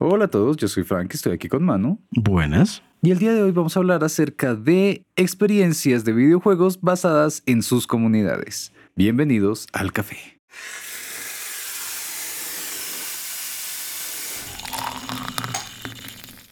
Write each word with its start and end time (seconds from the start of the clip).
Hola 0.00 0.26
a 0.26 0.28
todos, 0.28 0.56
yo 0.56 0.68
soy 0.68 0.84
Frank, 0.84 1.12
estoy 1.12 1.32
aquí 1.32 1.48
con 1.48 1.64
Manu. 1.64 2.00
Buenas. 2.12 2.84
Y 3.02 3.10
el 3.10 3.18
día 3.18 3.32
de 3.32 3.42
hoy 3.42 3.50
vamos 3.50 3.76
a 3.76 3.80
hablar 3.80 4.04
acerca 4.04 4.54
de 4.54 5.04
experiencias 5.16 6.04
de 6.04 6.12
videojuegos 6.12 6.80
basadas 6.80 7.42
en 7.46 7.64
sus 7.64 7.88
comunidades. 7.88 8.72
Bienvenidos 8.94 9.66
al 9.72 9.92
café. 9.92 10.38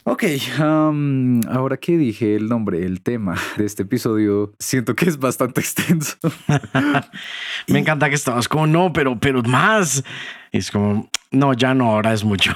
Ok, 0.03 0.25
um, 0.59 1.41
ahora 1.49 1.77
que 1.77 1.97
dije 1.97 2.35
el 2.35 2.49
nombre, 2.49 2.85
el 2.85 3.01
tema 3.01 3.37
de 3.57 3.65
este 3.65 3.85
episodio, 3.85 4.55
siento 4.59 4.97
que 4.97 5.05
es 5.05 5.19
bastante 5.19 5.61
extenso. 5.61 6.17
Me 7.69 7.79
encanta 7.79 8.09
que 8.09 8.17
estabas 8.17 8.49
como, 8.49 8.67
no, 8.67 8.93
pero, 8.93 9.21
pero 9.21 9.41
más. 9.45 10.03
es 10.51 10.73
como, 10.73 11.09
no, 11.31 11.55
ya 11.55 11.75
no, 11.75 11.93
ahora 11.93 12.13
es 12.13 12.25
mucho. 12.25 12.53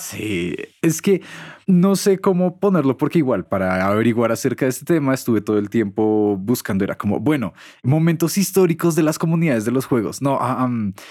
Sí, 0.00 0.56
es 0.82 1.02
que 1.02 1.22
no 1.66 1.96
sé 1.96 2.18
cómo 2.18 2.58
ponerlo 2.58 2.96
porque 2.96 3.18
igual 3.18 3.44
para 3.44 3.86
averiguar 3.86 4.30
acerca 4.30 4.66
de 4.66 4.70
este 4.70 4.84
tema 4.84 5.12
estuve 5.14 5.40
todo 5.40 5.58
el 5.58 5.68
tiempo 5.68 6.36
buscando, 6.36 6.84
era 6.84 6.96
como, 6.96 7.18
bueno, 7.18 7.54
momentos 7.82 8.38
históricos 8.38 8.94
de 8.94 9.02
las 9.02 9.18
comunidades 9.18 9.64
de 9.64 9.72
los 9.72 9.84
juegos, 9.84 10.22
no, 10.22 10.38
ah, 10.40 10.68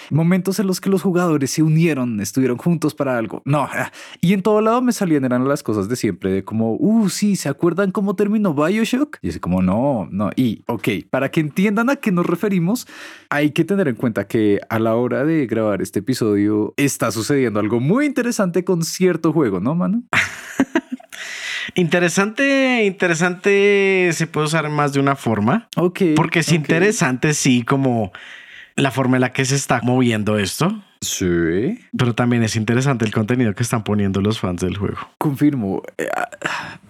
momentos 0.10 0.60
en 0.60 0.68
los 0.68 0.80
que 0.80 0.90
los 0.90 1.02
jugadores 1.02 1.52
se 1.52 1.62
unieron, 1.62 2.22
estuvieron 2.22 2.58
juntos 2.58 2.96
para 2.96 3.18
algo, 3.18 3.42
no, 3.44 3.64
ah, 3.64 3.92
y 4.22 4.34
en 4.34 4.42
todo 4.42 4.62
lado 4.62 4.82
me 4.82 4.94
salían, 4.94 5.26
eran 5.26 5.46
las 5.48 5.62
cosas 5.62 5.90
de 5.90 5.98
siempre, 5.98 6.32
de 6.32 6.44
como, 6.46 6.76
uh, 6.76 7.10
sí, 7.10 7.36
¿se 7.36 7.50
acuerdan 7.50 7.92
cómo 7.92 8.16
terminó 8.16 8.54
Bioshock? 8.54 9.18
Y 9.22 9.30
así 9.30 9.40
como, 9.40 9.62
no, 9.62 10.08
no, 10.10 10.30
y 10.38 10.64
ok, 10.68 10.88
para 11.10 11.32
que 11.32 11.42
entiendan 11.42 11.90
a 11.90 11.98
qué 11.98 12.14
nos 12.14 12.26
referimos, 12.26 12.88
hay 13.30 13.52
que 13.52 13.66
tener 13.66 13.90
en 13.90 13.96
cuenta 13.96 14.28
que 14.28 14.62
a 14.70 14.80
la 14.80 14.96
hora 14.96 15.26
de 15.26 15.48
grabar 15.48 15.82
este 15.82 16.00
episodio 16.00 16.74
está 16.78 17.12
sucediendo 17.12 17.60
algo 17.60 17.82
muy 17.82 18.06
interesante 18.06 18.64
con 18.64 18.84
cierto 18.84 19.34
juego, 19.34 19.60
¿no, 19.60 19.76
mano? 19.76 20.04
Interesante, 21.74 22.86
interesante 22.86 24.12
se 24.14 24.28
puede 24.28 24.46
usar 24.46 24.70
más 24.70 24.94
de 24.94 25.00
una 25.00 25.16
forma. 25.16 25.68
Ok. 25.76 26.02
Porque 26.16 26.40
es 26.40 26.52
interesante, 26.52 27.34
sí, 27.34 27.64
como 27.64 28.12
la 28.76 28.92
forma 28.92 29.18
en 29.18 29.22
la 29.22 29.34
que 29.34 29.46
se 29.46 29.56
está 29.56 29.82
moviendo 29.82 30.38
esto. 30.38 30.84
Sí. 31.02 31.80
Pero 31.98 32.14
también 32.14 32.44
es 32.44 32.56
interesante 32.56 33.06
el 33.06 33.12
contenido 33.12 33.54
que 33.54 33.64
están 33.64 33.84
poniendo 33.84 34.22
los 34.22 34.40
fans 34.40 34.62
del 34.62 34.78
juego. 34.78 34.98
Confirmo. 35.18 35.84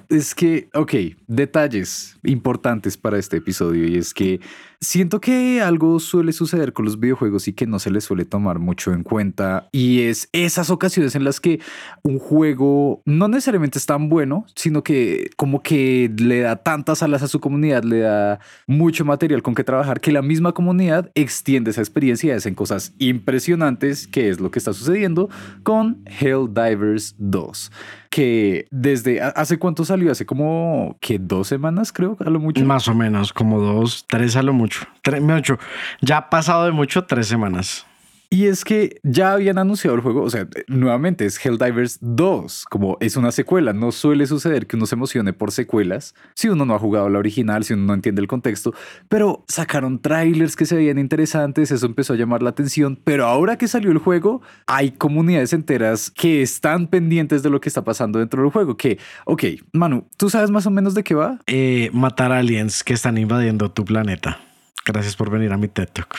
Es 0.09 0.35
que, 0.35 0.69
ok, 0.73 0.93
detalles 1.27 2.17
importantes 2.23 2.97
para 2.97 3.17
este 3.17 3.37
episodio 3.37 3.87
y 3.87 3.97
es 3.97 4.13
que 4.13 4.39
siento 4.79 5.19
que 5.19 5.61
algo 5.61 5.99
suele 5.99 6.31
suceder 6.31 6.73
con 6.73 6.85
los 6.85 6.99
videojuegos 6.99 7.47
y 7.47 7.53
que 7.53 7.65
no 7.65 7.79
se 7.79 7.89
les 7.89 8.03
suele 8.03 8.25
tomar 8.25 8.59
mucho 8.59 8.93
en 8.93 9.03
cuenta 9.03 9.67
y 9.71 10.01
es 10.01 10.29
esas 10.31 10.69
ocasiones 10.69 11.15
en 11.15 11.23
las 11.23 11.39
que 11.39 11.59
un 12.03 12.19
juego 12.19 13.01
no 13.05 13.27
necesariamente 13.27 13.79
es 13.79 13.85
tan 13.85 14.09
bueno, 14.09 14.45
sino 14.55 14.83
que 14.83 15.29
como 15.37 15.61
que 15.61 16.11
le 16.17 16.41
da 16.41 16.57
tantas 16.57 17.01
alas 17.01 17.23
a 17.23 17.27
su 17.27 17.39
comunidad, 17.39 17.83
le 17.83 17.99
da 17.99 18.39
mucho 18.67 19.05
material 19.05 19.41
con 19.41 19.55
que 19.55 19.63
trabajar 19.63 20.01
que 20.01 20.11
la 20.11 20.21
misma 20.21 20.53
comunidad 20.53 21.11
extiende 21.15 21.71
esa 21.71 21.81
experiencia 21.81 22.33
y 22.33 22.37
hacen 22.37 22.55
cosas 22.55 22.93
impresionantes, 22.99 24.07
que 24.07 24.29
es 24.29 24.39
lo 24.39 24.51
que 24.51 24.59
está 24.59 24.73
sucediendo 24.73 25.29
con 25.63 26.03
Helldivers 26.05 27.15
2 27.17 27.71
que 28.15 28.65
desde 28.71 29.21
hace 29.21 29.59
cuánto 29.59 29.83
salió, 29.83 30.09
hace 30.09 30.25
como 30.25 30.95
que 31.01 31.19
dos 31.19 31.49
semanas, 31.49 31.91
creo, 31.91 32.15
a 32.25 32.29
lo 32.29 32.39
mucho. 32.39 32.63
Más 32.63 32.87
o 32.87 32.95
menos, 32.95 33.33
como 33.33 33.59
dos, 33.59 34.05
tres 34.07 34.37
a 34.37 34.41
lo 34.41 34.53
mucho. 34.53 34.85
Tres, 35.01 35.21
ocho. 35.21 35.59
Ya 35.99 36.15
ha 36.15 36.29
pasado 36.29 36.63
de 36.63 36.71
mucho 36.71 37.03
tres 37.03 37.27
semanas. 37.27 37.85
Y 38.29 38.47
es 38.47 38.65
que 38.65 38.99
ya 39.03 39.33
habían 39.33 39.57
anunciado 39.57 39.95
el 39.95 40.01
juego, 40.01 40.23
o 40.23 40.29
sea, 40.29 40.47
nuevamente 40.67 41.25
es 41.25 41.43
Helldivers 41.43 41.99
2, 42.01 42.65
como 42.69 42.97
es 42.99 43.15
una 43.15 43.31
secuela, 43.31 43.73
no 43.73 43.91
suele 43.91 44.25
suceder 44.27 44.67
que 44.67 44.75
uno 44.75 44.85
se 44.85 44.95
emocione 44.95 45.33
por 45.33 45.51
secuelas 45.51 46.15
si 46.33 46.49
uno 46.49 46.65
no 46.65 46.75
ha 46.75 46.79
jugado 46.79 47.09
la 47.09 47.19
original, 47.19 47.63
si 47.63 47.73
uno 47.73 47.85
no 47.85 47.93
entiende 47.93 48.21
el 48.21 48.27
contexto, 48.27 48.73
pero 49.09 49.45
sacaron 49.47 50.01
trailers 50.01 50.55
que 50.55 50.65
se 50.65 50.75
veían 50.75 50.97
interesantes, 50.97 51.71
eso 51.71 51.85
empezó 51.85 52.13
a 52.13 52.15
llamar 52.15 52.41
la 52.41 52.49
atención, 52.49 52.99
pero 53.03 53.25
ahora 53.25 53.57
que 53.57 53.67
salió 53.67 53.91
el 53.91 53.99
juego, 53.99 54.41
hay 54.65 54.91
comunidades 54.91 55.53
enteras 55.53 56.09
que 56.09 56.41
están 56.41 56.87
pendientes 56.87 57.43
de 57.43 57.49
lo 57.49 57.61
que 57.61 57.69
está 57.69 57.83
pasando 57.83 58.19
dentro 58.19 58.41
del 58.41 58.51
juego, 58.51 58.77
que, 58.77 58.97
ok, 59.25 59.43
Manu, 59.71 60.07
¿tú 60.17 60.29
sabes 60.29 60.51
más 60.51 60.65
o 60.65 60.71
menos 60.71 60.93
de 60.95 61.03
qué 61.03 61.15
va? 61.15 61.39
Eh, 61.47 61.89
matar 61.93 62.31
aliens 62.31 62.83
que 62.83 62.93
están 62.93 63.17
invadiendo 63.17 63.71
tu 63.71 63.85
planeta. 63.85 64.39
Gracias 64.85 65.15
por 65.15 65.29
venir 65.29 65.51
a 65.51 65.57
mi 65.57 65.67
TED 65.67 65.89
Talk. 65.91 66.15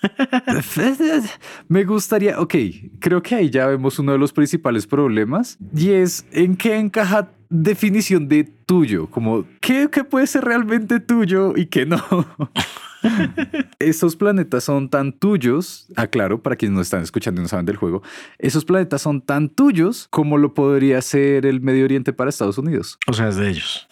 Me 1.68 1.84
gustaría, 1.84 2.40
ok, 2.40 2.54
creo 2.98 3.22
que 3.22 3.34
ahí 3.34 3.50
ya 3.50 3.66
vemos 3.66 3.98
uno 3.98 4.12
de 4.12 4.18
los 4.18 4.32
principales 4.32 4.86
problemas 4.86 5.58
y 5.74 5.90
es 5.90 6.26
en 6.32 6.56
qué 6.56 6.78
encaja 6.78 7.30
definición 7.48 8.28
de 8.28 8.44
tuyo, 8.44 9.08
como 9.10 9.44
qué, 9.60 9.88
puede 10.08 10.26
ser 10.26 10.44
realmente 10.44 11.00
tuyo 11.00 11.54
y 11.56 11.66
qué 11.66 11.84
no. 11.84 11.98
esos 13.78 14.14
planetas 14.14 14.64
son 14.64 14.88
tan 14.88 15.12
tuyos, 15.12 15.88
aclaro 15.96 16.42
para 16.42 16.56
quienes 16.56 16.76
no 16.76 16.82
están 16.82 17.02
escuchando 17.02 17.40
y 17.40 17.42
no 17.42 17.48
saben 17.48 17.66
del 17.66 17.76
juego, 17.76 18.02
esos 18.38 18.64
planetas 18.64 19.02
son 19.02 19.20
tan 19.20 19.48
tuyos 19.48 20.06
como 20.10 20.38
lo 20.38 20.54
podría 20.54 21.02
ser 21.02 21.44
el 21.44 21.60
Medio 21.60 21.84
Oriente 21.84 22.12
para 22.12 22.30
Estados 22.30 22.58
Unidos. 22.58 22.98
O 23.08 23.12
sea, 23.12 23.28
es 23.28 23.36
de 23.36 23.50
ellos. 23.50 23.88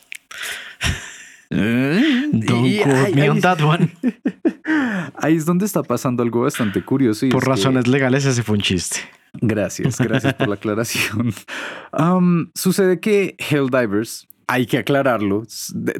Don't 1.50 2.82
quote 2.82 3.14
me 3.14 3.28
on 3.28 3.40
that 3.40 3.60
one. 3.60 3.90
Ahí 5.16 5.36
es 5.36 5.46
donde 5.46 5.64
está 5.64 5.82
pasando 5.82 6.22
algo 6.22 6.42
bastante 6.42 6.84
curioso. 6.84 7.26
por 7.30 7.46
razones 7.46 7.86
legales 7.86 8.24
ese 8.24 8.42
fue 8.42 8.56
un 8.56 8.62
chiste. 8.62 8.98
Gracias, 9.40 9.98
gracias 9.98 10.34
por 10.34 10.48
la 10.48 10.54
aclaración. 10.56 11.32
Um, 11.92 12.50
sucede 12.54 13.00
que 13.00 13.36
Helldivers 13.38 14.26
hay 14.46 14.66
que 14.66 14.78
aclararlo. 14.78 15.42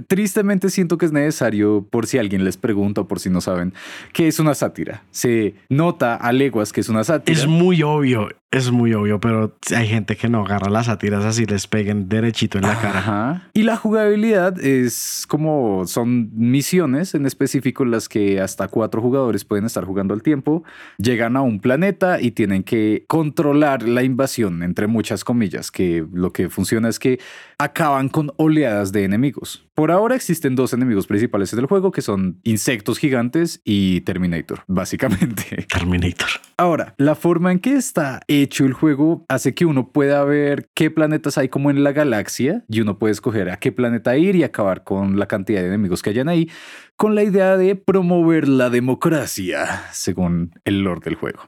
Tristemente 0.07 0.71
siento 0.71 0.97
que 0.97 1.05
es 1.07 1.13
necesario, 1.13 1.87
por 1.89 2.07
si 2.07 2.19
alguien 2.19 2.45
les 2.45 2.57
pregunta 2.57 3.03
o 3.03 3.09
por 3.09 3.21
si 3.21 3.29
no 3.29 3.43
saben, 3.43 3.75
que 4.15 4.27
es 4.27 4.41
una 4.41 4.55
sátira. 4.55 5.05
Se 5.11 5.55
nota 5.69 6.15
a 6.17 6.33
leguas 6.33 6.73
que 6.73 6.81
es 6.81 6.89
una 6.89 7.05
sátira. 7.05 7.39
Es 7.39 7.47
muy 7.47 7.83
obvio. 7.83 8.29
Es 8.51 8.71
muy 8.71 8.95
obvio, 8.95 9.21
pero 9.21 9.59
hay 9.77 9.87
gente 9.87 10.17
que 10.17 10.31
no 10.31 10.41
agarra 10.41 10.71
las 10.71 10.87
sátiras 10.87 11.23
así 11.23 11.45
les 11.45 11.67
peguen 11.67 12.09
derechito 12.09 12.57
en 12.57 12.65
la 12.65 12.81
cara. 12.81 13.51
Y 13.53 13.65
la 13.65 13.77
jugabilidad 13.77 14.59
es 14.59 15.27
como 15.29 15.87
son 15.87 16.31
misiones 16.33 17.15
en 17.15 17.27
específico 17.27 17.83
en 17.83 17.91
las 17.91 18.09
que 18.09 18.41
hasta 18.41 18.69
cuatro 18.69 19.03
jugadores 19.03 19.45
pueden 19.45 19.67
estar 19.67 19.85
jugando 19.85 20.15
al 20.15 20.23
tiempo. 20.23 20.65
Llegan 20.97 21.37
a 21.37 21.43
un 21.43 21.61
planeta 21.61 22.23
y 22.23 22.31
tienen 22.31 22.63
que 22.63 23.05
controlar 23.07 23.83
la 23.83 24.03
invasión, 24.03 24.63
entre 24.63 24.87
muchas 24.87 25.25
comillas, 25.25 25.71
que 25.71 26.07
lo 26.11 26.33
que 26.33 26.49
funciona 26.49 26.89
es 26.89 26.99
que 26.99 27.21
acaban 27.59 28.09
con 28.09 28.33
oleadas 28.37 28.93
de 28.93 29.05
enemigos. 29.05 29.68
Por 29.79 29.93
ahora 29.93 30.17
existen 30.17 30.57
dos 30.57 30.73
enemigos 30.73 31.07
principales 31.07 31.53
en 31.53 31.61
el 31.61 31.67
juego 31.67 31.93
que 31.93 32.03
son 32.03 32.41
insectos 32.43 32.99
gigantes 32.99 33.63
y 33.65 34.01
Terminator, 34.01 34.65
básicamente. 34.67 35.69
Terminator. 35.73 36.27
Ahora, 36.57 36.97
la 36.97 37.15
forma 37.15 37.53
en 37.53 37.61
que 37.61 37.75
está 37.75 38.19
hecho 38.27 38.65
el 38.65 38.73
juego 38.73 39.25
hace 39.29 39.55
que 39.55 39.67
uno 39.67 39.93
pueda 39.93 40.25
ver 40.25 40.69
qué 40.75 40.91
planetas 40.91 41.39
hay 41.39 41.49
como 41.49 41.71
en 41.71 41.85
la 41.85 41.93
galaxia 41.93 42.65
y 42.69 42.81
uno 42.81 42.99
puede 42.99 43.13
escoger 43.13 43.51
a 43.51 43.59
qué 43.59 43.71
planeta 43.71 44.17
ir 44.17 44.35
y 44.35 44.43
acabar 44.43 44.83
con 44.83 45.17
la 45.17 45.29
cantidad 45.29 45.61
de 45.61 45.69
enemigos 45.69 46.03
que 46.03 46.11
hayan 46.11 46.29
ahí 46.29 46.51
con 46.97 47.15
la 47.15 47.23
idea 47.23 47.57
de 47.57 47.77
promover 47.77 48.49
la 48.49 48.71
democracia, 48.71 49.85
según 49.93 50.51
el 50.65 50.81
lord 50.81 51.05
del 51.05 51.15
juego. 51.15 51.43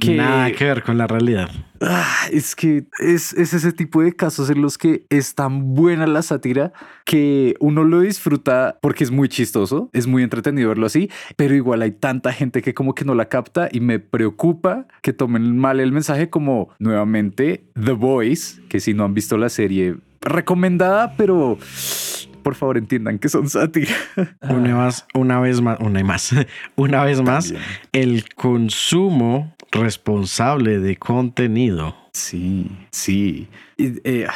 Nada 0.00 0.52
que 0.52 0.64
ver 0.64 0.82
con 0.82 0.98
la 0.98 1.06
realidad. 1.06 1.50
Ah, 1.80 2.26
es 2.30 2.54
que 2.54 2.84
es, 2.98 3.32
ese 3.32 3.72
tipo 3.72 4.02
de 4.02 4.14
casos 4.14 4.48
en 4.50 4.62
los 4.62 4.78
que 4.78 5.04
es 5.10 5.34
tan 5.34 5.74
buena 5.74 6.06
la 6.06 6.22
sátira 6.22 6.72
que 7.04 7.56
uno 7.60 7.84
lo 7.84 8.00
disfruta 8.00 8.78
porque 8.80 9.04
es 9.04 9.10
muy 9.10 9.28
chistoso, 9.28 9.90
es 9.92 10.06
muy 10.06 10.22
entretenido 10.22 10.68
verlo 10.68 10.86
así, 10.86 11.10
pero 11.36 11.54
igual 11.54 11.82
hay 11.82 11.92
tanta 11.92 12.32
gente 12.32 12.62
que 12.62 12.74
como 12.74 12.94
que 12.94 13.04
no 13.04 13.14
la 13.14 13.28
capta 13.28 13.68
y 13.70 13.80
me 13.80 13.98
preocupa 13.98 14.86
que 15.02 15.12
tomen 15.12 15.58
mal 15.58 15.80
el 15.80 15.92
mensaje 15.92 16.30
como 16.30 16.70
nuevamente 16.78 17.64
The 17.74 17.92
Voice, 17.92 18.62
que 18.68 18.80
si 18.80 18.94
no 18.94 19.04
han 19.04 19.14
visto 19.14 19.36
la 19.36 19.48
serie 19.48 19.96
recomendada, 20.20 21.16
pero 21.16 21.58
por 22.44 22.54
favor 22.54 22.78
entiendan 22.78 23.18
que 23.18 23.28
son 23.28 23.48
sátira. 23.48 23.94
Una, 24.42 24.76
más, 24.76 25.06
una 25.14 25.40
vez 25.40 25.60
más, 25.60 25.80
una 25.80 26.00
y 26.00 26.04
más, 26.04 26.34
una 26.76 27.02
vez 27.02 27.20
más, 27.22 27.52
el 27.92 28.26
consumo 28.34 29.53
responsable 29.74 30.78
de 30.78 30.96
contenido. 30.96 31.94
Sí, 32.12 32.70
sí. 32.90 33.48
Eh, 33.76 34.26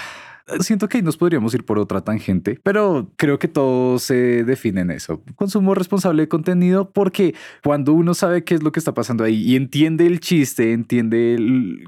siento 0.60 0.88
que 0.88 0.98
ahí 0.98 1.02
nos 1.02 1.16
podríamos 1.16 1.54
ir 1.54 1.64
por 1.64 1.78
otra 1.78 2.00
tangente, 2.00 2.58
pero 2.62 3.10
creo 3.16 3.38
que 3.38 3.48
todo 3.48 3.98
se 3.98 4.44
define 4.44 4.82
en 4.82 4.90
eso. 4.90 5.22
Consumo 5.36 5.74
responsable 5.74 6.22
de 6.22 6.28
contenido 6.28 6.90
porque 6.90 7.34
cuando 7.62 7.92
uno 7.92 8.14
sabe 8.14 8.44
qué 8.44 8.54
es 8.54 8.62
lo 8.62 8.72
que 8.72 8.80
está 8.80 8.94
pasando 8.94 9.24
ahí 9.24 9.42
y 9.42 9.56
entiende 9.56 10.06
el 10.06 10.20
chiste, 10.20 10.72
entiende 10.72 11.38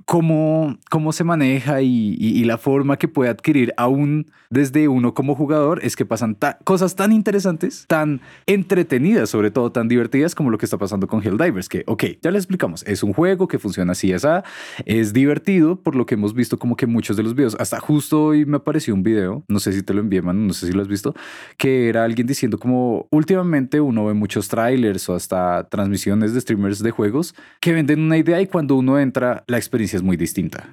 cómo, 0.04 0.78
cómo 0.90 1.12
se 1.12 1.24
maneja 1.24 1.82
y, 1.82 2.40
la 2.40 2.58
forma 2.58 2.96
que 2.96 3.06
puede 3.06 3.30
adquirir 3.30 3.72
aún 3.76 4.26
desde 4.48 4.88
uno 4.88 5.14
como 5.14 5.36
jugador, 5.36 5.78
es 5.84 5.94
que 5.94 6.04
pasan 6.04 6.36
cosas 6.64 6.96
tan 6.96 7.12
interesantes, 7.12 7.84
tan 7.86 8.20
entretenidas, 8.46 9.30
sobre 9.30 9.52
todo 9.52 9.70
tan 9.70 9.86
divertidas 9.86 10.34
como 10.34 10.50
lo 10.50 10.58
que 10.58 10.64
está 10.64 10.78
pasando 10.78 11.06
con 11.06 11.22
Helldivers, 11.22 11.68
que, 11.68 11.84
ok, 11.86 12.04
ya 12.20 12.32
les 12.32 12.40
explicamos, 12.40 12.82
es 12.88 13.04
un 13.04 13.12
juego 13.12 13.46
que 13.46 13.60
funciona 13.60 13.92
así, 13.92 14.10
esa 14.10 14.42
es 14.86 15.12
divertido, 15.12 15.76
por 15.76 15.94
lo 15.94 16.06
que 16.06 16.14
hemos 16.14 16.34
visto 16.34 16.58
como 16.58 16.76
que 16.76 16.86
muchos 16.88 17.16
de 17.16 17.22
los 17.22 17.36
videos, 17.36 17.56
hasta 17.60 17.78
justo 17.78 18.24
hoy 18.24 18.44
me 18.50 18.58
apareció 18.58 18.94
un 18.94 19.02
video, 19.02 19.44
no 19.48 19.60
sé 19.60 19.72
si 19.72 19.82
te 19.82 19.94
lo 19.94 20.00
envié, 20.00 20.22
man, 20.22 20.46
no 20.46 20.52
sé 20.52 20.66
si 20.66 20.72
lo 20.72 20.82
has 20.82 20.88
visto, 20.88 21.14
que 21.56 21.88
era 21.88 22.04
alguien 22.04 22.26
diciendo 22.26 22.58
como 22.58 23.06
últimamente 23.10 23.80
uno 23.80 24.06
ve 24.06 24.14
muchos 24.14 24.48
trailers 24.48 25.08
o 25.08 25.14
hasta 25.14 25.68
transmisiones 25.68 26.34
de 26.34 26.40
streamers 26.40 26.82
de 26.82 26.90
juegos 26.90 27.34
que 27.60 27.72
venden 27.72 28.00
una 28.00 28.16
idea 28.16 28.40
y 28.40 28.46
cuando 28.46 28.76
uno 28.76 28.98
entra 28.98 29.44
la 29.46 29.56
experiencia 29.56 29.96
es 29.96 30.02
muy 30.02 30.16
distinta. 30.16 30.68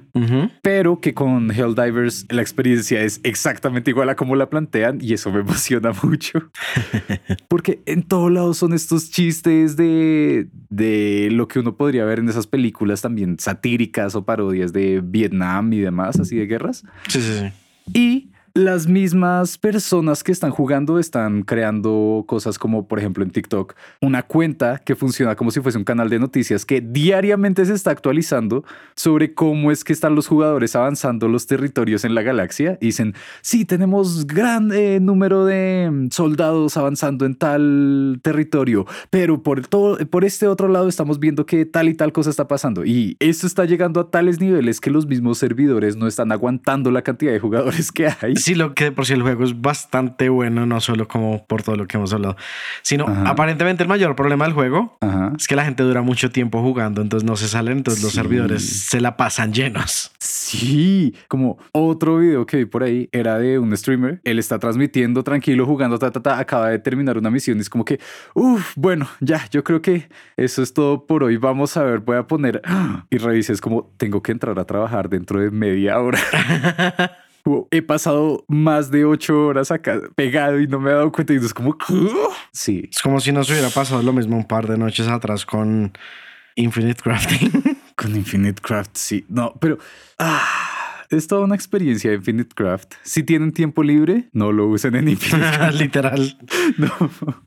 Pero 0.62 1.00
que 1.00 1.14
con 1.14 1.52
Helldivers 1.52 2.26
la 2.30 2.42
experiencia 2.42 3.02
es 3.02 3.20
exactamente 3.24 3.92
igual 3.92 4.10
a 4.10 4.16
como 4.16 4.36
la 4.36 4.50
plantean 4.50 5.00
y 5.02 5.14
eso 5.14 5.32
me 5.32 5.40
emociona 5.42 5.92
mucho. 6.04 6.52
Porque 7.48 7.82
en 7.86 8.04
todos 8.04 8.32
lados 8.32 8.58
son 8.58 8.74
estos 8.74 9.12
chistes 9.12 9.78
de, 9.78 10.48
de 10.70 11.30
lo 11.32 11.48
que 11.48 11.60
uno 11.60 11.76
podría 11.76 12.06
ver 12.06 12.20
en 12.20 12.30
esas 12.30 12.48
películas 12.48 13.02
también 13.02 13.38
satíricas 13.40 14.16
o 14.16 14.26
parodias 14.26 14.74
de 14.74 15.02
Vietnam 15.04 15.72
y 15.74 15.80
demás, 15.80 16.20
así 16.20 16.36
de 16.36 16.46
guerras. 16.46 16.84
Sí, 17.08 17.22
sí, 17.22 17.40
sí. 17.40 17.52
Y 17.94 18.32
las 18.58 18.88
mismas 18.88 19.60
personas 19.60 20.24
que 20.24 20.32
están 20.32 20.50
jugando 20.50 20.98
están 20.98 21.44
creando 21.44 22.24
cosas 22.26 22.58
como, 22.58 22.88
por 22.88 22.98
ejemplo, 22.98 23.24
en 23.24 23.30
TikTok, 23.30 23.76
una 24.02 24.24
cuenta 24.24 24.80
que 24.80 24.96
funciona 24.96 25.36
como 25.36 25.52
si 25.52 25.62
fuese 25.62 25.78
un 25.78 25.84
canal 25.84 26.10
de 26.10 26.18
noticias 26.18 26.66
que 26.66 26.82
diariamente 26.82 27.64
se 27.66 27.76
está 27.76 27.92
actualizando 27.92 28.66
sobre 28.96 29.36
cómo 29.36 29.72
es 29.72 29.84
que 29.84 29.94
están 29.94 30.16
los 30.16 30.26
jugadores 30.26 30.76
avanzando 30.76 31.28
los 31.28 31.46
territorios 31.46 32.04
en 32.04 32.16
la 32.16 32.24
galaxia. 32.24 32.80
dicen, 32.82 33.14
sí, 33.42 33.64
tenemos 33.64 34.26
gran 34.26 34.72
eh, 34.72 35.00
número 35.00 35.46
de 35.46 35.90
mm, 35.92 36.10
soldados 36.10 36.78
avanzando 36.78 37.28
en 37.28 37.36
tal 37.36 38.20
territorio, 38.24 38.88
pero 39.12 39.44
por, 39.44 39.68
todo, 39.68 39.98
por 40.08 40.26
este 40.26 40.48
otro 40.48 40.68
lado 40.68 40.88
estamos 40.88 41.20
viendo 41.20 41.46
que 41.46 41.66
tal 41.68 41.90
y 41.90 41.94
tal 41.94 42.12
cosa 42.12 42.32
está 42.32 42.48
pasando. 42.48 42.86
Y 42.86 43.18
esto 43.20 43.46
está 43.46 43.66
llegando 43.66 44.00
a 44.00 44.10
tales 44.10 44.40
niveles 44.40 44.82
que 44.82 44.90
los 44.90 45.06
mismos 45.06 45.38
servidores 45.38 45.96
no 45.96 46.08
están 46.08 46.32
aguantando 46.32 46.90
la 46.90 47.04
cantidad 47.04 47.32
de 47.32 47.40
jugadores 47.40 47.92
que 47.92 48.08
hay 48.08 48.34
sí, 48.48 48.56
lo 48.56 48.74
que 48.74 48.94
por 48.94 49.06
si 49.06 49.12
el 49.12 49.22
juego 49.22 49.44
es 49.44 49.60
bastante 49.60 50.30
bueno, 50.30 50.66
no 50.66 50.80
solo 50.80 51.06
como 51.06 51.46
por 51.46 51.64
todo 51.64 51.76
lo 51.76 51.86
que 51.86 51.98
hemos 51.98 52.14
hablado, 52.14 52.38
sino 52.82 53.06
aparentemente 53.26 53.84
el 53.84 53.90
mayor 53.90 54.16
problema 54.16 54.46
del 54.46 54.54
juego 54.54 54.98
es 55.38 55.48
que 55.48 55.56
la 55.58 55.66
gente 55.66 55.84
dura 55.84 56.02
mucho 56.02 56.32
tiempo 56.32 56.62
jugando, 56.62 57.02
entonces 57.02 57.28
no 57.28 57.36
se 57.36 57.50
salen, 57.50 57.80
entonces 57.80 58.02
los 58.02 58.14
servidores 58.14 58.64
se 58.64 59.02
la 59.02 59.18
pasan 59.18 59.54
llenos. 59.54 60.12
Sí, 60.18 61.14
como 61.28 61.58
otro 61.74 62.20
video 62.20 62.46
que 62.46 62.58
vi 62.58 62.66
por 62.66 62.84
ahí 62.84 63.10
era 63.12 63.38
de 63.38 63.60
un 63.60 63.76
streamer, 63.76 64.22
él 64.24 64.40
está 64.40 64.60
transmitiendo 64.60 65.24
tranquilo, 65.24 65.66
jugando, 65.66 66.00
ta, 66.00 66.10
ta, 66.12 66.22
ta, 66.22 66.40
acaba 66.40 66.70
de 66.70 66.80
terminar 66.80 67.18
una 67.18 67.30
misión 67.30 67.58
y 67.58 67.62
es 67.62 67.70
como 67.70 67.84
que, 67.84 68.00
uff, 68.34 68.72
bueno, 68.78 69.10
ya, 69.20 69.46
yo 69.52 69.62
creo 69.66 69.82
que 69.82 70.08
eso 70.38 70.64
es 70.64 70.74
todo 70.74 71.06
por 71.06 71.24
hoy, 71.26 71.36
vamos 71.36 71.76
a 71.76 71.84
ver, 71.84 72.00
voy 72.00 72.16
a 72.16 72.24
poner 72.24 72.62
y 73.10 73.18
revises 73.18 73.60
como 73.60 73.92
tengo 73.98 74.24
que 74.24 74.32
entrar 74.32 74.58
a 74.58 74.64
trabajar 74.64 75.10
dentro 75.10 75.42
de 75.42 75.52
media 75.52 76.00
hora. 76.00 76.20
he 77.72 77.82
pasado 77.82 78.46
más 78.48 78.92
de 78.92 79.06
ocho 79.06 79.48
horas 79.48 79.72
acá 79.72 80.00
pegado 80.16 80.60
y 80.60 80.68
no 80.68 80.80
me 80.80 80.92
he 80.92 80.94
dado 80.94 81.12
cuenta 81.12 81.34
y 81.34 81.38
es 81.38 81.54
como, 81.54 81.78
sí. 82.52 82.90
Es 82.92 83.02
como 83.02 83.20
si 83.20 83.32
nos 83.32 83.50
hubiera 83.50 83.70
pasado 83.70 84.02
lo 84.04 84.14
mismo 84.14 84.36
un 84.36 84.48
par 84.48 84.68
de 84.68 84.78
noches 84.78 85.08
atrás 85.08 85.46
con 85.46 85.94
Infinite 86.56 87.02
Crafting. 87.02 87.52
con 87.96 88.16
Infinite 88.16 88.62
Craft, 88.62 88.92
sí. 88.96 89.26
No, 89.30 89.54
pero... 89.60 89.78
Ah 90.20 90.77
es 91.10 91.28
toda 91.28 91.46
una 91.46 91.56
experiencia 91.56 92.10
de 92.10 92.18
Infinite 92.18 92.54
Craft. 92.56 92.96
Si 93.04 93.24
tienen 93.24 93.52
tiempo 93.52 93.84
libre, 93.84 94.30
no 94.34 94.52
lo 94.52 94.68
usen 94.68 94.96
en 94.96 95.08
Infinite 95.10 95.50
Craft. 95.58 95.80
Literal. 95.80 96.38
no. 96.78 96.92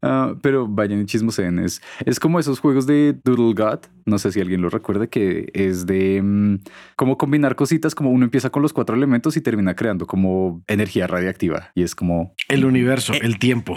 Ah, 0.03 0.35
pero 0.43 0.67
vayan 0.67 1.03
y 1.03 1.07
chismoseen. 1.07 1.59
Es, 1.59 1.83
es 2.05 2.21
como 2.21 2.39
esos 2.39 2.61
juegos 2.61 2.87
de 2.87 3.17
Doodle 3.25 3.55
God. 3.55 3.81
No 4.07 4.19
sé 4.19 4.33
si 4.33 4.41
alguien 4.41 4.63
lo 4.63 4.71
recuerda, 4.71 5.07
que 5.07 5.51
es 5.53 5.87
de 5.87 6.21
mm, 6.23 6.59
cómo 6.97 7.19
combinar 7.19 7.57
cositas. 7.57 7.95
Como 7.95 8.11
uno 8.11 8.25
empieza 8.25 8.51
con 8.51 8.63
los 8.63 8.73
cuatro 8.73 8.97
elementos 8.97 9.37
y 9.37 9.41
termina 9.41 9.75
creando 9.75 10.07
como 10.07 10.63
energía 10.67 11.07
radiactiva. 11.07 11.71
Y 11.75 11.83
es 11.83 11.95
como... 11.95 12.35
El 12.49 12.65
universo, 12.65 13.13
el 13.13 13.39
tiempo. 13.39 13.77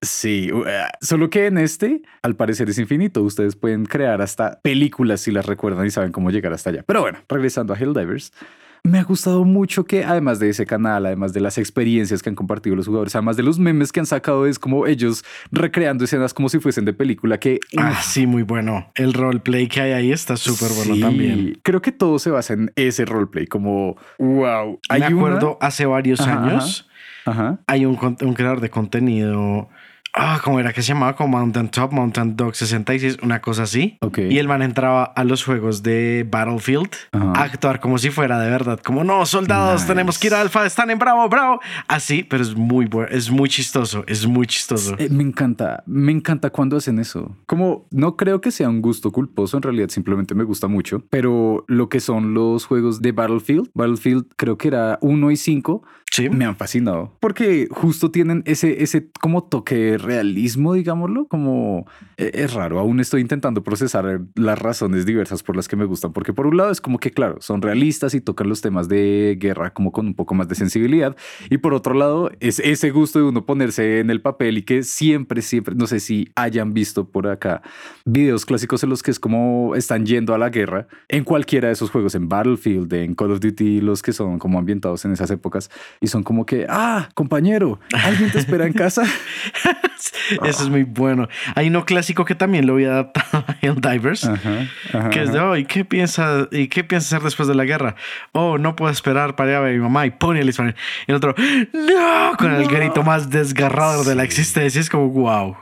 Sí, 0.00 0.50
eh, 0.66 0.84
solo 1.00 1.28
que 1.28 1.46
en 1.46 1.58
este, 1.58 2.02
al 2.22 2.36
parecer 2.36 2.70
es 2.70 2.78
infinito. 2.78 3.22
Ustedes 3.22 3.56
pueden 3.56 3.84
crear 3.84 4.22
hasta 4.22 4.60
películas 4.60 5.20
si 5.22 5.32
las 5.32 5.46
recuerdan 5.46 5.86
y 5.86 5.90
saben 5.90 6.12
cómo 6.12 6.30
llegar 6.30 6.52
hasta 6.52 6.70
allá. 6.70 6.84
Pero 6.86 7.00
bueno, 7.00 7.18
regresando 7.28 7.74
a 7.74 7.76
Helldivers, 7.76 8.32
me 8.88 8.98
ha 8.98 9.04
gustado 9.04 9.44
mucho 9.44 9.84
que 9.84 10.04
además 10.04 10.38
de 10.38 10.48
ese 10.50 10.66
canal, 10.66 11.06
además 11.06 11.32
de 11.32 11.40
las 11.40 11.58
experiencias 11.58 12.22
que 12.22 12.28
han 12.28 12.34
compartido 12.34 12.74
los 12.74 12.86
jugadores, 12.86 13.14
además 13.14 13.36
de 13.36 13.42
los 13.42 13.58
memes 13.58 13.92
que 13.92 14.00
han 14.00 14.06
sacado, 14.06 14.46
es 14.46 14.58
como 14.58 14.86
ellos 14.86 15.24
recreando 15.52 16.04
escenas 16.04 16.34
como 16.34 16.48
si 16.48 16.58
fuesen 16.58 16.84
de 16.84 16.92
película 16.92 17.38
que... 17.38 17.60
Ah, 17.76 18.00
sí, 18.02 18.26
muy 18.26 18.42
bueno. 18.42 18.90
El 18.94 19.12
roleplay 19.12 19.68
que 19.68 19.80
hay 19.80 19.92
ahí 19.92 20.12
está 20.12 20.36
súper 20.36 20.70
bueno 20.72 20.98
también. 21.00 21.58
Creo 21.62 21.82
que 21.82 21.92
todo 21.92 22.18
se 22.18 22.30
basa 22.30 22.54
en 22.54 22.72
ese 22.76 23.04
roleplay, 23.04 23.46
como, 23.46 23.96
wow. 24.18 24.80
Me 24.90 25.04
acuerdo 25.04 25.58
hace 25.60 25.86
varios 25.86 26.20
años, 26.20 26.88
hay 27.66 27.84
un, 27.84 27.98
un 28.20 28.34
creador 28.34 28.60
de 28.60 28.70
contenido 28.70 29.68
Ah, 30.14 30.40
¿cómo 30.42 30.58
era 30.58 30.72
que 30.72 30.82
se 30.82 30.88
llamaba? 30.88 31.14
Como 31.14 31.38
Mountain 31.38 31.68
Top, 31.68 31.92
Mountain 31.92 32.36
Dog 32.36 32.54
66, 32.54 33.18
una 33.22 33.40
cosa 33.40 33.64
así. 33.64 33.98
Y 34.16 34.38
el 34.38 34.48
man 34.48 34.62
entraba 34.62 35.04
a 35.04 35.24
los 35.24 35.44
juegos 35.44 35.82
de 35.82 36.26
Battlefield 36.28 36.90
a 37.12 37.42
actuar 37.42 37.80
como 37.80 37.98
si 37.98 38.10
fuera 38.10 38.40
de 38.40 38.50
verdad. 38.50 38.80
Como, 38.80 39.04
no, 39.04 39.26
soldados, 39.26 39.86
tenemos 39.86 40.18
que 40.18 40.28
ir 40.28 40.34
a 40.34 40.40
Alfa, 40.40 40.66
están 40.66 40.90
en 40.90 40.98
Bravo, 40.98 41.28
Bravo. 41.28 41.60
Así, 41.86 42.24
pero 42.24 42.42
es 42.42 42.54
muy 42.54 42.86
bueno, 42.86 43.08
es 43.10 43.30
muy 43.30 43.48
chistoso, 43.48 44.04
es 44.06 44.26
muy 44.26 44.46
chistoso. 44.46 44.96
Eh, 44.98 45.08
me 45.10 45.22
encanta, 45.22 45.82
me 45.86 46.12
encanta 46.12 46.50
cuando 46.50 46.76
hacen 46.76 46.98
eso. 46.98 47.36
Como, 47.46 47.86
no 47.90 48.16
creo 48.16 48.40
que 48.40 48.50
sea 48.50 48.68
un 48.68 48.82
gusto 48.82 49.12
culposo, 49.12 49.56
en 49.56 49.62
realidad 49.62 49.88
simplemente 49.88 50.34
me 50.34 50.44
gusta 50.44 50.68
mucho, 50.68 51.02
pero 51.10 51.64
lo 51.68 51.88
que 51.88 52.00
son 52.00 52.34
los 52.34 52.66
juegos 52.66 53.00
de 53.02 53.12
Battlefield, 53.12 53.70
Battlefield 53.74 54.26
creo 54.36 54.58
que 54.58 54.68
era 54.68 54.98
1 55.02 55.30
y 55.30 55.36
5, 55.36 55.82
sí. 56.10 56.28
me 56.28 56.44
han 56.44 56.56
fascinado. 56.56 57.16
Porque 57.20 57.68
justo 57.70 58.10
tienen 58.10 58.42
ese, 58.46 58.82
ese 58.82 59.08
como 59.20 59.44
toque 59.44 59.98
realismo, 59.98 60.74
digámoslo, 60.74 61.26
como 61.26 61.86
e, 62.16 62.30
es 62.34 62.54
raro. 62.54 62.78
Aún 62.78 63.00
estoy 63.00 63.20
intentando 63.20 63.62
procesar 63.62 64.20
las 64.34 64.58
razones 64.58 65.06
diversas 65.06 65.42
por 65.42 65.56
las 65.56 65.68
que 65.68 65.76
me 65.76 65.84
gustan, 65.84 66.12
porque 66.12 66.32
por 66.32 66.46
un 66.46 66.56
lado 66.56 66.70
es 66.70 66.80
como 66.80 66.98
que, 66.98 67.10
claro, 67.10 67.36
son 67.40 67.62
realistas 67.62 68.14
y 68.14 68.20
tocan 68.20 68.48
los 68.48 68.60
temas 68.60 68.88
de 68.88 69.36
guerra 69.40 69.72
como 69.72 69.92
con 69.92 70.06
un 70.06 70.14
poco 70.14 70.34
más 70.34 70.48
de 70.48 70.54
sensibilidad. 70.54 71.16
Y 71.50 71.58
por 71.58 71.74
otro 71.74 71.94
lado, 71.94 72.30
es 72.40 72.58
ese 72.60 72.90
gusto 72.90 73.18
de 73.18 73.24
uno 73.26 73.46
ponerse 73.46 74.00
en 74.00 74.10
el 74.10 74.20
papel 74.20 74.58
y 74.58 74.62
que 74.62 74.82
siempre, 74.82 75.42
siempre, 75.42 75.74
no 75.74 75.86
sé 75.86 76.00
si 76.00 76.28
hayan 76.34 76.74
visto 76.74 77.08
por 77.08 77.28
acá 77.28 77.62
videos 78.04 78.46
clásicos 78.46 78.82
en 78.82 78.90
los 78.90 79.02
que 79.02 79.10
es 79.10 79.20
como 79.20 79.74
están 79.74 80.06
yendo 80.06 80.34
a 80.34 80.38
la 80.38 80.50
guerra 80.50 80.88
en 81.08 81.24
cualquiera 81.24 81.68
de 81.68 81.74
esos 81.74 81.90
juegos, 81.90 82.14
en 82.14 82.28
Battlefield, 82.28 82.92
en 82.92 83.14
Call 83.14 83.32
of 83.32 83.40
Duty, 83.40 83.80
los 83.80 84.02
que 84.02 84.12
son 84.12 84.38
como 84.38 84.58
ambientados 84.58 85.04
en 85.04 85.12
esas 85.12 85.30
épocas 85.30 85.70
y 86.00 86.06
son 86.06 86.22
como 86.22 86.46
que, 86.46 86.66
ah, 86.68 87.08
compañero, 87.14 87.80
alguien 87.92 88.30
te 88.30 88.38
espera 88.38 88.66
en 88.66 88.72
casa. 88.72 89.02
Eso 90.44 90.62
es 90.62 90.68
muy 90.68 90.84
bueno. 90.84 91.28
Hay 91.54 91.68
uno 91.68 91.84
clásico 91.84 92.24
que 92.24 92.34
también 92.34 92.66
lo 92.66 92.74
voy 92.74 92.84
a 92.84 92.92
adaptar 92.92 93.24
a 93.32 93.56
Helldivers, 93.60 94.30
que 95.10 95.22
es 95.22 95.32
de, 95.32 95.40
oh, 95.40 95.56
¿y 95.56 95.64
qué 95.64 95.84
piensa, 95.84 96.48
y 96.50 96.68
qué 96.68 96.84
piensa 96.84 97.16
hacer 97.16 97.24
después 97.24 97.48
de 97.48 97.54
la 97.54 97.64
guerra? 97.64 97.96
Oh, 98.32 98.58
no 98.58 98.76
puedo 98.76 98.90
esperar 98.90 99.36
para 99.36 99.50
ir 99.50 99.56
a 99.56 99.60
ver 99.60 99.70
a 99.72 99.74
mi 99.74 99.80
mamá 99.80 100.06
y 100.06 100.10
pone 100.10 100.40
el 100.40 100.48
Y 100.48 100.52
el 101.06 101.14
otro, 101.14 101.34
no, 101.72 102.36
con 102.38 102.52
el 102.52 102.66
grito 102.68 103.02
más 103.02 103.30
desgarrador 103.30 104.06
de 104.06 104.14
la 104.14 104.24
existencia. 104.24 104.80
Es 104.80 104.90
como, 104.90 105.08
wow. 105.08 105.56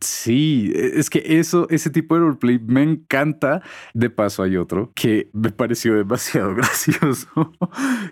Sí, 0.00 0.72
es 0.74 1.10
que 1.10 1.22
eso, 1.26 1.66
ese 1.70 1.90
tipo 1.90 2.14
de 2.14 2.22
roleplay 2.22 2.58
me 2.58 2.82
encanta. 2.82 3.62
De 3.94 4.10
paso, 4.10 4.42
hay 4.42 4.56
otro 4.56 4.92
que 4.94 5.28
me 5.32 5.50
pareció 5.50 5.94
demasiado 5.94 6.54
gracioso, 6.56 7.52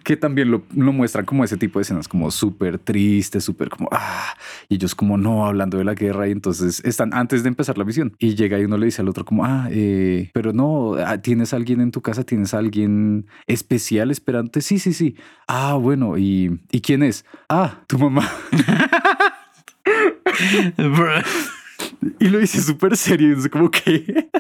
que 0.05 0.17
también 0.17 0.51
lo, 0.51 0.63
lo 0.75 0.93
muestran 0.93 1.25
como 1.25 1.45
ese 1.45 1.57
tipo 1.57 1.79
de 1.79 1.83
escenas, 1.83 2.09
como 2.09 2.31
súper 2.31 2.79
tristes, 2.79 3.45
súper 3.45 3.69
como, 3.69 3.89
ah, 3.93 4.35
y 4.69 4.77
ellos 4.77 4.95
como 4.95 5.17
no 5.17 5.47
hablando 5.49 5.79
de 5.79 5.85
la 5.85 5.95
guerra 5.95 6.29
y 6.29 6.33
entonces 6.33 6.83
están 6.85 7.15
antes 7.15 7.43
de 7.43 7.49
empezar 7.49 7.79
la 7.79 7.85
misión 7.85 8.15
y 8.19 8.35
llega 8.35 8.59
y 8.59 8.65
uno 8.65 8.77
le 8.77 8.87
dice 8.87 9.03
al 9.03 9.09
otro 9.09 9.25
como, 9.25 9.45
ah, 9.45 9.69
eh, 9.71 10.31
pero 10.33 10.53
no, 10.53 10.95
ah, 10.95 11.19
tienes 11.19 11.53
alguien 11.53 11.81
en 11.81 11.91
tu 11.91 12.01
casa, 12.01 12.25
tienes 12.25 12.55
alguien 12.55 13.27
especial 13.47 14.11
esperante. 14.11 14.61
Sí, 14.61 14.79
sí, 14.79 14.93
sí. 14.93 15.17
Ah, 15.47 15.75
bueno, 15.75 16.19
¿y, 16.19 16.61
¿y 16.71 16.81
quién 16.81 17.03
es? 17.03 17.25
Ah, 17.49 17.81
tu 17.87 17.99
mamá. 17.99 18.29
y 22.21 22.29
lo 22.29 22.39
dice 22.39 22.61
súper 22.61 22.97
serio, 22.97 23.37
es 23.37 23.49
como 23.49 23.71
que... 23.71 24.29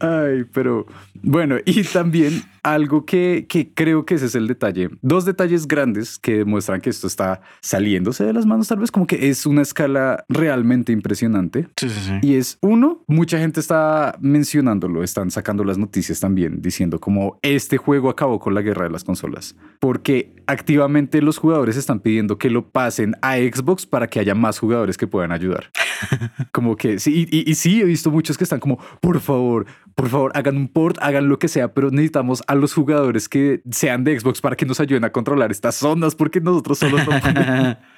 Ay, 0.00 0.44
pero 0.52 0.86
bueno, 1.22 1.56
y 1.64 1.82
también 1.82 2.42
algo 2.72 3.04
que, 3.04 3.46
que 3.48 3.72
creo 3.72 4.04
que 4.04 4.14
ese 4.14 4.26
es 4.26 4.34
el 4.34 4.46
detalle. 4.46 4.90
Dos 5.02 5.24
detalles 5.24 5.66
grandes 5.66 6.18
que 6.18 6.38
demuestran 6.38 6.80
que 6.80 6.90
esto 6.90 7.06
está 7.06 7.40
saliéndose 7.60 8.24
de 8.24 8.32
las 8.32 8.46
manos, 8.46 8.68
tal 8.68 8.78
vez 8.78 8.90
como 8.90 9.06
que 9.06 9.28
es 9.28 9.46
una 9.46 9.62
escala 9.62 10.24
realmente 10.28 10.92
impresionante. 10.92 11.68
Sí, 11.76 11.88
sí, 11.88 12.00
sí. 12.00 12.12
Y 12.22 12.34
es 12.34 12.58
uno, 12.60 13.04
mucha 13.06 13.38
gente 13.38 13.60
está 13.60 14.16
mencionándolo, 14.20 15.02
están 15.02 15.30
sacando 15.30 15.64
las 15.64 15.78
noticias 15.78 16.20
también 16.20 16.60
diciendo 16.60 17.00
como 17.00 17.38
este 17.42 17.76
juego 17.76 18.10
acabó 18.10 18.38
con 18.38 18.54
la 18.54 18.62
guerra 18.62 18.84
de 18.84 18.90
las 18.90 19.04
consolas, 19.04 19.56
porque 19.80 20.34
activamente 20.46 21.22
los 21.22 21.38
jugadores 21.38 21.76
están 21.76 22.00
pidiendo 22.00 22.38
que 22.38 22.50
lo 22.50 22.68
pasen 22.68 23.14
a 23.22 23.36
Xbox 23.36 23.86
para 23.86 24.06
que 24.08 24.20
haya 24.20 24.34
más 24.34 24.58
jugadores 24.58 24.96
que 24.96 25.06
puedan 25.06 25.32
ayudar. 25.32 25.70
como 26.52 26.76
que 26.76 26.98
sí, 26.98 27.26
y, 27.30 27.50
y, 27.50 27.54
sí, 27.54 27.80
he 27.80 27.84
visto 27.84 28.10
muchos 28.10 28.38
que 28.38 28.44
están 28.44 28.60
como, 28.60 28.78
por 29.00 29.20
favor, 29.20 29.66
por 29.98 30.10
favor, 30.10 30.32
hagan 30.36 30.56
un 30.56 30.68
port, 30.68 30.96
hagan 31.00 31.28
lo 31.28 31.40
que 31.40 31.48
sea, 31.48 31.74
pero 31.74 31.90
necesitamos 31.90 32.44
a 32.46 32.54
los 32.54 32.72
jugadores 32.72 33.28
que 33.28 33.62
sean 33.68 34.04
de 34.04 34.16
Xbox 34.16 34.40
para 34.40 34.54
que 34.54 34.64
nos 34.64 34.78
ayuden 34.78 35.04
a 35.04 35.10
controlar 35.10 35.50
estas 35.50 35.74
zonas, 35.74 36.14
porque 36.14 36.40
nosotros 36.40 36.78
solo 36.78 36.98
no 36.98 37.04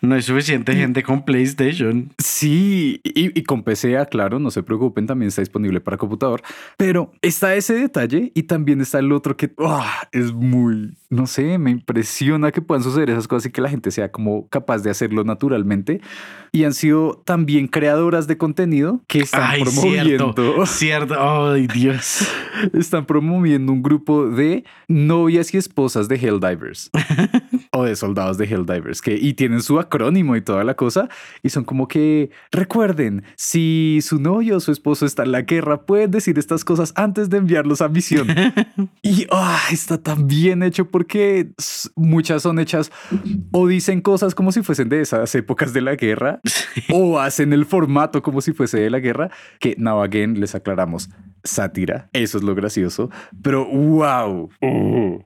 no 0.00 0.14
hay 0.14 0.22
suficiente 0.22 0.74
gente 0.74 1.02
con 1.02 1.24
PlayStation. 1.24 2.10
Sí, 2.18 3.00
y, 3.04 3.42
con 3.42 3.62
PC, 3.62 3.96
claro, 4.10 4.38
no 4.38 4.50
se 4.50 4.62
preocupen, 4.62 5.06
también 5.06 5.28
está 5.28 5.42
disponible 5.42 5.80
para 5.80 5.96
computador. 5.96 6.42
Pero 6.76 7.12
está 7.22 7.54
ese 7.54 7.74
detalle 7.74 8.32
y 8.34 8.44
también 8.44 8.80
está 8.80 8.98
el 8.98 9.12
otro 9.12 9.36
que 9.36 9.52
ah, 9.58 10.08
es 10.12 10.32
muy, 10.32 10.96
no 11.10 11.26
sé, 11.26 11.58
me 11.58 11.70
impresiona 11.70 12.50
que 12.50 12.62
puedan 12.62 12.82
suceder 12.82 13.10
esas 13.10 13.28
cosas 13.28 13.46
y 13.46 13.52
que 13.52 13.60
la 13.60 13.68
gente 13.68 13.90
sea 13.90 14.10
como 14.10 14.48
capaz 14.48 14.78
de 14.78 14.90
hacerlo 14.90 15.24
naturalmente. 15.24 16.00
Y 16.52 16.64
han 16.64 16.74
sido 16.74 17.22
también 17.24 17.68
creadoras 17.68 18.26
de 18.26 18.36
contenido 18.36 19.02
que 19.06 19.20
están 19.20 19.60
promoviendo. 19.60 20.32
Cierto, 20.34 20.66
cierto. 20.66 21.14
Ay, 21.18 21.66
Dios. 21.68 22.26
Están 22.72 23.06
promoviendo 23.06 23.72
un 23.72 23.82
grupo 23.82 24.28
de 24.28 24.64
novias 24.88 25.54
y 25.54 25.58
esposas 25.58 26.08
de 26.08 26.16
Helldivers 26.16 26.90
o 27.72 27.84
de 27.84 27.94
soldados 27.94 28.36
de 28.36 28.46
Helldivers 28.46 29.00
que 29.00 29.14
y 29.14 29.34
tienen 29.34 29.62
su 29.62 29.78
acrónimo 29.78 30.36
y 30.36 30.42
toda 30.42 30.64
la 30.64 30.74
cosa. 30.74 31.08
Y 31.42 31.50
son 31.50 31.64
como 31.64 31.88
que 31.88 32.30
recuerden, 32.50 33.24
si 33.36 34.00
su 34.02 34.20
novio 34.20 34.56
o 34.56 34.60
su 34.60 34.72
esposo 34.72 35.06
está 35.06 35.22
en 35.22 35.32
la 35.32 35.42
guerra, 35.42 35.82
pueden 35.82 36.10
decir 36.10 36.38
estas 36.38 36.64
cosas 36.64 36.92
antes 36.96 37.30
de 37.30 37.38
enviarlos 37.38 37.80
a 37.80 37.88
misión. 37.88 38.26
y 39.02 39.26
ah, 39.30 39.60
está 39.70 39.98
tan 40.02 40.26
bien 40.26 40.62
hecho 40.62 40.90
porque 40.90 41.52
muchas 41.94 42.42
son 42.42 42.58
hechas 42.58 42.90
o 43.52 43.66
dicen 43.66 44.00
cosas 44.00 44.34
como 44.34 44.52
si 44.52 44.62
fuesen 44.62 44.88
de 44.88 45.00
esas 45.00 45.34
épocas 45.34 45.72
de 45.72 45.80
la 45.80 45.94
guerra 45.94 46.40
o 46.90 47.20
hacen 47.20 47.52
el 47.52 47.64
formato 47.64 48.22
como 48.22 48.40
si 48.40 48.52
fuese 48.52 48.80
de 48.80 48.90
la 48.90 48.98
guerra. 48.98 49.30
Que 49.60 49.76
now 49.78 50.02
again 50.02 50.40
les 50.40 50.54
aclaramos 50.54 51.08
sátira. 51.44 52.08
Eso 52.12 52.38
es 52.38 52.44
lo 52.44 52.54
gracioso. 52.54 53.10
Pero 53.42 53.66
wow. 53.66 54.50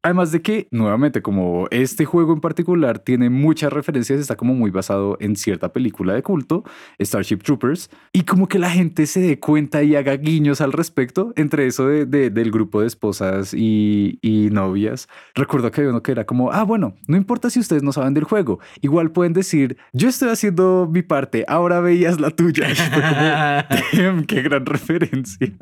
Además 0.02 0.32
de 0.32 0.42
que, 0.42 0.68
nuevamente, 0.70 1.22
como 1.22 1.66
este 1.70 2.04
juego 2.04 2.33
en 2.34 2.40
particular 2.40 2.98
tiene 2.98 3.30
muchas 3.30 3.72
referencias, 3.72 4.20
está 4.20 4.36
como 4.36 4.54
muy 4.54 4.70
basado 4.70 5.16
en 5.20 5.36
cierta 5.36 5.72
película 5.72 6.14
de 6.14 6.22
culto, 6.22 6.64
Starship 7.00 7.38
Troopers, 7.38 7.90
y 8.12 8.22
como 8.22 8.48
que 8.48 8.58
la 8.58 8.70
gente 8.70 9.06
se 9.06 9.20
dé 9.20 9.38
cuenta 9.38 9.82
y 9.82 9.96
haga 9.96 10.16
guiños 10.16 10.60
al 10.60 10.72
respecto 10.72 11.32
entre 11.36 11.66
eso 11.66 11.86
de, 11.86 12.06
del 12.06 12.50
grupo 12.50 12.80
de 12.80 12.86
esposas 12.86 13.54
y, 13.54 14.18
y 14.22 14.50
novias. 14.50 15.08
Recuerdo 15.34 15.70
que 15.70 15.80
había 15.80 15.90
uno 15.90 16.02
que 16.02 16.12
era 16.12 16.24
como, 16.24 16.52
ah, 16.52 16.64
bueno, 16.64 16.94
no 17.06 17.16
importa 17.16 17.50
si 17.50 17.60
ustedes 17.60 17.82
no 17.82 17.92
saben 17.92 18.14
del 18.14 18.24
juego, 18.24 18.60
igual 18.82 19.12
pueden 19.12 19.32
decir, 19.32 19.76
yo 19.92 20.08
estoy 20.08 20.30
haciendo 20.30 20.88
mi 20.90 21.02
parte, 21.02 21.44
ahora 21.48 21.80
veías 21.80 22.20
la 22.20 22.30
tuya. 22.30 22.68
como, 23.94 24.24
qué 24.26 24.42
gran 24.42 24.66
referencia. 24.66 25.52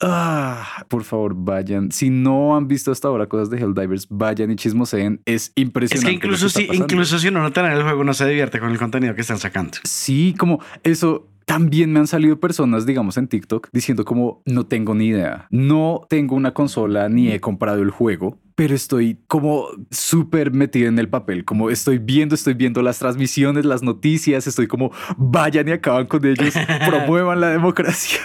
Ah, 0.00 0.84
por 0.88 1.04
favor, 1.04 1.34
vayan. 1.36 1.90
Si 1.92 2.10
no 2.10 2.56
han 2.56 2.68
visto 2.68 2.92
hasta 2.92 3.08
ahora 3.08 3.26
cosas 3.26 3.50
de 3.50 3.58
Helldivers, 3.58 4.06
vayan 4.10 4.50
y 4.50 4.56
chismoseen. 4.56 5.20
Es 5.24 5.52
impresionante. 5.54 6.10
Es 6.10 6.20
que 6.20 6.26
incluso, 6.26 6.48
si, 6.48 6.68
incluso 6.72 7.18
si 7.18 7.28
uno 7.28 7.42
no 7.42 7.52
tiene 7.52 7.72
el 7.72 7.82
juego, 7.82 8.04
no 8.04 8.14
se 8.14 8.26
divierte 8.26 8.60
con 8.60 8.70
el 8.70 8.78
contenido 8.78 9.14
que 9.14 9.20
están 9.20 9.38
sacando. 9.38 9.78
Sí, 9.84 10.34
como 10.38 10.60
eso. 10.82 11.28
También 11.46 11.92
me 11.92 11.98
han 11.98 12.06
salido 12.06 12.40
personas, 12.40 12.86
digamos, 12.86 13.18
en 13.18 13.28
TikTok 13.28 13.68
diciendo 13.70 14.06
como 14.06 14.40
no 14.46 14.64
tengo 14.64 14.94
ni 14.94 15.08
idea, 15.08 15.46
no 15.50 16.06
tengo 16.08 16.36
una 16.36 16.54
consola 16.54 17.10
ni 17.10 17.30
he 17.32 17.38
comprado 17.38 17.82
el 17.82 17.90
juego, 17.90 18.38
pero 18.54 18.74
estoy 18.74 19.18
como 19.26 19.66
súper 19.90 20.52
metido 20.52 20.88
en 20.88 20.98
el 20.98 21.10
papel, 21.10 21.44
como 21.44 21.68
estoy 21.68 21.98
viendo, 21.98 22.34
estoy 22.34 22.54
viendo 22.54 22.80
las 22.80 22.98
transmisiones, 22.98 23.66
las 23.66 23.82
noticias, 23.82 24.46
estoy 24.46 24.66
como 24.66 24.90
vayan 25.18 25.68
y 25.68 25.72
acaban 25.72 26.06
con 26.06 26.24
ellos, 26.24 26.54
promuevan 26.88 27.42
la 27.42 27.50
democracia. 27.50 28.20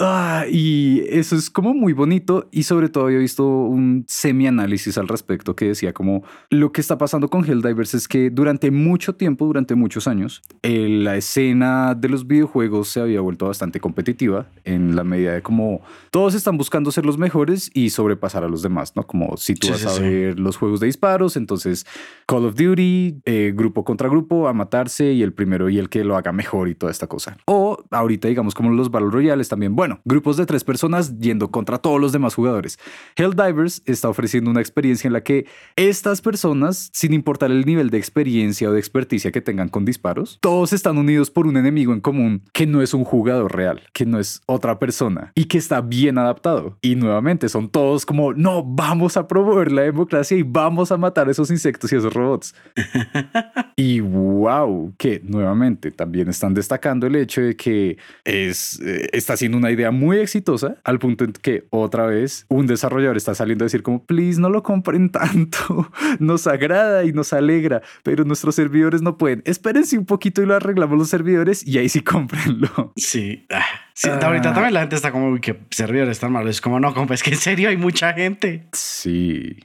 Ah, 0.00 0.44
y 0.48 1.02
eso 1.08 1.34
es 1.34 1.50
como 1.50 1.74
muy 1.74 1.92
bonito 1.92 2.48
y 2.52 2.62
sobre 2.62 2.88
todo 2.88 3.08
he 3.10 3.18
visto 3.18 3.44
un 3.44 4.04
semi-análisis 4.06 4.96
al 4.96 5.08
respecto 5.08 5.56
que 5.56 5.66
decía 5.66 5.92
como 5.92 6.22
lo 6.50 6.70
que 6.70 6.80
está 6.80 6.98
pasando 6.98 7.28
con 7.28 7.44
Helldivers 7.44 7.94
es 7.94 8.06
que 8.06 8.30
durante 8.30 8.70
mucho 8.70 9.16
tiempo, 9.16 9.46
durante 9.46 9.74
muchos 9.74 10.06
años, 10.06 10.42
eh, 10.62 10.88
la 10.88 11.16
escena 11.16 11.96
de 11.96 12.08
los 12.08 12.26
videojuegos 12.26 12.88
se 12.88 13.00
había 13.00 13.20
vuelto 13.20 13.46
bastante 13.46 13.80
competitiva 13.80 14.46
en 14.64 14.94
la 14.94 15.02
medida 15.02 15.34
de 15.34 15.42
como 15.42 15.80
todos 16.10 16.34
están 16.34 16.56
buscando 16.56 16.92
ser 16.92 17.04
los 17.04 17.18
mejores 17.18 17.70
y 17.74 17.90
sobrepasar 17.90 18.44
a 18.44 18.48
los 18.48 18.62
demás, 18.62 18.94
¿no? 18.94 19.04
Como 19.06 19.36
si 19.36 19.54
tú 19.54 19.68
vas 19.68 19.84
a 19.84 20.00
ver 20.00 20.38
los 20.38 20.56
juegos 20.56 20.80
de 20.80 20.86
disparos, 20.86 21.36
entonces 21.36 21.86
Call 22.26 22.46
of 22.46 22.54
Duty, 22.54 23.20
eh, 23.24 23.52
grupo 23.54 23.84
contra 23.84 24.08
grupo, 24.08 24.48
a 24.48 24.52
matarse 24.52 25.12
y 25.12 25.22
el 25.22 25.32
primero 25.32 25.68
y 25.68 25.78
el 25.78 25.88
que 25.88 26.04
lo 26.04 26.16
haga 26.16 26.32
mejor 26.32 26.68
y 26.68 26.74
toda 26.74 26.92
esta 26.92 27.08
cosa. 27.08 27.36
O 27.46 27.67
ahorita 27.90 28.28
digamos 28.28 28.54
como 28.54 28.70
los 28.70 28.90
Battle 28.90 29.10
Royales 29.10 29.48
también, 29.48 29.74
bueno, 29.74 30.00
grupos 30.04 30.36
de 30.36 30.46
tres 30.46 30.64
personas 30.64 31.18
yendo 31.18 31.50
contra 31.50 31.78
todos 31.78 32.00
los 32.00 32.12
demás 32.12 32.34
jugadores. 32.34 32.78
Helldivers 33.16 33.82
está 33.86 34.08
ofreciendo 34.08 34.50
una 34.50 34.60
experiencia 34.60 35.08
en 35.08 35.12
la 35.12 35.22
que 35.22 35.46
estas 35.76 36.20
personas, 36.20 36.90
sin 36.92 37.12
importar 37.12 37.50
el 37.50 37.64
nivel 37.64 37.90
de 37.90 37.98
experiencia 37.98 38.68
o 38.68 38.72
de 38.72 38.78
experticia 38.78 39.32
que 39.32 39.40
tengan 39.40 39.68
con 39.68 39.84
disparos, 39.84 40.38
todos 40.40 40.72
están 40.72 40.98
unidos 40.98 41.30
por 41.30 41.46
un 41.46 41.56
enemigo 41.56 41.92
en 41.92 42.00
común 42.00 42.42
que 42.52 42.66
no 42.66 42.82
es 42.82 42.94
un 42.94 43.04
jugador 43.04 43.54
real, 43.54 43.82
que 43.92 44.06
no 44.06 44.18
es 44.18 44.40
otra 44.46 44.78
persona 44.78 45.32
y 45.34 45.44
que 45.44 45.58
está 45.58 45.80
bien 45.80 46.18
adaptado. 46.18 46.78
Y 46.82 46.96
nuevamente 46.96 47.48
son 47.48 47.68
todos 47.68 48.04
como, 48.06 48.32
no, 48.32 48.62
vamos 48.62 49.16
a 49.16 49.26
promover 49.26 49.72
la 49.72 49.82
democracia 49.82 50.36
y 50.36 50.42
vamos 50.42 50.92
a 50.92 50.96
matar 50.96 51.28
a 51.28 51.30
esos 51.30 51.50
insectos 51.50 51.92
y 51.92 51.96
esos 51.96 52.12
robots. 52.12 52.54
y 53.76 54.00
wow, 54.00 54.94
que 54.98 55.20
nuevamente 55.24 55.90
también 55.90 56.28
están 56.28 56.54
destacando 56.54 57.06
el 57.06 57.16
hecho 57.16 57.40
de 57.42 57.56
que 57.56 57.77
es, 58.24 58.80
eh, 58.80 59.08
está 59.12 59.36
siendo 59.36 59.58
una 59.58 59.70
idea 59.70 59.90
muy 59.90 60.18
exitosa 60.18 60.76
al 60.84 60.98
punto 60.98 61.24
en 61.24 61.32
que 61.32 61.66
otra 61.70 62.06
vez 62.06 62.46
un 62.48 62.66
desarrollador 62.66 63.16
está 63.16 63.34
saliendo 63.34 63.64
a 63.64 63.66
decir 63.66 63.82
como, 63.82 64.04
please, 64.04 64.40
no 64.40 64.50
lo 64.50 64.62
compren 64.62 65.10
tanto, 65.10 65.90
nos 66.18 66.46
agrada 66.46 67.04
y 67.04 67.12
nos 67.12 67.32
alegra, 67.32 67.82
pero 68.02 68.24
nuestros 68.24 68.54
servidores 68.54 69.02
no 69.02 69.18
pueden. 69.18 69.42
Espérense 69.44 69.98
un 69.98 70.06
poquito 70.06 70.42
y 70.42 70.46
lo 70.46 70.54
arreglamos 70.54 70.98
los 70.98 71.08
servidores 71.08 71.66
y 71.66 71.78
ahí 71.78 71.88
sí 71.88 72.00
cómprenlo. 72.02 72.92
Sí. 72.96 73.46
Ah. 73.50 73.87
Sí, 73.98 74.08
ahorita 74.08 74.54
también 74.54 74.74
la 74.74 74.80
gente 74.82 74.94
está 74.94 75.10
como 75.10 75.40
que 75.40 75.58
servidores 75.70 76.12
están 76.12 76.30
malos. 76.30 76.50
Es 76.50 76.60
como, 76.60 76.78
no, 76.78 76.94
compa, 76.94 77.14
es 77.14 77.22
que 77.24 77.30
en 77.30 77.36
serio 77.36 77.68
hay 77.68 77.76
mucha 77.76 78.12
gente. 78.12 78.68
Sí. 78.72 79.56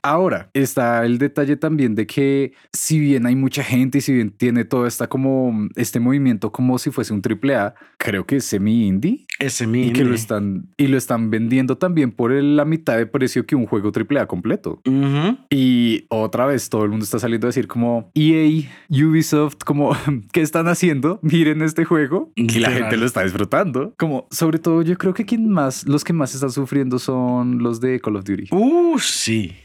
Ahora, 0.00 0.48
está 0.54 1.04
el 1.04 1.18
detalle 1.18 1.56
también 1.56 1.96
de 1.96 2.06
que 2.06 2.52
si 2.72 3.00
bien 3.00 3.26
hay 3.26 3.34
mucha 3.34 3.64
gente 3.64 3.98
y 3.98 4.00
si 4.00 4.12
bien 4.12 4.30
tiene 4.30 4.64
todo 4.64 4.86
esta 4.86 5.08
como 5.08 5.68
este 5.74 5.98
movimiento 5.98 6.52
como 6.52 6.78
si 6.78 6.92
fuese 6.92 7.12
un 7.12 7.20
triple 7.20 7.56
A, 7.56 7.74
creo 7.98 8.24
que 8.24 8.36
es 8.36 8.44
semi-indie. 8.44 9.26
Es 9.40 9.54
semi 9.54 9.88
Y 9.88 9.92
que 9.92 10.04
lo 10.04 10.14
están, 10.14 10.68
y 10.76 10.86
lo 10.86 10.96
están 10.96 11.30
vendiendo 11.30 11.76
también 11.76 12.12
por 12.12 12.30
la 12.30 12.64
mitad 12.64 12.96
de 12.96 13.06
precio 13.06 13.44
que 13.44 13.56
un 13.56 13.66
juego 13.66 13.90
triple 13.90 14.20
A 14.20 14.26
completo. 14.26 14.82
Y 15.50 16.06
otra 16.10 16.46
vez 16.46 16.68
todo 16.68 16.84
el 16.84 16.90
mundo 16.90 17.02
está 17.02 17.18
saliendo 17.18 17.48
a 17.48 17.48
decir 17.48 17.66
como 17.66 18.12
EA, 18.14 18.70
Ubisoft, 18.88 19.64
como, 19.64 19.96
¿qué 20.32 20.42
están 20.42 20.68
haciendo? 20.68 21.18
Miren 21.22 21.60
este 21.60 21.84
juego. 21.84 22.30
Y 22.36 22.60
la 22.60 22.70
gente 22.70 22.96
lo 22.96 23.04
está 23.04 23.24
disfrutando. 23.24 23.63
Como, 23.96 24.26
sobre 24.30 24.58
todo, 24.58 24.82
yo 24.82 24.96
creo 24.96 25.14
que 25.14 25.24
quien 25.24 25.48
más, 25.48 25.86
los 25.86 26.04
que 26.04 26.12
más 26.12 26.34
están 26.34 26.50
sufriendo 26.50 26.98
son 26.98 27.58
los 27.62 27.80
de 27.80 28.00
Call 28.00 28.16
of 28.16 28.24
Duty. 28.24 28.48
Uh, 28.52 28.98
sí, 28.98 29.56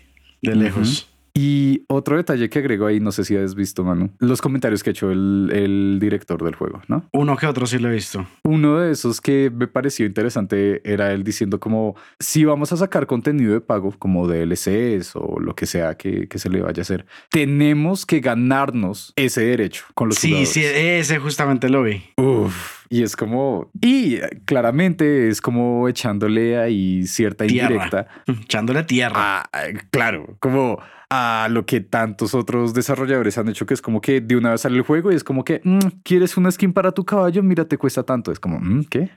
de 0.42 0.56
lejos. 0.56 1.10
Y 1.34 1.84
otro 1.88 2.18
detalle 2.18 2.50
que 2.50 2.60
agrego 2.60 2.86
ahí, 2.86 3.00
no 3.00 3.12
sé 3.12 3.24
si 3.24 3.38
has 3.38 3.56
visto, 3.56 3.84
Manu, 3.84 4.10
los 4.20 4.42
comentarios 4.42 4.84
que 4.84 4.90
ha 4.90 4.92
hecho 4.92 5.10
el, 5.12 5.98
director 6.02 6.44
del 6.44 6.56
juego, 6.56 6.82
¿no? 6.88 7.06
Uno 7.14 7.38
que 7.38 7.48
otro 7.48 7.66
sí 7.66 7.78
lo 7.78 7.90
he 7.90 7.94
visto. 7.94 8.28
Uno 8.44 8.80
de 8.80 8.92
esos 8.92 9.22
que 9.22 9.50
me 9.54 9.68
pareció 9.68 10.06
interesante 10.06 10.82
era 10.84 11.14
él 11.14 11.24
diciendo 11.24 11.60
como, 11.60 11.96
si 12.20 12.44
vamos 12.44 12.74
a 12.74 12.78
sacar 12.78 13.08
contenido 13.08 13.54
de 13.54 13.62
pago, 13.62 13.94
como 13.98 14.28
DLCs 14.28 15.16
o 15.16 15.40
lo 15.40 15.56
que 15.56 15.66
sea 15.66 15.96
que, 15.96 16.28
que 16.28 16.40
se 16.40 16.50
le 16.50 16.62
vaya 16.62 16.82
a 16.82 16.84
hacer, 16.84 17.06
tenemos 17.30 18.06
que 18.06 18.20
ganarnos 18.20 19.14
ese 19.16 19.42
derecho 19.42 19.86
con 19.94 20.10
los 20.10 20.18
sí, 20.18 20.30
jugadores. 20.30 20.50
Sí, 20.50 20.62
ese 20.64 21.20
justamente 21.20 21.70
lo 21.70 21.84
vi. 21.84 22.04
Uf, 22.18 22.79
Y 22.90 23.04
es 23.04 23.16
como, 23.16 23.70
y 23.80 24.18
claramente 24.46 25.30
es 25.30 25.42
como 25.42 25.88
echándole 25.88 26.58
ahí 26.58 27.06
cierta 27.06 27.46
indirecta. 27.46 28.08
Echándole 28.28 28.84
tierra. 28.84 29.44
Ah, 29.54 29.68
claro, 29.92 30.36
como 30.40 30.80
a 31.12 31.48
lo 31.50 31.66
que 31.66 31.82
tantos 31.82 32.36
otros 32.36 32.76
desarrolladores 32.76 33.38
han 33.40 33.50
hecho, 33.50 33.66
que 33.66 33.74
es 33.74 33.82
como 33.82 34.00
que 34.00 34.22
de 34.22 34.36
una 34.36 34.52
vez 34.52 34.62
sale 34.62 34.78
el 34.78 34.84
juego 34.84 35.12
y 35.12 35.16
es 35.16 35.24
como 35.24 35.44
que, 35.44 35.60
mm, 35.64 35.80
¿quieres 36.04 36.38
una 36.38 36.52
skin 36.52 36.72
para 36.72 36.92
tu 36.92 37.04
caballo? 37.04 37.42
Mira, 37.42 37.66
te 37.66 37.80
cuesta 37.80 38.04
tanto. 38.04 38.32
Es 38.32 38.40
como, 38.40 38.60
mm, 38.60 38.84
¿qué? 38.86 39.10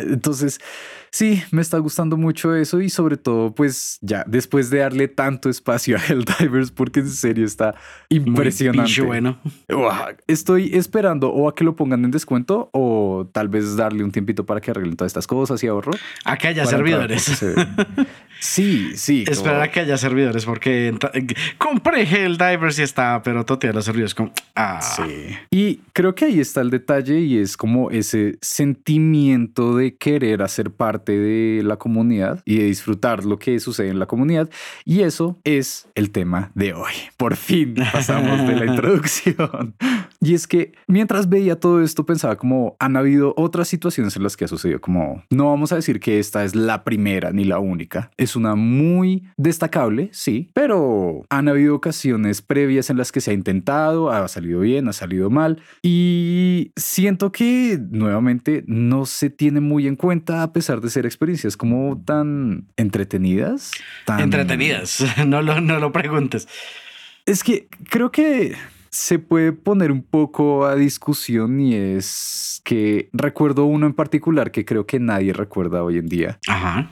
Entonces, 0.00 0.58
sí, 1.10 1.42
me 1.50 1.60
está 1.60 1.76
gustando 1.78 2.16
mucho 2.16 2.54
eso 2.54 2.80
y 2.80 2.88
sobre 2.88 3.18
todo, 3.18 3.54
pues 3.54 3.98
ya, 4.00 4.24
después 4.26 4.70
de 4.70 4.78
darle 4.78 5.08
tanto 5.08 5.50
espacio 5.50 5.98
a 5.98 6.00
Helldivers, 6.00 6.70
porque 6.70 7.00
en 7.00 7.10
serio 7.10 7.44
está 7.44 7.74
impresionante. 8.08 9.02
bueno. 9.02 9.38
Estoy 10.26 10.70
esperando 10.74 11.30
o 11.32 11.50
a 11.50 11.54
que 11.54 11.64
lo 11.64 11.76
pongan 11.76 12.02
en 12.02 12.10
descuento 12.10 12.70
o 12.72 13.28
tal 13.30 13.48
vez 13.48 13.76
darle 13.76 14.02
un 14.02 14.10
tiempito 14.10 14.46
para 14.46 14.62
que 14.62 14.70
arreglen 14.70 14.96
todas 14.96 15.10
estas 15.10 15.26
cosas 15.26 15.62
y 15.62 15.66
ahorro. 15.66 15.92
A 16.24 16.38
que 16.38 16.48
haya 16.48 16.64
servidores. 16.64 17.44
Sí, 18.40 18.92
sí. 18.96 19.24
Esperar 19.26 19.62
a 19.62 19.70
que 19.70 19.80
haya 19.80 19.96
servidores, 19.96 20.44
porque 20.44 20.94
compré 21.58 22.02
Helldivers 22.02 22.78
y 22.78 22.82
está, 22.82 23.22
pero 23.22 23.44
todavía 23.44 23.72
los 23.72 23.84
servidores 23.84 24.14
como. 24.14 24.32
Ah. 24.54 24.80
Sí. 24.80 25.36
Y 25.50 25.80
creo 25.92 26.14
que 26.14 26.26
ahí 26.26 26.40
está 26.40 26.60
el 26.60 26.70
detalle 26.70 27.20
y 27.20 27.38
es 27.38 27.56
como 27.56 27.90
ese 27.90 28.38
sentimiento 28.40 29.76
de 29.76 29.96
querer 29.96 30.42
hacer 30.42 30.70
parte 30.70 31.18
de 31.18 31.62
la 31.62 31.76
comunidad 31.76 32.42
y 32.44 32.58
de 32.58 32.64
disfrutar 32.64 33.24
lo 33.24 33.38
que 33.38 33.58
sucede 33.60 33.88
en 33.88 33.98
la 33.98 34.06
comunidad. 34.06 34.48
Y 34.84 35.02
eso 35.02 35.38
es 35.44 35.88
el 35.94 36.10
tema 36.10 36.50
de 36.54 36.74
hoy. 36.74 36.92
Por 37.16 37.36
fin 37.36 37.74
pasamos 37.92 38.46
de 38.46 38.56
la 38.56 38.66
introducción. 38.72 39.74
Y 40.20 40.34
es 40.34 40.46
que 40.46 40.72
mientras 40.86 41.28
veía 41.28 41.58
todo 41.60 41.82
esto 41.82 42.06
pensaba 42.06 42.36
como 42.36 42.76
han 42.78 42.96
habido 42.96 43.34
otras 43.36 43.68
situaciones 43.68 44.16
en 44.16 44.22
las 44.22 44.36
que 44.36 44.44
ha 44.44 44.48
sucedido, 44.48 44.80
como 44.80 45.22
no 45.30 45.50
vamos 45.50 45.72
a 45.72 45.76
decir 45.76 46.00
que 46.00 46.18
esta 46.18 46.44
es 46.44 46.54
la 46.54 46.84
primera 46.84 47.32
ni 47.32 47.44
la 47.44 47.58
única 47.58 48.10
es 48.26 48.36
una 48.36 48.54
muy 48.54 49.24
destacable, 49.36 50.10
sí, 50.12 50.50
pero 50.52 51.24
han 51.30 51.48
habido 51.48 51.74
ocasiones 51.74 52.42
previas 52.42 52.90
en 52.90 52.98
las 52.98 53.12
que 53.12 53.20
se 53.20 53.30
ha 53.30 53.34
intentado, 53.34 54.10
ha 54.10 54.28
salido 54.28 54.60
bien, 54.60 54.88
ha 54.88 54.92
salido 54.92 55.30
mal 55.30 55.62
y 55.82 56.72
siento 56.76 57.32
que 57.32 57.78
nuevamente 57.90 58.64
no 58.66 59.06
se 59.06 59.30
tiene 59.30 59.60
muy 59.60 59.86
en 59.86 59.96
cuenta 59.96 60.42
a 60.42 60.52
pesar 60.52 60.80
de 60.80 60.90
ser 60.90 61.06
experiencias 61.06 61.56
como 61.56 62.02
tan 62.04 62.66
entretenidas. 62.76 63.72
Tan... 64.04 64.20
Entretenidas, 64.20 65.04
no 65.26 65.40
lo, 65.42 65.60
no 65.60 65.78
lo 65.78 65.92
preguntes. 65.92 66.48
Es 67.24 67.42
que 67.42 67.68
creo 67.88 68.10
que 68.10 68.54
se 68.90 69.18
puede 69.18 69.52
poner 69.52 69.92
un 69.92 70.02
poco 70.02 70.64
a 70.64 70.74
discusión 70.74 71.60
y 71.60 71.74
es 71.74 72.60
que 72.64 73.08
recuerdo 73.12 73.66
uno 73.66 73.86
en 73.86 73.92
particular 73.92 74.50
que 74.50 74.64
creo 74.64 74.86
que 74.86 74.98
nadie 74.98 75.32
recuerda 75.32 75.82
hoy 75.82 75.98
en 75.98 76.06
día. 76.06 76.38
Ajá. 76.48 76.90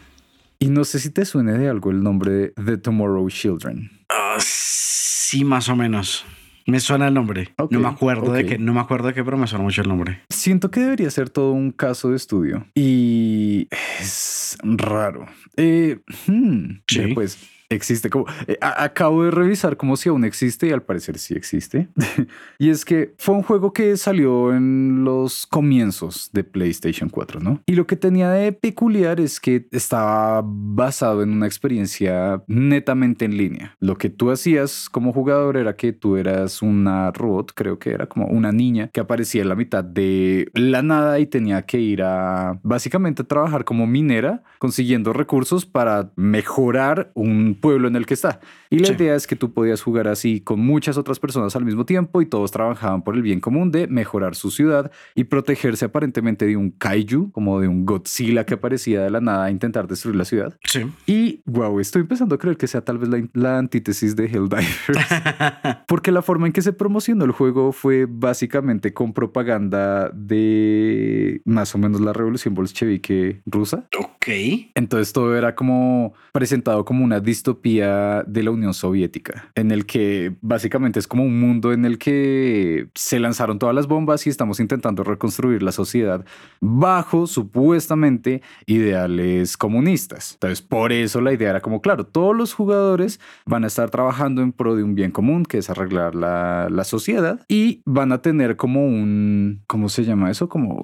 Y 0.64 0.70
no 0.70 0.84
sé 0.84 0.98
si 0.98 1.10
te 1.10 1.26
suene 1.26 1.58
de 1.58 1.68
algo 1.68 1.90
el 1.90 2.02
nombre 2.02 2.30
de 2.32 2.52
The 2.64 2.78
Tomorrow 2.78 3.28
Children. 3.28 3.90
Ah, 4.08 4.38
sí, 4.38 5.44
más 5.44 5.68
o 5.68 5.76
menos. 5.76 6.24
Me 6.66 6.80
suena 6.80 7.08
el 7.08 7.12
nombre. 7.12 7.52
no 7.68 7.80
me 7.80 7.88
acuerdo 7.88 8.32
de 8.32 8.46
qué, 8.46 8.56
no 8.56 8.72
me 8.72 8.80
acuerdo 8.80 9.08
de 9.08 9.12
qué, 9.12 9.22
pero 9.22 9.36
me 9.36 9.46
suena 9.46 9.62
mucho 9.62 9.82
el 9.82 9.88
nombre. 9.88 10.22
Siento 10.30 10.70
que 10.70 10.80
debería 10.80 11.10
ser 11.10 11.28
todo 11.28 11.52
un 11.52 11.70
caso 11.70 12.08
de 12.08 12.16
estudio. 12.16 12.66
Y 12.74 13.68
es 14.00 14.56
raro. 14.62 15.26
Eh, 15.58 15.98
hmm, 16.26 16.76
sí. 16.88 17.12
Pues 17.12 17.36
existe. 17.74 18.10
Como, 18.10 18.26
eh, 18.46 18.58
acabo 18.60 19.24
de 19.24 19.30
revisar 19.30 19.76
como 19.76 19.96
si 19.96 20.08
aún 20.08 20.24
existe 20.24 20.68
y 20.68 20.70
al 20.70 20.82
parecer 20.82 21.18
sí 21.18 21.34
existe. 21.34 21.88
y 22.58 22.70
es 22.70 22.84
que 22.84 23.14
fue 23.18 23.34
un 23.34 23.42
juego 23.42 23.72
que 23.72 23.96
salió 23.96 24.54
en 24.54 25.04
los 25.04 25.46
comienzos 25.46 26.30
de 26.32 26.44
PlayStation 26.44 27.08
4, 27.08 27.40
¿no? 27.40 27.60
Y 27.66 27.74
lo 27.74 27.86
que 27.86 27.96
tenía 27.96 28.30
de 28.30 28.52
peculiar 28.52 29.20
es 29.20 29.40
que 29.40 29.66
estaba 29.70 30.42
basado 30.44 31.22
en 31.22 31.30
una 31.30 31.46
experiencia 31.46 32.42
netamente 32.46 33.24
en 33.24 33.36
línea. 33.36 33.76
Lo 33.80 33.96
que 33.96 34.10
tú 34.10 34.30
hacías 34.30 34.88
como 34.90 35.12
jugador 35.12 35.56
era 35.56 35.76
que 35.76 35.92
tú 35.92 36.16
eras 36.16 36.62
una 36.62 37.10
robot, 37.10 37.52
creo 37.54 37.78
que 37.78 37.90
era 37.90 38.06
como 38.06 38.26
una 38.26 38.52
niña 38.52 38.88
que 38.92 39.00
aparecía 39.00 39.42
en 39.42 39.48
la 39.48 39.54
mitad 39.54 39.84
de 39.84 40.48
la 40.54 40.82
nada 40.82 41.18
y 41.18 41.26
tenía 41.26 41.62
que 41.62 41.78
ir 41.80 42.02
a 42.02 42.58
básicamente 42.62 43.24
trabajar 43.24 43.64
como 43.64 43.86
minera 43.86 44.42
consiguiendo 44.58 45.12
recursos 45.12 45.66
para 45.66 46.10
mejorar 46.16 47.10
un 47.14 47.54
pueblo 47.64 47.88
en 47.88 47.96
el 47.96 48.04
que 48.04 48.12
está. 48.12 48.40
Y 48.68 48.78
la 48.78 48.92
idea 48.92 49.14
es 49.14 49.26
que 49.26 49.36
tú 49.36 49.54
podías 49.54 49.80
jugar 49.80 50.06
así 50.06 50.42
con 50.42 50.60
muchas 50.60 50.98
otras 50.98 51.18
personas 51.18 51.56
al 51.56 51.64
mismo 51.64 51.86
tiempo 51.86 52.20
y 52.20 52.26
todos 52.26 52.50
trabajaban 52.50 53.02
por 53.02 53.14
el 53.14 53.22
bien 53.22 53.40
común 53.40 53.70
de 53.72 53.86
mejorar 53.86 54.34
su 54.34 54.50
ciudad 54.50 54.92
y 55.14 55.24
protegerse 55.24 55.86
aparentemente 55.86 56.44
de 56.44 56.58
un 56.58 56.70
kaiju, 56.72 57.32
como 57.32 57.60
de 57.60 57.68
un 57.68 57.86
Godzilla 57.86 58.44
que 58.44 58.52
aparecía 58.52 59.00
de 59.00 59.08
la 59.08 59.22
nada 59.22 59.46
a 59.46 59.50
intentar 59.50 59.88
destruir 59.88 60.16
la 60.16 60.26
ciudad. 60.26 60.58
Sí. 60.64 60.82
Y 61.06 61.40
wow, 61.46 61.80
estoy 61.80 62.02
empezando 62.02 62.34
a 62.34 62.38
creer 62.38 62.58
que 62.58 62.66
sea 62.66 62.82
tal 62.82 62.98
vez 62.98 63.08
la, 63.08 63.26
la 63.32 63.56
antítesis 63.56 64.14
de 64.14 64.26
Helldivers. 64.26 64.98
Porque 65.88 66.12
la 66.12 66.20
forma 66.20 66.46
en 66.46 66.52
que 66.52 66.60
se 66.60 66.74
promocionó 66.74 67.24
el 67.24 67.32
juego 67.32 67.72
fue 67.72 68.06
básicamente 68.06 68.92
con 68.92 69.14
propaganda 69.14 70.10
de 70.10 71.40
más 71.46 71.74
o 71.74 71.78
menos 71.78 72.02
la 72.02 72.12
revolución 72.12 72.52
bolchevique 72.52 73.40
rusa. 73.46 73.88
Ok. 73.98 74.26
Entonces 74.74 75.14
todo 75.14 75.34
era 75.34 75.54
como 75.54 76.12
presentado 76.32 76.84
como 76.84 77.04
una 77.04 77.20
distopía 77.44 78.22
de 78.26 78.42
la 78.42 78.50
Unión 78.52 78.72
Soviética, 78.72 79.50
en 79.54 79.70
el 79.70 79.84
que 79.84 80.34
básicamente 80.40 80.98
es 80.98 81.06
como 81.06 81.24
un 81.24 81.38
mundo 81.38 81.74
en 81.74 81.84
el 81.84 81.98
que 81.98 82.88
se 82.94 83.20
lanzaron 83.20 83.58
todas 83.58 83.74
las 83.74 83.86
bombas 83.86 84.26
y 84.26 84.30
estamos 84.30 84.60
intentando 84.60 85.04
reconstruir 85.04 85.62
la 85.62 85.70
sociedad 85.70 86.24
bajo 86.62 87.26
supuestamente 87.26 88.40
ideales 88.64 89.58
comunistas. 89.58 90.32
Entonces, 90.34 90.62
por 90.62 90.90
eso 90.90 91.20
la 91.20 91.34
idea 91.34 91.50
era 91.50 91.60
como, 91.60 91.82
claro, 91.82 92.06
todos 92.06 92.34
los 92.34 92.54
jugadores 92.54 93.20
van 93.44 93.64
a 93.64 93.66
estar 93.66 93.90
trabajando 93.90 94.40
en 94.40 94.52
pro 94.52 94.74
de 94.74 94.82
un 94.82 94.94
bien 94.94 95.10
común, 95.10 95.44
que 95.44 95.58
es 95.58 95.68
arreglar 95.68 96.14
la, 96.14 96.68
la 96.70 96.84
sociedad, 96.84 97.44
y 97.46 97.82
van 97.84 98.12
a 98.12 98.22
tener 98.22 98.56
como 98.56 98.86
un, 98.86 99.60
¿cómo 99.66 99.90
se 99.90 100.04
llama 100.04 100.30
eso? 100.30 100.48
Como... 100.48 100.80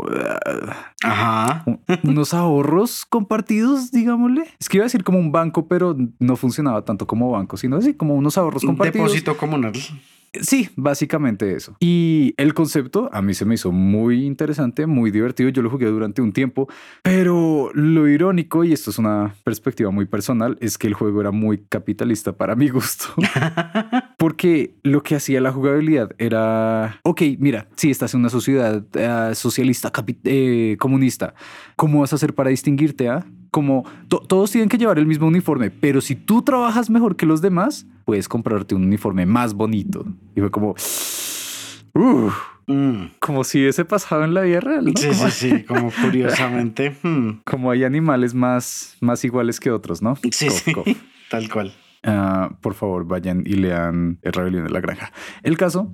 Ajá. 1.03 1.65
unos 2.03 2.35
ahorros 2.35 3.07
compartidos, 3.09 3.91
digámosle. 3.91 4.45
Es 4.61 4.69
que 4.69 4.77
iba 4.77 4.85
a 4.85 4.89
decir 4.89 5.05
como 5.05 5.19
un 5.19 5.33
banco, 5.33 5.67
pero 5.67 5.97
no 6.19 6.37
funciona 6.37 6.50
funcionaba 6.51 6.85
tanto 6.85 7.07
como 7.07 7.31
banco, 7.31 7.57
sino 7.57 7.77
así 7.77 7.95
como 7.95 8.15
unos 8.15 8.37
ahorros 8.37 8.65
compartidos. 8.65 9.13
Depósito 9.13 9.37
comunal. 9.37 9.73
Sí, 10.33 10.69
básicamente 10.77 11.55
eso. 11.55 11.77
Y 11.81 12.35
el 12.37 12.55
concepto 12.55 13.09
a 13.13 13.21
mí 13.21 13.35
se 13.35 13.45
me 13.45 13.55
hizo 13.55 13.73
muy 13.73 14.25
interesante, 14.25 14.87
muy 14.87 15.11
divertido. 15.11 15.49
Yo 15.49 15.63
lo 15.63 15.71
jugué 15.71 15.87
durante 15.87 16.23
un 16.23 16.33
tiempo, 16.33 16.69
pero 17.03 17.71
lo 17.75 18.09
irónico, 18.09 18.65
y 18.65 18.73
esto 18.73 18.91
es 18.91 18.99
una 18.99 19.35
perspectiva 19.43 19.91
muy 19.91 20.07
personal, 20.07 20.57
es 20.61 20.79
que 20.79 20.87
el 20.87 20.95
juego 20.95 21.21
era 21.21 21.31
muy 21.33 21.59
capitalista 21.59 22.33
para 22.33 22.55
mi 22.55 22.69
gusto. 22.69 23.07
Porque 24.19 24.75
lo 24.83 25.03
que 25.03 25.17
hacía 25.17 25.41
la 25.41 25.53
jugabilidad 25.53 26.11
era, 26.19 27.01
ok, 27.03 27.23
mira, 27.39 27.69
si 27.75 27.91
estás 27.91 28.15
en 28.15 28.21
una 28.21 28.31
sociedad 28.31 28.85
eh, 28.95 29.35
socialista, 29.35 29.93
eh, 30.25 30.77
comunista, 30.79 31.35
¿cómo 31.75 32.01
vas 32.01 32.13
a 32.13 32.17
hacer 32.17 32.35
para 32.35 32.51
distinguirte? 32.51 33.09
Ah? 33.09 33.25
Como 33.51 33.85
todos 34.09 34.51
tienen 34.51 34.69
que 34.69 34.79
llevar 34.79 34.99
el 34.99 35.07
mismo 35.07 35.27
uniforme, 35.27 35.71
pero 35.71 36.01
si 36.01 36.15
tú 36.15 36.43
trabajas 36.43 36.91
mejor 36.91 37.17
que 37.17 37.27
los 37.27 37.41
demás, 37.41 37.87
puedes 38.05 38.29
comprarte 38.29 38.75
un 38.75 38.85
uniforme 38.85 39.27
más 39.27 39.55
bonito. 39.55 40.05
Y 40.37 40.41
fue 40.41 40.51
como, 40.51 40.75
mm. 41.95 43.05
como 43.19 43.45
si 43.45 43.65
ese 43.65 43.85
pasado 43.85 44.25
en 44.25 44.35
la 44.35 44.43
vida 44.43 44.61
real. 44.61 44.85
¿no? 44.85 44.93
Sí, 44.97 45.13
sí, 45.13 45.31
sí, 45.31 45.63
como 45.69 45.91
curiosamente. 45.91 46.97
Hmm. 47.03 47.41
Como 47.45 47.71
hay 47.71 47.85
animales 47.85 48.35
más, 48.35 48.97
más 49.01 49.25
iguales 49.25 49.61
que 49.61 49.71
otros, 49.71 50.03
¿no? 50.03 50.17
Sí, 50.17 50.51
sí. 50.51 50.73
tal 51.31 51.49
cual. 51.51 51.75
Ah, 52.03 52.57
por 52.63 52.75
favor, 52.75 53.07
vayan 53.07 53.43
y 53.45 53.55
lean 53.55 54.19
El 54.23 54.33
Rebelión 54.33 54.65
de 54.65 54.71
la 54.71 54.81
Granja. 54.81 55.13
El 55.43 55.57
caso 55.57 55.93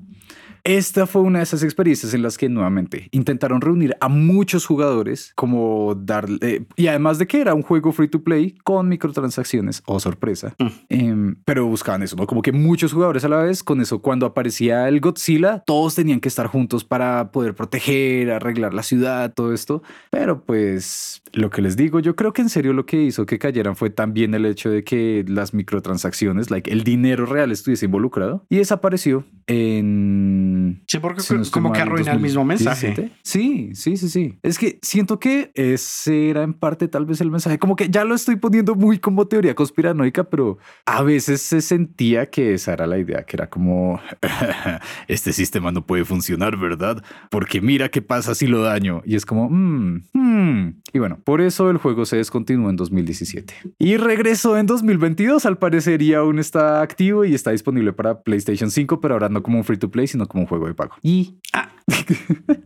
esta 0.67 1.07
fue 1.07 1.23
una 1.23 1.39
de 1.39 1.45
esas 1.45 1.63
experiencias 1.63 2.13
en 2.13 2.23
las 2.23 2.37
que 2.37 2.49
nuevamente 2.49 3.09
intentaron 3.13 3.61
reunir 3.61 3.97
a 4.01 4.09
muchos 4.09 4.67
jugadores, 4.67 5.33
como 5.37 5.95
darle. 5.95 6.67
y 6.75 6.89
además 6.89 7.19
de 7.19 7.29
que 7.29 7.41
era 7.41 7.55
un 7.55 7.63
juego 7.63 7.93
free 7.93 8.09
to 8.09 8.23
play 8.25 8.59
con 8.65 8.89
microtransacciones, 8.89 9.83
o 9.87 9.95
oh, 9.95 10.01
sorpresa. 10.01 10.57
Mm. 10.59 10.67
Em, 10.89 11.37
pero 11.45 11.67
buscaban 11.67 12.03
eso, 12.03 12.17
¿no? 12.17 12.27
Como 12.27 12.43
que 12.43 12.51
muchos 12.51 12.93
jugadores 12.93 13.25
a 13.25 13.29
la 13.29 13.39
vez. 13.39 13.63
Con 13.63 13.81
eso, 13.81 14.01
cuando 14.01 14.27
aparecía 14.27 14.89
el 14.89 15.01
Godzilla, 15.01 15.63
todos 15.67 15.95
tenían 15.95 16.19
que 16.19 16.29
estar 16.29 16.49
juntos 16.49 16.83
para 16.83 17.31
poder 17.31 17.55
proteger, 17.55 18.33
arreglar 18.33 18.75
la 18.75 18.83
ciudad, 18.83 19.33
todo 19.35 19.53
esto. 19.53 19.85
Pero 20.11 20.43
pues 20.43 21.23
lo 21.33 21.51
que 21.51 21.63
les 21.63 21.77
digo, 21.77 22.01
yo 22.01 22.17
creo 22.17 22.33
que 22.33 22.43
en 22.43 22.49
serio 22.49 22.73
lo 22.73 22.87
que 22.87 23.03
hizo 23.03 23.25
que 23.25 23.39
cayeran 23.39 23.77
fue 23.77 23.91
también 23.91 24.35
el 24.35 24.45
hecho 24.47 24.71
de 24.71 24.83
que 24.83 25.25
las 25.29 25.55
microtransacciones, 25.55 26.51
like 26.51 26.73
el 26.73 26.83
dinero 26.83 27.27
real, 27.27 27.53
estuviese 27.53 27.87
involucrado 27.87 28.45
y 28.49 28.57
desapareció 28.57 29.25
en... 29.47 30.56
Sí, 30.87 30.99
porque 30.99 31.23
como 31.51 31.73
que 31.73 31.81
arruina 31.81 32.13
el 32.13 32.21
mismo 32.21 32.45
mensaje. 32.45 33.13
Sí, 33.23 33.71
sí, 33.75 33.97
sí, 33.97 34.09
sí. 34.09 34.39
Es 34.43 34.59
que 34.59 34.79
siento 34.83 35.19
que 35.19 35.51
ese 35.55 36.31
era 36.31 36.43
en 36.43 36.55
parte 36.55 36.89
tal 36.89 37.07
vez 37.07 37.21
el 37.21 37.31
mensaje. 37.31 37.59
Como 37.59 37.77
que 37.77 37.89
ya 37.89 38.05
lo 38.05 38.15
estoy 38.15 38.37
poniendo 38.37 38.75
muy 38.75 38.99
como 38.99 39.27
teoría 39.27 39.55
conspiranoica, 39.55 40.25
pero 40.25 40.59
a 40.85 41.03
veces 41.03 41.43
se 41.43 41.61
sentía 41.61 42.27
que 42.31 42.55
esa 42.55 42.73
era 42.73 42.87
la 42.87 42.99
idea, 42.99 43.25
que 43.25 43.37
era 43.37 43.49
como, 43.49 44.01
este 45.09 45.33
sistema 45.33 45.73
no 45.73 45.87
puede 45.87 46.05
funcionar, 46.05 46.57
¿verdad? 46.57 47.03
Porque 47.31 47.61
mira 47.61 47.89
qué 47.89 48.03
pasa 48.03 48.35
si 48.35 48.47
lo 48.47 48.63
daño. 48.63 49.03
Y 49.05 49.17
es 49.17 49.27
como, 49.27 49.49
mmm, 49.51 50.03
mmm. 50.13 50.75
Y 50.93 50.99
bueno, 50.99 51.19
por 51.25 51.41
eso 51.41 51.71
el 51.71 51.79
juego 51.79 52.05
se 52.05 52.17
descontinuó 52.17 52.71
en 52.71 52.77
2017. 52.77 53.55
Y 53.79 53.97
regresó 53.97 54.57
en 54.57 54.67
2022, 54.67 55.47
al 55.47 55.59
parecer, 55.59 56.03
y 56.03 56.15
aún 56.15 56.39
está 56.39 56.81
activo 56.81 57.25
y 57.25 57.35
está 57.35 57.51
disponible 57.51 57.93
para 57.93 58.23
PlayStation 58.23 58.71
5, 58.71 59.01
pero 59.01 59.15
ahora 59.15 59.29
no 59.29 59.43
como 59.43 59.59
un 59.59 59.65
free 59.65 59.79
to 59.79 59.91
play, 59.91 60.07
sino 60.07 60.27
como 60.27 60.43
un 60.43 60.49
juego 60.49 60.66
de 60.67 60.75
pago. 60.75 60.95
Y... 61.03 61.37
Ah. 61.53 61.71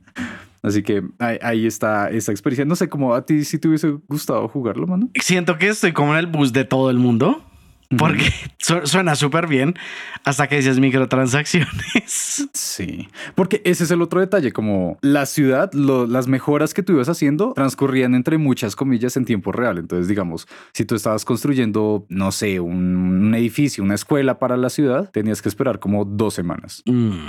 Así 0.63 0.83
que 0.83 1.03
ahí, 1.19 1.67
está 1.67 2.11
esa 2.11 2.33
experiencia. 2.33 2.67
No 2.67 2.77
sé 2.77 2.89
cómo 2.89 3.15
a 3.15 3.25
ti 3.25 3.45
si 3.45 3.59
te 3.59 3.69
hubiese 3.69 3.99
gustado 4.09 4.47
jugarlo, 4.47 4.87
mano. 4.87 5.09
Siento 5.15 5.57
que 5.57 5.69
estoy 5.69 5.93
como 5.93 6.13
en 6.13 6.19
el 6.19 6.27
bus 6.27 6.53
de 6.53 6.65
todo 6.65 6.91
el 6.91 6.99
mundo. 6.99 7.43
Porque 7.99 8.33
suena 8.85 9.17
súper 9.17 9.49
bien 9.49 9.75
hasta 10.25 10.47
que 10.49 10.57
dices 10.57 10.79
microtransacciones. 10.79 11.69
Sí, 12.53 13.09
porque 13.35 13.61
ese 13.65 13.85
es 13.85 13.91
el 13.91 14.03
otro 14.03 14.21
detalle, 14.21 14.53
como 14.53 14.99
la 15.03 15.27
ciudad, 15.27 15.73
las 15.73 16.27
mejoras 16.27 16.75
que 16.75 16.83
tú 16.83 16.95
ibas 16.95 17.09
haciendo 17.09 17.53
transcurrían 17.55 18.15
entre 18.15 18.39
muchas 18.39 18.75
comillas 18.75 19.17
en 19.17 19.25
tiempo 19.25 19.53
real. 19.53 19.79
Entonces, 19.79 20.09
digamos, 20.09 20.49
si 20.73 20.85
tú 20.85 20.95
estabas 20.95 21.25
construyendo, 21.25 22.07
no 22.09 22.33
sé, 22.33 22.61
un, 22.61 23.35
edificio, 23.35 23.85
una 23.85 23.95
escuela 23.95 24.39
para 24.39 24.57
la 24.57 24.71
ciudad, 24.71 25.11
tenías 25.11 25.43
que 25.43 25.49
esperar 25.49 25.79
como 25.79 26.05
dos 26.05 26.35
semanas. 26.35 26.83
Mm. 26.87 27.29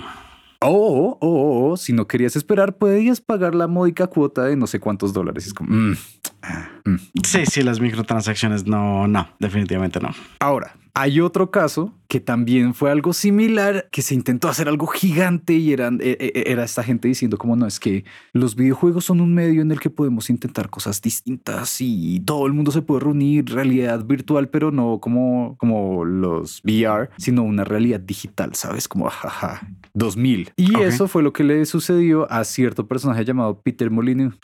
O, 0.63 1.17
o, 1.19 1.75
si 1.75 1.91
no 1.91 2.07
querías 2.07 2.35
esperar, 2.35 2.77
podías 2.77 3.19
pagar 3.19 3.55
la 3.55 3.67
módica 3.67 4.05
cuota 4.05 4.45
de 4.45 4.55
no 4.55 4.67
sé 4.67 4.79
cuántos 4.79 5.11
dólares. 5.11 5.47
Es 5.47 5.53
como, 5.55 5.75
mm, 5.75 5.97
ah, 6.43 6.69
mm. 6.85 6.95
Sí, 7.25 7.45
sí, 7.47 7.63
las 7.63 7.79
microtransacciones 7.79 8.67
no, 8.67 9.07
no, 9.07 9.27
definitivamente 9.39 9.99
no. 9.99 10.09
Ahora, 10.39 10.75
hay 10.93 11.21
otro 11.21 11.51
caso 11.51 11.93
que 12.07 12.19
también 12.19 12.73
fue 12.73 12.91
algo 12.91 13.13
similar, 13.13 13.87
que 13.91 14.01
se 14.01 14.13
intentó 14.13 14.49
hacer 14.49 14.67
algo 14.67 14.87
gigante 14.87 15.53
y 15.53 15.71
eran, 15.71 15.99
e, 16.01 16.17
e, 16.19 16.43
era 16.51 16.63
esta 16.63 16.83
gente 16.83 17.07
diciendo 17.07 17.37
como 17.37 17.55
no, 17.55 17.65
es 17.65 17.79
que 17.79 18.03
los 18.33 18.55
videojuegos 18.55 19.05
son 19.05 19.21
un 19.21 19.33
medio 19.33 19.61
en 19.61 19.71
el 19.71 19.79
que 19.79 19.89
podemos 19.89 20.29
intentar 20.29 20.69
cosas 20.69 21.01
distintas 21.01 21.77
y 21.79 22.19
todo 22.19 22.45
el 22.45 22.53
mundo 22.53 22.71
se 22.71 22.81
puede 22.81 22.99
reunir, 23.01 23.45
realidad 23.45 24.03
virtual, 24.05 24.49
pero 24.49 24.71
no 24.71 24.99
como, 24.99 25.55
como 25.57 26.03
los 26.03 26.61
VR, 26.65 27.09
sino 27.17 27.43
una 27.43 27.63
realidad 27.63 28.01
digital, 28.01 28.53
¿sabes? 28.55 28.89
Como, 28.89 29.09
jaja, 29.09 29.61
2000. 29.93 30.53
Y 30.55 30.79
eso 30.81 31.07
fue 31.07 31.23
lo 31.23 31.33
que 31.33 31.43
le 31.43 31.65
sucedió 31.65 32.31
a 32.31 32.43
cierto 32.43 32.87
personaje 32.87 33.25
llamado 33.25 33.59
Peter 33.61 33.89
Molyneux 33.89 34.35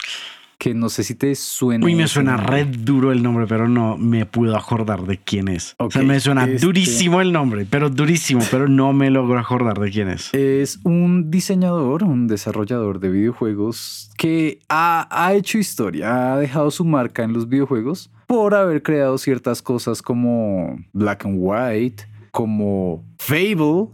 que 0.57 0.73
no 0.73 0.89
sé 0.89 1.03
si 1.03 1.15
te 1.15 1.35
suena. 1.35 1.85
Uy, 1.85 1.95
me 1.95 2.07
suena 2.07 2.37
red 2.37 2.67
duro 2.67 3.11
el 3.11 3.21
nombre, 3.21 3.45
pero 3.47 3.67
no 3.67 3.97
me 3.97 4.25
puedo 4.25 4.57
acordar 4.57 5.05
de 5.05 5.17
quién 5.17 5.47
es. 5.47 5.75
O 5.77 5.91
sea, 5.91 6.01
me 6.01 6.19
suena 6.19 6.45
este 6.45 6.65
durísimo 6.65 7.21
el 7.21 7.31
nombre, 7.31 7.67
pero 7.69 7.89
durísimo, 7.89 8.41
pero 8.49 8.67
no 8.67 8.91
me 8.93 9.11
logro 9.11 9.39
acordar 9.39 9.79
de 9.79 9.91
quién 9.91 10.09
es. 10.09 10.33
Es 10.33 10.79
un 10.83 11.29
diseñador, 11.29 12.03
un 12.03 12.27
desarrollador 12.27 12.99
de 12.99 13.09
videojuegos 13.09 14.09
que 14.17 14.59
ha, 14.67 15.07
ha 15.11 15.33
hecho 15.33 15.59
historia, 15.59 16.33
ha 16.33 16.37
dejado 16.37 16.71
su 16.71 16.85
marca 16.85 17.23
en 17.23 17.33
los 17.33 17.47
videojuegos 17.47 18.09
por 18.25 18.55
haber 18.55 18.81
creado 18.81 19.17
ciertas 19.17 19.61
cosas 19.61 20.01
como 20.01 20.77
Black 20.91 21.25
and 21.25 21.37
White, 21.37 22.05
como 22.31 23.05
Fable, 23.19 23.89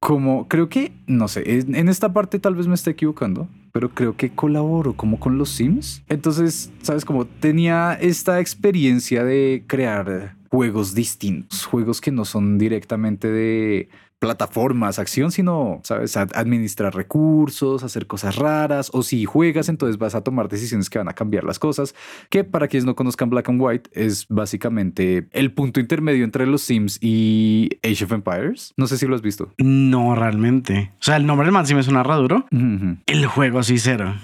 como 0.00 0.48
creo 0.48 0.68
que, 0.68 0.92
no 1.06 1.28
sé, 1.28 1.42
en 1.46 1.88
esta 1.88 2.12
parte 2.12 2.38
tal 2.38 2.54
vez 2.54 2.66
me 2.66 2.74
esté 2.74 2.90
equivocando, 2.90 3.48
pero 3.72 3.90
creo 3.90 4.16
que 4.16 4.30
colaboró 4.30 4.94
como 4.94 5.20
con 5.20 5.38
los 5.38 5.50
Sims. 5.50 6.02
Entonces, 6.08 6.72
sabes, 6.82 7.04
como 7.04 7.26
tenía 7.26 7.94
esta 7.94 8.40
experiencia 8.40 9.24
de 9.24 9.64
crear 9.66 10.36
juegos 10.50 10.94
distintos, 10.94 11.64
juegos 11.66 12.00
que 12.00 12.10
no 12.10 12.24
son 12.24 12.58
directamente 12.58 13.28
de 13.30 13.88
plataformas, 14.18 14.98
acción, 14.98 15.30
sino, 15.30 15.80
sabes, 15.84 16.16
administrar 16.16 16.94
recursos, 16.94 17.84
hacer 17.84 18.06
cosas 18.06 18.36
raras, 18.36 18.90
o 18.92 19.02
si 19.02 19.24
juegas, 19.24 19.68
entonces 19.68 19.98
vas 19.98 20.14
a 20.14 20.22
tomar 20.22 20.48
decisiones 20.48 20.90
que 20.90 20.98
van 20.98 21.08
a 21.08 21.12
cambiar 21.12 21.44
las 21.44 21.58
cosas, 21.58 21.94
que 22.30 22.42
para 22.44 22.68
quienes 22.68 22.84
no 22.84 22.96
conozcan 22.96 23.30
Black 23.30 23.48
and 23.48 23.60
White 23.60 23.90
es 23.92 24.26
básicamente 24.28 25.28
el 25.30 25.52
punto 25.52 25.80
intermedio 25.80 26.24
entre 26.24 26.46
los 26.46 26.62
Sims 26.62 26.98
y 27.00 27.70
Age 27.84 28.04
of 28.04 28.12
Empires. 28.12 28.74
No 28.76 28.86
sé 28.86 28.98
si 28.98 29.06
lo 29.06 29.14
has 29.14 29.22
visto. 29.22 29.52
No, 29.58 30.14
realmente. 30.14 30.92
O 31.00 31.02
sea, 31.02 31.16
el 31.16 31.26
nombre 31.26 31.46
del 31.46 31.52
man 31.52 31.66
sí 31.66 31.74
me 31.74 31.82
suena 31.82 32.02
duro. 32.16 32.46
El 33.06 33.26
juego 33.26 33.62
sí 33.62 33.78
cero. 33.78 34.14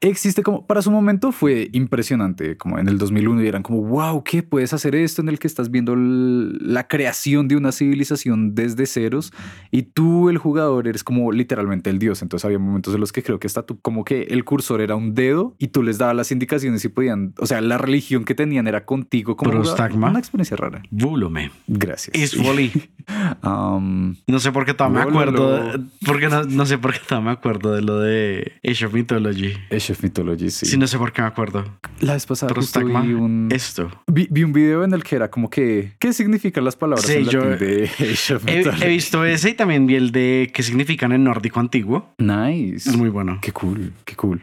Existe 0.00 0.42
como, 0.42 0.66
para 0.66 0.82
su 0.82 0.90
momento 0.90 1.32
fue 1.32 1.70
impresionante, 1.72 2.56
como 2.56 2.78
en 2.78 2.88
el 2.88 2.98
2001 2.98 3.42
y 3.42 3.48
eran 3.48 3.62
como, 3.62 3.82
wow, 3.82 4.22
¿qué 4.22 4.42
puedes 4.42 4.72
hacer 4.72 4.94
esto 4.94 5.22
en 5.22 5.28
el 5.28 5.38
que 5.38 5.46
estás 5.46 5.70
viendo 5.70 5.94
la 5.96 6.86
creación 6.86 7.48
de 7.48 7.56
una 7.56 7.72
civilización 7.72 8.54
desde 8.54 8.75
de 8.76 8.86
ceros 8.86 9.32
y 9.70 9.82
tú, 9.82 10.28
el 10.28 10.38
jugador, 10.38 10.88
eres 10.88 11.04
como 11.04 11.32
literalmente 11.32 11.90
el 11.90 11.98
dios. 11.98 12.22
Entonces 12.22 12.44
había 12.44 12.58
momentos 12.58 12.94
en 12.94 13.00
los 13.00 13.12
que 13.12 13.22
creo 13.22 13.38
que 13.38 13.46
está 13.46 13.62
tú, 13.62 13.78
como 13.80 14.04
que 14.04 14.22
el 14.22 14.44
cursor 14.44 14.80
era 14.80 14.96
un 14.96 15.14
dedo 15.14 15.54
y 15.58 15.68
tú 15.68 15.82
les 15.82 15.98
dabas 15.98 16.16
las 16.16 16.32
indicaciones 16.32 16.84
y 16.84 16.88
podían, 16.88 17.34
o 17.38 17.46
sea, 17.46 17.60
la 17.60 17.78
religión 17.78 18.24
que 18.24 18.34
tenían 18.34 18.66
era 18.66 18.84
contigo 18.84 19.36
como 19.36 19.52
una 19.52 20.18
experiencia 20.18 20.56
rara. 20.56 20.82
Búlome. 20.90 21.50
Gracias. 21.66 22.14
Es 22.14 22.36
um, 23.44 24.14
no 24.26 24.38
sé 24.40 24.52
por 24.52 24.64
qué 24.64 24.74
todavía 24.74 25.04
me 25.04 25.10
acuerdo, 25.10 25.72
porque 26.04 26.28
no, 26.28 26.44
no, 26.44 26.66
sé 26.66 26.78
por 26.78 26.92
qué 26.92 27.00
todavía 27.06 27.30
me 27.30 27.32
acuerdo 27.32 27.72
de 27.72 27.82
lo 27.82 28.00
de 28.00 28.52
Age 28.64 28.86
of 28.86 28.94
Mythology. 28.94 29.54
Age 29.70 29.92
of 29.92 30.02
Mythology, 30.02 30.50
sí. 30.50 30.66
Sí, 30.66 30.76
no 30.76 30.86
sé 30.86 30.98
por 30.98 31.12
qué 31.12 31.22
me 31.22 31.28
acuerdo. 31.28 31.64
La 32.00 32.14
vez 32.14 32.26
pasada 32.26 32.52
vi 32.54 33.12
un... 33.12 33.48
Esto. 33.50 33.90
Vi, 34.06 34.42
un 34.42 34.52
video 34.52 34.84
en 34.84 34.92
el 34.92 35.04
que 35.04 35.16
era 35.16 35.30
como 35.30 35.50
que, 35.50 35.94
¿qué 35.98 36.12
significan 36.12 36.64
las 36.64 36.76
palabras 36.76 37.08
en 37.08 37.24
yo, 37.24 37.42
de 37.42 37.84
Age 37.84 38.34
of 38.34 38.44
Mythology? 38.44 38.65
he 38.65 38.65
visto 38.86 39.24
ese 39.24 39.50
y 39.50 39.54
también 39.54 39.86
vi 39.86 39.94
el 39.94 40.12
de 40.12 40.50
qué 40.52 40.62
significan 40.62 41.12
en 41.12 41.24
nórdico 41.24 41.60
antiguo. 41.60 42.14
Nice. 42.18 42.88
Es 42.90 42.96
muy 42.96 43.08
bueno. 43.08 43.38
Qué 43.42 43.52
cool, 43.52 43.92
qué 44.04 44.14
cool. 44.16 44.42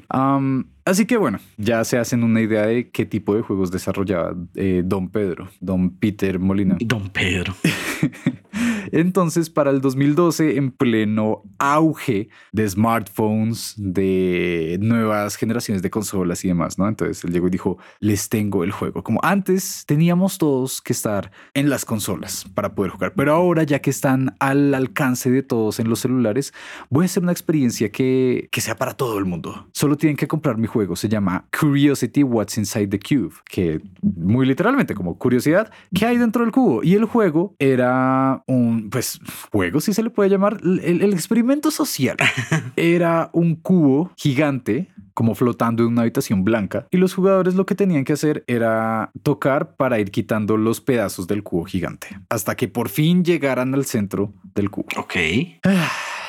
así 0.86 1.06
que 1.06 1.18
bueno, 1.18 1.40
ya 1.58 1.84
se 1.84 1.98
hacen 1.98 2.24
una 2.24 2.42
idea 2.42 2.66
de 2.66 2.90
qué 2.90 3.06
tipo 3.06 3.36
de 3.36 3.42
juegos 3.42 3.72
desarrollaba 3.72 4.36
eh, 4.56 4.82
Don 4.86 5.10
Pedro, 5.10 5.50
Don 5.60 5.92
Peter 5.92 6.40
Molina. 6.40 6.78
Don 6.80 7.10
Pedro. 7.10 7.56
Entonces, 8.92 9.50
para 9.50 9.72
el 9.72 9.82
2012, 9.82 10.58
en 10.58 10.72
pleno 10.72 11.44
auge 11.60 12.30
de 12.52 12.70
smartphones, 12.70 13.74
de 13.78 14.78
nuevas 14.82 15.36
generaciones 15.36 15.82
de 15.82 15.90
consolas 15.90 16.44
y 16.46 16.48
demás, 16.48 16.78
¿no? 16.78 16.88
Entonces 16.88 17.24
él 17.24 17.32
llegó 17.32 17.48
y 17.48 17.52
dijo, 17.52 17.78
les 18.00 18.30
tengo 18.30 18.64
el 18.64 18.72
juego. 18.72 19.04
Como 19.04 19.20
antes 19.24 19.86
teníamos 19.86 20.38
todos 20.38 20.82
que 20.82 20.94
estar 20.94 21.32
en 21.54 21.70
las 21.70 21.86
consolas 21.86 22.46
para 22.54 22.76
poder 22.76 22.92
jugar, 22.92 23.14
pero 23.16 23.34
ahora 23.34 23.64
ya 23.64 23.80
que 23.80 23.90
están 23.90 24.36
al 24.40 24.74
alcance 24.74 25.30
de 25.32 25.44
todos 25.44 25.80
en 25.80 25.90
los 25.90 26.00
celulares, 26.00 26.54
voy 26.90 27.04
a 27.04 27.06
hacer 27.06 27.24
una 27.24 27.32
experiencia 27.32 27.90
que, 27.90 28.48
que 28.52 28.62
sea 28.62 28.76
para 28.76 28.94
todo 28.94 29.18
el 29.18 29.26
mundo. 29.26 29.68
Solo 29.74 29.98
tienen 29.98 30.18
que 30.18 30.28
comprar 30.28 30.58
mi 30.58 30.68
juego. 30.68 30.96
Se 30.96 31.10
llama 31.10 31.46
Curiosity 31.58 32.24
What's 32.24 32.58
Inside 32.58 32.88
the 32.88 33.00
Cube, 33.00 33.34
que 33.46 33.82
muy 34.02 34.46
literalmente 34.46 34.96
como 34.96 35.18
curiosidad, 35.18 35.72
¿qué 35.94 36.06
hay 36.06 36.18
dentro 36.18 36.44
del 36.44 36.52
cubo? 36.52 36.84
Y 36.84 36.96
el 36.96 37.06
juego 37.06 37.56
era 37.60 38.44
un 38.48 38.73
pues, 38.90 39.20
juego, 39.52 39.80
si 39.80 39.94
se 39.94 40.04
le 40.04 40.10
puede 40.10 40.30
llamar, 40.30 40.60
el, 40.64 41.14
experimento 41.14 41.72
social. 41.72 42.18
Era 42.76 43.30
un 43.34 43.56
cubo 43.56 44.12
gigante 44.18 44.90
como 45.14 45.36
flotando 45.36 45.84
en 45.84 45.90
una 45.90 46.02
habitación 46.02 46.44
blanca 46.44 46.88
y 46.90 46.98
los 46.98 47.14
jugadores 47.14 47.54
lo 47.54 47.68
que 47.68 47.76
tenían 47.76 48.04
que 48.04 48.14
hacer 48.14 48.44
era 48.48 49.12
tocar 49.22 49.76
para 49.76 50.00
ir 50.00 50.10
quitando 50.10 50.58
los 50.58 50.82
pedazos 50.82 51.28
del 51.28 51.44
cubo 51.44 51.66
gigante 51.66 52.08
hasta 52.30 52.56
que 52.56 52.68
por 52.68 52.90
fin 52.90 53.24
llegaran 53.24 53.76
al 53.76 53.86
centro 53.86 54.34
del 54.56 54.72
cubo. 54.72 54.88
Ok. 54.98 55.16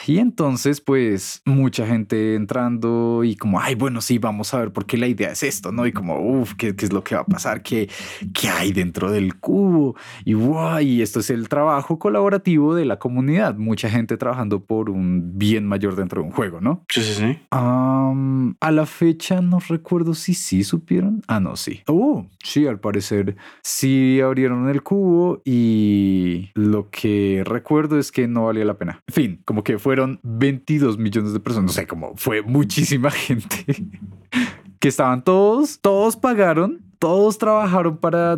Y 0.07 0.19
entonces, 0.19 0.81
pues, 0.81 1.43
mucha 1.45 1.87
gente 1.87 2.35
entrando 2.35 3.25
y 3.25 3.37
como, 3.37 3.61
ay, 3.61 3.75
bueno, 3.75 4.01
sí, 4.01 4.19
vamos 4.19 4.53
a 4.53 4.59
ver 4.59 4.73
por 4.73 4.87
qué 4.87 4.99
la 4.99 5.07
idea 5.07 5.31
es 5.31 5.43
esto, 5.43 5.73
¿no? 5.73 5.87
Y 5.87 5.93
como, 5.93 6.19
uff, 6.19 6.55
¿qué, 6.55 6.75
es 6.77 6.93
lo 6.93 7.03
que 7.03 7.15
va 7.15 7.23
a 7.23 7.27
pasar? 7.27 7.63
¿Qué, 7.63 7.89
¿Qué 8.33 8.49
hay 8.49 8.73
dentro 8.73 9.11
del 9.11 9.37
cubo? 9.37 9.97
Y, 10.25 10.35
wow, 10.35 10.81
y 10.81 11.03
esto 11.03 11.21
es 11.21 11.31
el 11.31 11.49
trabajo 11.49 11.99
colaborativo 11.99 12.75
de 12.75 12.85
la 12.85 12.99
comunidad. 12.99 13.57
Mucha 13.57 13.89
gente 13.89 14.17
trabajando 14.17 14.65
por 14.65 14.91
un 14.91 15.39
bien 15.39 15.67
mayor 15.67 15.97
dentro 15.97 16.21
de 16.21 16.29
un 16.29 16.35
juego, 16.35 16.61
¿no? 16.61 16.85
Sí, 16.89 17.03
sí, 17.03 17.15
sí. 17.15 17.39
a 17.51 18.71
la 18.71 18.87
fecha 18.87 19.41
no 19.41 19.59
recuerdo 19.61 20.15
si 20.15 20.35
sí 20.35 20.65
supieron. 20.65 21.23
Ah, 21.29 21.41
no, 21.41 21.57
sí. 21.57 21.83
Oh, 21.87 22.27
sí, 22.43 22.67
al 22.67 22.81
parecer 22.81 23.37
sí 23.63 24.21
abrieron 24.21 24.69
el 24.69 24.83
cubo 24.83 25.41
y 25.45 26.51
lo 26.55 26.91
que 26.91 27.43
recuerdo 27.45 27.99
es 27.99 28.13
que 28.13 28.29
no 28.29 28.47
valía 28.47 28.65
la 28.65 28.75
pena. 28.75 29.01
En 29.07 29.15
fin, 29.15 29.43
como 29.45 29.65
que 29.65 29.79
fue 29.79 29.94
fueron 29.95 30.19
22 30.25 30.99
millones 30.99 31.35
de 31.35 31.39
personas. 31.39 31.71
No 31.71 31.73
sé 31.73 31.87
cómo 31.87 32.15
fue 32.17 32.43
muchísima 32.43 33.11
gente 33.13 33.65
que 34.81 34.89
estaban 34.89 35.23
todos, 35.23 35.79
todos 35.81 36.17
pagaron, 36.17 36.83
todos 36.99 37.39
trabajaron 37.39 37.99
para 37.99 38.37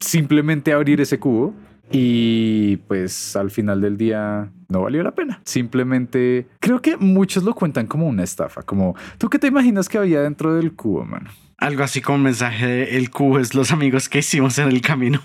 simplemente 0.00 0.72
abrir 0.72 1.00
ese 1.00 1.20
cubo 1.20 1.54
Y 1.92 2.78
pues 2.88 3.36
al 3.36 3.52
final 3.52 3.80
del 3.80 3.96
día 3.96 4.50
no 4.68 4.82
valió 4.82 5.04
la 5.04 5.12
pena. 5.12 5.40
Simplemente 5.44 6.48
creo 6.58 6.82
que 6.82 6.96
muchos 6.96 7.44
lo 7.44 7.54
cuentan 7.54 7.86
como 7.86 8.08
una 8.08 8.24
estafa, 8.24 8.62
como 8.62 8.96
tú 9.18 9.28
qué 9.28 9.38
te 9.38 9.46
imaginas 9.46 9.88
que 9.88 9.98
había 9.98 10.20
dentro 10.22 10.56
del 10.56 10.72
cubo, 10.72 11.04
mano. 11.04 11.30
Algo 11.58 11.84
así 11.84 12.00
como 12.00 12.18
mensaje 12.18 12.96
el 12.96 13.10
cubo 13.10 13.38
es 13.38 13.54
los 13.54 13.70
amigos 13.70 14.08
que 14.08 14.18
hicimos 14.18 14.58
en 14.58 14.66
el 14.70 14.80
camino. 14.80 15.20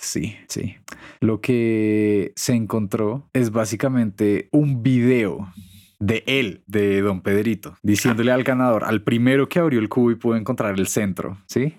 Sí, 0.00 0.36
sí. 0.48 0.76
Lo 1.20 1.40
que 1.40 2.32
se 2.34 2.54
encontró 2.54 3.28
es 3.32 3.50
básicamente 3.50 4.48
un 4.50 4.82
video 4.82 5.52
de 6.00 6.24
él, 6.26 6.62
de 6.66 7.02
don 7.02 7.20
Pedrito, 7.20 7.76
diciéndole 7.82 8.32
al 8.32 8.42
ganador, 8.42 8.84
al 8.84 9.02
primero 9.02 9.48
que 9.50 9.58
abrió 9.58 9.78
el 9.78 9.90
cubo 9.90 10.10
y 10.10 10.14
pudo 10.14 10.36
encontrar 10.36 10.78
el 10.78 10.86
centro, 10.86 11.36
¿sí? 11.46 11.74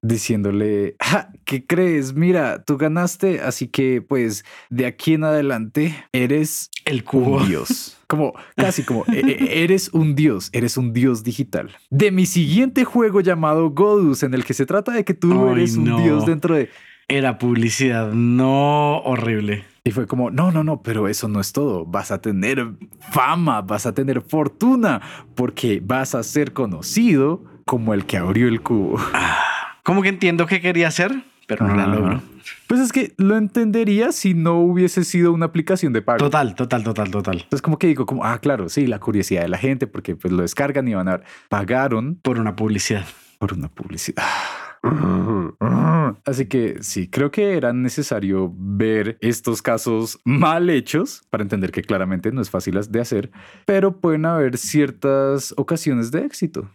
Diciéndole, 0.00 0.96
¿qué 1.44 1.66
crees? 1.66 2.14
Mira, 2.14 2.64
tú 2.64 2.78
ganaste, 2.78 3.42
así 3.42 3.68
que 3.68 4.00
pues 4.00 4.44
de 4.70 4.86
aquí 4.86 5.12
en 5.12 5.24
adelante 5.24 5.94
eres 6.12 6.70
el 6.86 7.04
cubo. 7.04 7.44
Dios. 7.44 7.98
Como 8.06 8.32
casi 8.56 8.82
como 8.82 9.04
e, 9.06 9.20
e, 9.20 9.62
eres 9.62 9.90
un 9.92 10.16
dios, 10.16 10.50
eres 10.52 10.76
un 10.76 10.92
dios 10.92 11.22
digital. 11.22 11.70
De 11.90 12.10
mi 12.10 12.26
siguiente 12.26 12.82
juego 12.82 13.20
llamado 13.20 13.70
Godus, 13.70 14.24
en 14.24 14.34
el 14.34 14.44
que 14.44 14.52
se 14.52 14.66
trata 14.66 14.90
de 14.90 15.04
que 15.04 15.14
tú 15.14 15.48
eres 15.50 15.76
un 15.76 15.84
dios 15.84 16.26
dentro 16.26 16.56
de... 16.56 16.70
Era 17.10 17.38
publicidad, 17.38 18.12
no 18.12 18.98
horrible. 18.98 19.64
Y 19.82 19.90
fue 19.90 20.06
como, 20.06 20.30
no, 20.30 20.52
no, 20.52 20.62
no, 20.62 20.80
pero 20.80 21.08
eso 21.08 21.26
no 21.26 21.40
es 21.40 21.52
todo. 21.52 21.84
Vas 21.84 22.12
a 22.12 22.20
tener 22.20 22.68
fama, 23.10 23.62
vas 23.62 23.84
a 23.84 23.92
tener 23.92 24.20
fortuna, 24.20 25.00
porque 25.34 25.82
vas 25.84 26.14
a 26.14 26.22
ser 26.22 26.52
conocido 26.52 27.42
como 27.64 27.94
el 27.94 28.06
que 28.06 28.16
abrió 28.16 28.46
el 28.46 28.60
cubo. 28.60 29.00
Ah, 29.12 29.78
como 29.82 30.02
que 30.02 30.08
entiendo 30.08 30.46
qué 30.46 30.60
quería 30.60 30.86
hacer, 30.86 31.24
pero 31.48 31.66
no 31.66 31.74
la 31.74 31.88
logro. 31.88 32.22
Pues 32.68 32.80
es 32.80 32.92
que 32.92 33.12
lo 33.16 33.36
entendería 33.36 34.12
si 34.12 34.34
no 34.34 34.60
hubiese 34.60 35.02
sido 35.02 35.32
una 35.32 35.46
aplicación 35.46 35.92
de 35.92 36.02
pago. 36.02 36.18
Total, 36.18 36.54
total, 36.54 36.84
total, 36.84 37.10
total. 37.10 37.38
Entonces 37.38 37.60
como 37.60 37.76
que 37.76 37.88
digo, 37.88 38.06
como, 38.06 38.24
ah, 38.24 38.38
claro, 38.38 38.68
sí, 38.68 38.86
la 38.86 39.00
curiosidad 39.00 39.42
de 39.42 39.48
la 39.48 39.58
gente, 39.58 39.88
porque 39.88 40.14
pues 40.14 40.32
lo 40.32 40.42
descargan 40.42 40.86
y 40.86 40.94
van 40.94 41.08
a 41.08 41.16
ver, 41.16 41.26
pagaron. 41.48 42.20
Por 42.22 42.38
una 42.38 42.54
publicidad. 42.54 43.04
Por 43.40 43.52
una 43.54 43.66
publicidad. 43.66 44.22
Así 46.24 46.46
que 46.46 46.82
sí, 46.82 47.08
creo 47.08 47.30
que 47.30 47.56
era 47.56 47.72
necesario 47.72 48.52
ver 48.56 49.18
estos 49.20 49.62
casos 49.62 50.20
mal 50.24 50.70
hechos 50.70 51.22
para 51.30 51.42
entender 51.42 51.72
que 51.72 51.82
claramente 51.82 52.32
no 52.32 52.40
es 52.40 52.50
fácil 52.50 52.80
de 52.88 53.00
hacer, 53.00 53.30
pero 53.66 54.00
pueden 54.00 54.26
haber 54.26 54.56
ciertas 54.56 55.54
ocasiones 55.56 56.10
de 56.10 56.24
éxito. 56.24 56.70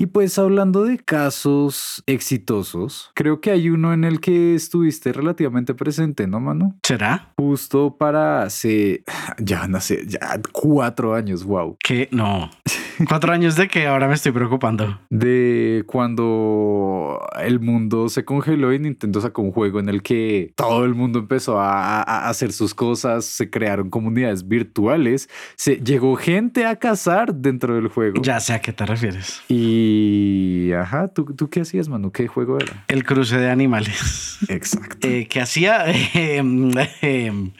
Y 0.00 0.06
pues 0.06 0.38
hablando 0.38 0.84
de 0.84 0.98
casos 0.98 2.04
exitosos, 2.06 3.10
creo 3.14 3.40
que 3.40 3.50
hay 3.50 3.68
uno 3.68 3.92
en 3.92 4.04
el 4.04 4.20
que 4.20 4.54
estuviste 4.54 5.12
relativamente 5.12 5.74
presente, 5.74 6.28
¿no, 6.28 6.38
mano? 6.38 6.78
¿Será? 6.86 7.32
Justo 7.36 7.96
para 7.98 8.42
hace, 8.42 9.02
ya 9.38 9.66
no 9.66 9.80
sé, 9.80 10.06
ya 10.06 10.40
cuatro 10.52 11.14
años, 11.16 11.42
wow. 11.42 11.76
¿Qué? 11.82 12.08
No. 12.12 12.48
¿Cuatro 13.06 13.32
años 13.32 13.54
de 13.54 13.68
que 13.68 13.86
ahora 13.86 14.08
me 14.08 14.14
estoy 14.14 14.32
preocupando? 14.32 14.98
De 15.08 15.84
cuando 15.86 17.24
el 17.40 17.60
mundo 17.60 18.08
se 18.08 18.24
congeló 18.24 18.72
y 18.72 18.78
Nintendo 18.78 19.20
sacó 19.20 19.42
un 19.42 19.52
juego 19.52 19.78
en 19.78 19.88
el 19.88 20.02
que 20.02 20.52
todo 20.56 20.84
el 20.84 20.94
mundo 20.94 21.20
empezó 21.20 21.60
a, 21.60 22.28
hacer 22.28 22.52
sus 22.52 22.74
cosas, 22.74 23.24
se 23.24 23.50
crearon 23.50 23.90
comunidades 23.90 24.48
virtuales, 24.48 25.28
se 25.56 25.76
llegó 25.76 26.16
gente 26.16 26.66
a 26.66 26.76
cazar 26.76 27.34
dentro 27.34 27.76
del 27.76 27.88
juego. 27.88 28.20
Ya 28.22 28.40
sé 28.40 28.54
a 28.54 28.60
qué 28.60 28.72
te 28.72 28.84
refieres. 28.84 29.42
Y, 29.48 30.72
ajá, 30.72 31.08
¿tú, 31.08 31.24
tú 31.36 31.48
qué 31.50 31.60
hacías, 31.60 31.88
Manu? 31.88 32.10
¿Qué 32.10 32.26
juego 32.26 32.58
era? 32.58 32.84
El 32.88 33.04
cruce 33.04 33.36
de 33.36 33.50
animales. 33.50 34.38
Exacto. 34.48 35.06
Eh, 35.06 35.26
¿Qué 35.28 35.40
hacía? 35.40 35.84
Em, 36.14 36.70
em, 37.02 37.52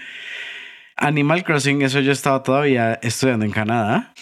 Animal 0.96 1.44
Crossing, 1.44 1.82
eso 1.82 2.00
yo 2.00 2.12
estaba 2.12 2.42
todavía 2.42 2.94
estudiando 3.02 3.44
en 3.44 3.52
Canadá. 3.52 4.14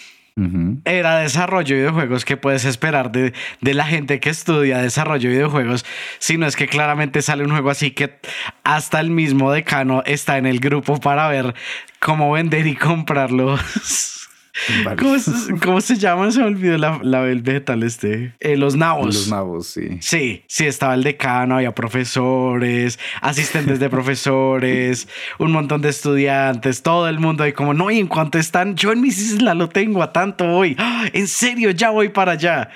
Era 0.85 1.17
desarrollo 1.17 1.75
de 1.75 1.81
videojuegos 1.81 2.23
que 2.23 2.37
puedes 2.37 2.63
esperar 2.63 3.11
de, 3.11 3.33
de, 3.59 3.73
la 3.73 3.85
gente 3.85 4.19
que 4.19 4.29
estudia 4.29 4.77
desarrollo 4.77 5.29
de 5.29 5.35
videojuegos, 5.35 5.83
si 6.19 6.37
no 6.37 6.45
es 6.45 6.55
que 6.55 6.67
claramente 6.67 7.23
sale 7.23 7.43
un 7.43 7.49
juego 7.49 7.71
así 7.71 7.89
que 7.89 8.19
hasta 8.63 8.99
el 8.99 9.09
mismo 9.09 9.51
decano 9.51 10.03
está 10.05 10.37
en 10.37 10.45
el 10.45 10.59
grupo 10.59 10.99
para 10.99 11.27
ver 11.27 11.55
cómo 11.99 12.31
vender 12.31 12.67
y 12.67 12.75
comprarlos. 12.75 14.13
¿Cómo, 15.63 15.81
se 15.81 15.95
llaman? 15.97 16.31
Se 16.31 16.39
me 16.39 16.45
olvidó 16.45 16.77
la, 16.77 16.99
la 17.03 17.27
el 17.27 17.41
vegetal 17.41 17.83
este. 17.83 18.33
Eh, 18.39 18.57
los 18.57 18.75
nabos. 18.75 19.05
Los 19.05 19.27
nabos, 19.29 19.67
sí. 19.67 19.97
Sí, 20.01 20.43
sí, 20.47 20.65
estaba 20.65 20.93
el 20.95 21.03
decano, 21.03 21.55
había 21.55 21.73
profesores, 21.73 22.99
asistentes 23.21 23.79
de 23.79 23.89
profesores, 23.97 25.07
un 25.39 25.51
montón 25.51 25.81
de 25.81 25.89
estudiantes, 25.89 26.81
todo 26.81 27.07
el 27.07 27.19
mundo 27.19 27.43
ahí 27.43 27.53
como, 27.53 27.73
no, 27.73 27.91
y 27.91 27.99
en 27.99 28.07
cuanto 28.07 28.37
están, 28.37 28.75
yo 28.75 28.91
en 28.91 29.01
mi 29.01 29.09
isla 29.09 29.53
lo 29.53 29.69
tengo 29.69 30.01
a 30.03 30.11
tanto 30.11 30.45
hoy. 30.45 30.75
¡Ah! 30.79 31.05
En 31.13 31.27
serio, 31.27 31.71
ya 31.71 31.89
voy 31.89 32.09
para 32.09 32.33
allá. 32.33 32.69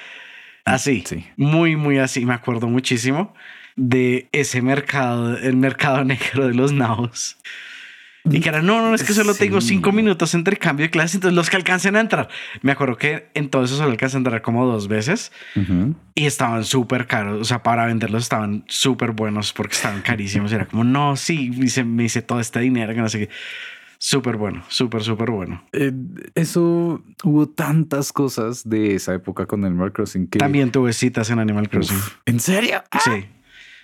Así, 0.63 1.03
sí. 1.05 1.25
muy, 1.37 1.75
muy 1.75 1.97
así. 1.97 2.25
Me 2.25 2.33
acuerdo 2.33 2.67
muchísimo 2.67 3.33
de 3.75 4.27
ese 4.31 4.61
mercado, 4.61 5.37
el 5.37 5.55
mercado 5.55 6.03
negro 6.03 6.47
de 6.47 6.53
los 6.53 6.71
nabos. 6.71 7.37
Y 8.29 8.39
que 8.39 8.49
era, 8.49 8.61
no, 8.61 8.87
no, 8.87 8.93
es 8.93 9.03
que 9.03 9.13
solo 9.13 9.33
tengo 9.33 9.61
cinco 9.61 9.91
minutos 9.91 10.33
entre 10.35 10.57
cambio 10.57 10.85
de 10.85 10.91
clase, 10.91 11.17
entonces 11.17 11.35
los 11.35 11.49
que 11.49 11.55
alcancen 11.57 11.95
a 11.95 11.99
entrar. 11.99 12.29
Me 12.61 12.71
acuerdo 12.71 12.97
que 12.97 13.29
entonces 13.33 13.77
solo 13.77 13.91
alcancé 13.91 14.17
a 14.17 14.19
entrar 14.19 14.41
como 14.41 14.65
dos 14.65 14.87
veces 14.87 15.31
y 16.13 16.25
estaban 16.25 16.63
súper 16.63 17.07
caros. 17.07 17.41
O 17.41 17.45
sea, 17.45 17.63
para 17.63 17.85
venderlos 17.85 18.23
estaban 18.23 18.63
súper 18.67 19.11
buenos 19.11 19.53
porque 19.53 19.73
estaban 19.73 20.01
carísimos. 20.01 20.51
Era 20.51 20.65
como, 20.65 20.83
no, 20.83 21.15
sí, 21.15 21.51
me 21.85 22.03
hice, 22.03 22.21
todo 22.21 22.39
este 22.39 22.59
dinero 22.59 22.93
que 22.93 23.01
no 23.01 23.09
sé 23.09 23.19
qué. 23.19 23.29
Súper 23.97 24.35
bueno, 24.35 24.63
súper, 24.67 25.03
súper 25.03 25.29
bueno. 25.29 25.63
Eh, 25.73 25.91
eso 26.33 27.03
hubo 27.23 27.47
tantas 27.47 28.11
cosas 28.11 28.67
de 28.67 28.95
esa 28.95 29.13
época 29.13 29.45
con 29.45 29.63
Animal 29.63 29.91
Crossing 29.91 30.27
que. 30.27 30.39
También 30.39 30.71
tuve 30.71 30.93
citas 30.93 31.29
en 31.29 31.37
Animal 31.37 31.69
Crossing. 31.69 31.99
¿En 32.25 32.39
serio? 32.39 32.83
Sí 33.03 33.27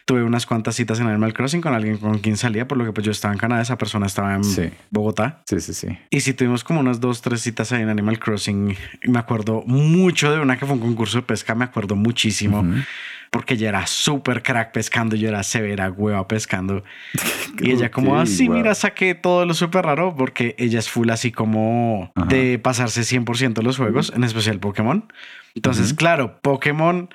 tuve 0.07 0.23
unas 0.23 0.45
cuantas 0.45 0.73
citas 0.73 1.01
en 1.01 1.07
Animal 1.07 1.33
Crossing 1.33 1.59
con 1.59 1.73
alguien 1.73 1.97
con 1.97 2.19
quien 2.19 2.37
salía, 2.37 2.65
por 2.65 2.77
lo 2.77 2.85
que 2.85 2.93
pues 2.93 3.05
yo 3.05 3.11
estaba 3.11 3.33
en 3.33 3.37
Canadá, 3.37 3.61
esa 3.61 3.77
persona 3.77 4.05
estaba 4.05 4.35
en 4.35 4.41
Bogotá. 4.89 5.41
Sí, 5.45 5.59
sí, 5.59 5.73
sí. 5.73 5.99
Y 6.09 6.21
sí 6.21 6.33
tuvimos 6.33 6.63
como 6.63 6.79
unas 6.79 7.01
dos, 7.01 7.21
tres 7.21 7.41
citas 7.41 7.73
ahí 7.73 7.81
en 7.81 7.89
Animal 7.89 8.17
Crossing. 8.17 8.73
Me 9.03 9.19
acuerdo 9.19 9.63
mucho 9.67 10.31
de 10.31 10.39
una 10.39 10.57
que 10.57 10.65
fue 10.65 10.75
un 10.75 10.79
concurso 10.79 11.17
de 11.17 11.23
pesca, 11.23 11.55
me 11.55 11.65
acuerdo 11.65 11.97
muchísimo. 11.97 12.65
Porque 13.31 13.55
ella 13.55 13.67
era 13.67 13.85
súper 13.85 14.41
crack 14.41 14.71
pescando, 14.71 15.17
yo 15.17 15.27
era 15.27 15.43
severa 15.43 15.91
hueva 15.91 16.25
pescando. 16.25 16.85
y 17.59 17.71
ella 17.71 17.91
como 17.91 18.17
así, 18.17 18.47
mira, 18.47 18.75
saqué 18.75 19.13
todo 19.13 19.45
lo 19.45 19.53
súper 19.53 19.83
raro 19.83 20.15
porque 20.15 20.55
ella 20.57 20.79
es 20.79 20.89
full 20.89 21.09
así 21.09 21.33
como 21.33 22.13
de 22.29 22.59
pasarse 22.59 23.01
100% 23.01 23.61
los 23.61 23.75
juegos, 23.75 24.13
en 24.15 24.23
especial 24.23 24.59
Pokémon. 24.59 25.11
Entonces, 25.53 25.93
claro, 25.93 26.39
Pokémon 26.41 27.09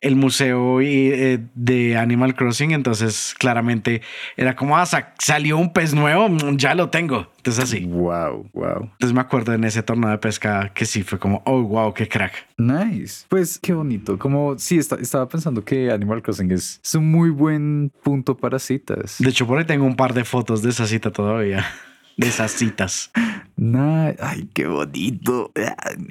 el 0.00 0.16
museo 0.16 0.80
eh, 0.80 1.40
de 1.54 1.96
Animal 1.96 2.34
Crossing, 2.34 2.72
entonces 2.72 3.34
claramente 3.38 4.02
era 4.36 4.56
como, 4.56 4.76
ah, 4.76 4.86
salió 5.18 5.58
un 5.58 5.72
pez 5.72 5.94
nuevo, 5.94 6.28
mm, 6.28 6.56
ya 6.56 6.74
lo 6.74 6.90
tengo. 6.90 7.30
Entonces 7.38 7.64
así. 7.64 7.84
Wow, 7.86 8.50
wow. 8.52 8.90
Entonces 8.92 9.14
me 9.14 9.20
acuerdo 9.20 9.54
en 9.54 9.64
ese 9.64 9.82
torneo 9.82 10.10
de 10.10 10.18
pesca 10.18 10.70
que 10.74 10.84
sí 10.84 11.02
fue 11.02 11.18
como, 11.18 11.42
oh, 11.46 11.62
wow, 11.62 11.94
qué 11.94 12.08
crack. 12.08 12.46
Nice. 12.56 13.24
Pues 13.28 13.58
qué 13.58 13.72
bonito. 13.72 14.18
Como 14.18 14.58
sí, 14.58 14.78
estaba 14.78 15.28
pensando 15.28 15.64
que 15.64 15.90
Animal 15.90 16.22
Crossing 16.22 16.50
es, 16.52 16.80
es 16.84 16.94
un 16.94 17.10
muy 17.10 17.30
buen 17.30 17.92
punto 18.02 18.36
para 18.36 18.58
citas. 18.58 19.16
De 19.18 19.30
hecho, 19.30 19.46
por 19.46 19.58
ahí 19.58 19.64
tengo 19.64 19.86
un 19.86 19.96
par 19.96 20.14
de 20.14 20.24
fotos 20.24 20.62
de 20.62 20.70
esa 20.70 20.86
cita 20.86 21.10
todavía 21.10 21.64
de 22.18 22.28
esas 22.28 22.52
citas. 22.52 23.10
ay, 24.20 24.48
qué 24.54 24.66
bonito. 24.66 25.52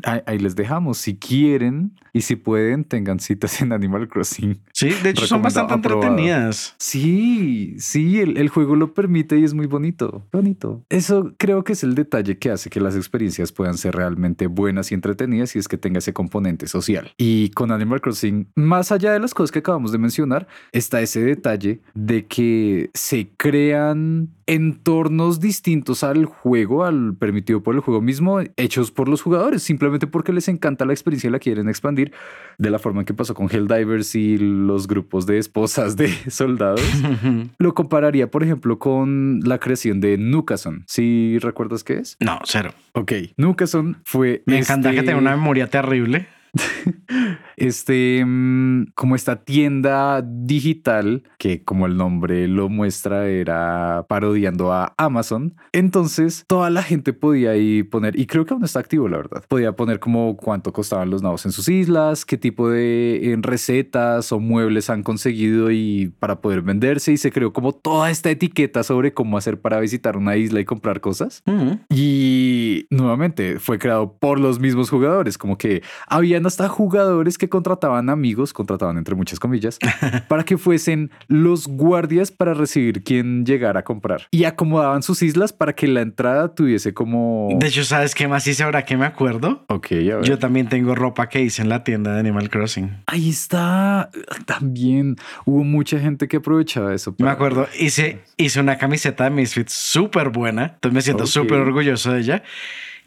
Ahí, 0.04 0.40
les 0.40 0.56
dejamos. 0.56 0.98
Si 0.98 1.18
quieren 1.18 1.94
y 2.14 2.22
si 2.22 2.36
pueden, 2.36 2.84
tengan 2.84 3.20
citas 3.20 3.62
en 3.62 3.72
Animal 3.72 4.08
Crossing. 4.08 4.60
Sí, 4.74 4.90
de 5.04 5.12
hecho 5.12 5.28
son 5.28 5.42
bastante 5.42 5.74
entretenidas. 5.74 6.76
Sí, 6.78 7.76
sí, 7.80 8.20
el, 8.20 8.38
el, 8.38 8.50
juego 8.50 8.76
lo 8.76 8.94
permite 8.94 9.38
y 9.38 9.44
es 9.44 9.54
muy 9.54 9.68
bonito. 9.68 10.26
Bonito. 10.32 10.84
Eso 10.90 11.34
creo 11.38 11.64
que 11.64 11.74
es 11.74 11.84
el 11.84 11.96
detalle 11.96 12.38
que 12.38 12.52
hace 12.52 12.70
que 12.70 12.80
las 12.80 12.96
experiencias 12.96 13.52
puedan 13.52 13.78
ser 13.78 13.96
realmente 13.96 14.48
buenas 14.48 14.92
y 14.92 14.96
entretenidas 14.96 15.56
y 15.56 15.60
es 15.60 15.68
que 15.68 15.78
tenga 15.78 16.00
ese 16.00 16.14
componente 16.14 16.68
social. 16.68 17.12
Y 17.18 17.50
con 17.50 17.72
Animal 17.72 18.02
Crossing, 18.02 18.48
más 18.56 18.92
allá 18.92 19.14
de 19.14 19.20
las 19.20 19.34
cosas 19.34 19.52
que 19.52 19.60
acabamos 19.60 19.92
de 19.92 19.98
mencionar, 19.98 20.48
está 20.72 21.02
ese 21.02 21.22
detalle 21.22 21.82
de 21.94 22.26
que 22.26 22.90
se 22.94 23.30
crean 23.38 24.30
entornos 24.48 25.40
distintos 25.40 26.04
al 26.04 26.26
juego, 26.26 26.86
al 26.86 27.16
permitido 27.38 27.62
por 27.62 27.76
el 27.76 27.82
juego 27.82 28.02
mismo, 28.02 28.39
hechos 28.56 28.89
por 28.89 29.08
los 29.08 29.21
jugadores, 29.21 29.62
simplemente 29.62 30.08
porque 30.08 30.34
les 30.34 30.47
encanta 30.47 30.86
la 30.86 30.93
experiencia 30.93 31.28
y 31.28 31.32
la 31.32 31.38
quieren 31.38 31.69
expandir, 31.69 32.12
de 32.58 32.71
la 32.71 32.80
forma 32.80 33.02
en 33.02 33.06
que 33.06 33.13
pasó 33.13 33.36
con 33.36 33.47
Helldivers 33.47 34.15
y 34.15 34.38
los 34.38 34.88
grupos 34.88 35.28
de 35.28 35.38
esposas 35.38 35.95
de 35.95 36.10
soldados. 36.32 36.82
Lo 37.60 37.76
compararía, 37.76 38.32
por 38.32 38.43
ejemplo, 38.43 38.80
con 38.80 39.41
la 39.43 39.60
creación 39.60 40.02
de 40.02 40.17
Nukason. 40.17 40.84
¿Sí 40.88 41.38
recuerdas 41.39 41.84
qué 41.84 42.00
es? 42.00 42.17
No, 42.19 42.39
cero. 42.43 42.73
Ok, 42.93 43.12
Nukason 43.38 43.97
fue... 44.04 44.41
Me 44.47 44.58
encanta 44.58 44.89
que 44.89 44.97
este 44.97 45.08
tenga 45.10 45.21
una 45.21 45.36
memoria 45.36 45.67
terrible. 45.67 46.28
este, 47.58 48.24
mm, 48.26 48.92
como 48.96 49.16
esta 49.16 49.44
tienda 49.44 50.22
digital, 50.22 51.24
que 51.38 51.64
como 51.64 51.86
el 51.86 51.98
nombre 51.98 52.48
lo 52.48 52.70
muestra, 52.70 53.28
era 53.28 54.06
parodiando 54.08 54.74
a 54.74 54.94
Amazon. 54.98 55.56
Entonces, 55.72 56.46
toda 56.48 56.70
la 56.70 56.84
gente 56.84 57.14
podía 57.14 57.52
ahí 57.52 57.84
poner, 57.84 58.20
y 58.20 58.26
creo 58.26 58.46
que 58.46 58.54
aún 58.54 58.64
está 58.64 58.80
activo, 58.80 59.08
la 59.08 59.18
verdad, 59.18 59.44
podía 59.48 59.76
poner 59.76 60.00
como 60.00 60.38
cuánto 60.38 60.74
costaban 60.74 61.10
los 61.10 61.22
nabos 61.22 61.46
en 61.46 61.52
sus 61.52 61.70
islas, 61.70 62.26
qué 62.26 62.38
tipo 62.38 62.70
de 62.70 63.38
recetas 63.42 64.32
o 64.32 64.40
muebles 64.40 64.90
han 64.90 65.04
conseguido 65.04 65.72
y 65.72 66.14
para 66.20 66.42
poder 66.42 66.62
venderse. 66.62 67.12
Y 67.12 67.18
se 67.18 67.32
creó 67.32 67.54
como 67.54 67.74
toda 67.74 68.10
esta 68.10 68.30
etiqueta 68.30 68.84
sobre 68.84 69.14
cómo 69.14 69.38
hacer 69.38 69.60
para 69.60 69.80
visitar 69.80 70.18
una 70.18 70.38
isla 70.38 70.60
y 70.60 70.66
comprar 70.66 71.02
cosas. 71.02 71.44
Y 71.90 72.57
nuevamente 72.89 73.60
fue 73.60 73.80
creado 73.80 74.13
por 74.13 74.39
los 74.39 74.60
mismos 74.60 74.89
jugadores, 74.89 75.38
como 75.38 75.58
que 75.58 75.84
habían 76.08 76.45
hasta 76.45 76.67
jugadores 76.67 77.38
que 77.38 77.50
contrataban 77.50 78.10
amigos, 78.10 78.54
contrataban 78.54 78.97
entre 78.97 79.15
muchas 79.15 79.39
comillas, 79.39 79.80
para 80.28 80.43
que 80.43 80.58
fuesen 80.58 81.12
los 81.28 81.67
guardias 81.67 82.32
para 82.32 82.54
recibir 82.54 83.04
quien 83.04 83.45
llegara 83.45 83.82
a 83.82 83.84
comprar. 83.84 84.28
Y 84.32 84.45
acomodaban 84.45 85.04
sus 85.04 85.21
islas 85.21 85.54
para 85.54 85.73
que 85.73 85.88
la 85.88 86.02
entrada 86.02 86.54
tuviese 86.54 86.93
como... 86.93 87.50
De 87.60 87.67
hecho, 87.67 87.84
¿sabes 87.84 88.15
qué 88.15 88.28
más 88.28 88.47
hice 88.47 88.63
ahora 88.63 88.86
que 88.86 88.97
me 88.97 89.06
acuerdo? 89.06 89.65
Ok, 89.67 89.88
Yo 90.23 90.39
también 90.39 90.69
tengo 90.69 90.95
ropa 90.95 91.30
que 91.30 91.41
hice 91.41 91.62
en 91.62 91.69
la 91.69 91.84
tienda 91.84 92.13
de 92.13 92.19
Animal 92.19 92.50
Crossing. 92.50 93.04
Ahí 93.08 93.30
está. 93.30 94.10
También 94.45 95.17
hubo 95.45 95.63
mucha 95.63 96.00
gente 96.00 96.28
que 96.28 96.38
aprovechaba 96.38 96.93
eso. 96.93 97.15
Me 97.19 97.30
acuerdo, 97.30 97.67
hice, 97.80 98.21
hice 98.38 98.60
una 98.60 98.78
camiseta 98.78 99.26
de 99.26 99.30
Misfits 99.32 99.73
súper 99.73 100.30
buena. 100.30 100.73
Entonces 100.76 100.93
me 100.93 101.02
siento 101.02 101.28
súper 101.28 101.60
orgulloso 101.60 102.12
de 102.12 102.19
ella 102.19 102.43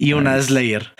y 0.00 0.14
una 0.14 0.40
Slayer. 0.40 0.94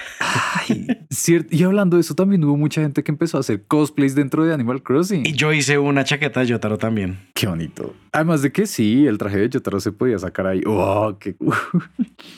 cierto. 1.10 1.56
Y 1.56 1.62
hablando 1.62 1.96
de 1.96 2.02
eso, 2.02 2.14
también 2.14 2.44
hubo 2.44 2.56
mucha 2.58 2.82
gente 2.82 3.02
que 3.02 3.10
empezó 3.10 3.38
a 3.38 3.40
hacer 3.40 3.64
cosplays 3.66 4.14
dentro 4.14 4.44
de 4.44 4.52
Animal 4.52 4.82
Crossing. 4.82 5.24
Y 5.24 5.32
yo 5.32 5.54
hice 5.54 5.78
una 5.78 6.04
chaqueta 6.04 6.40
de 6.40 6.48
Yotaro 6.48 6.76
también. 6.76 7.18
Qué 7.32 7.46
bonito. 7.46 7.94
Además 8.12 8.42
de 8.42 8.52
que 8.52 8.66
sí, 8.66 9.06
el 9.06 9.16
traje 9.16 9.38
de 9.38 9.48
Yotaro 9.48 9.80
se 9.80 9.92
podía 9.92 10.18
sacar 10.18 10.46
ahí. 10.46 10.60
Oh, 10.66 11.16
qué... 11.18 11.34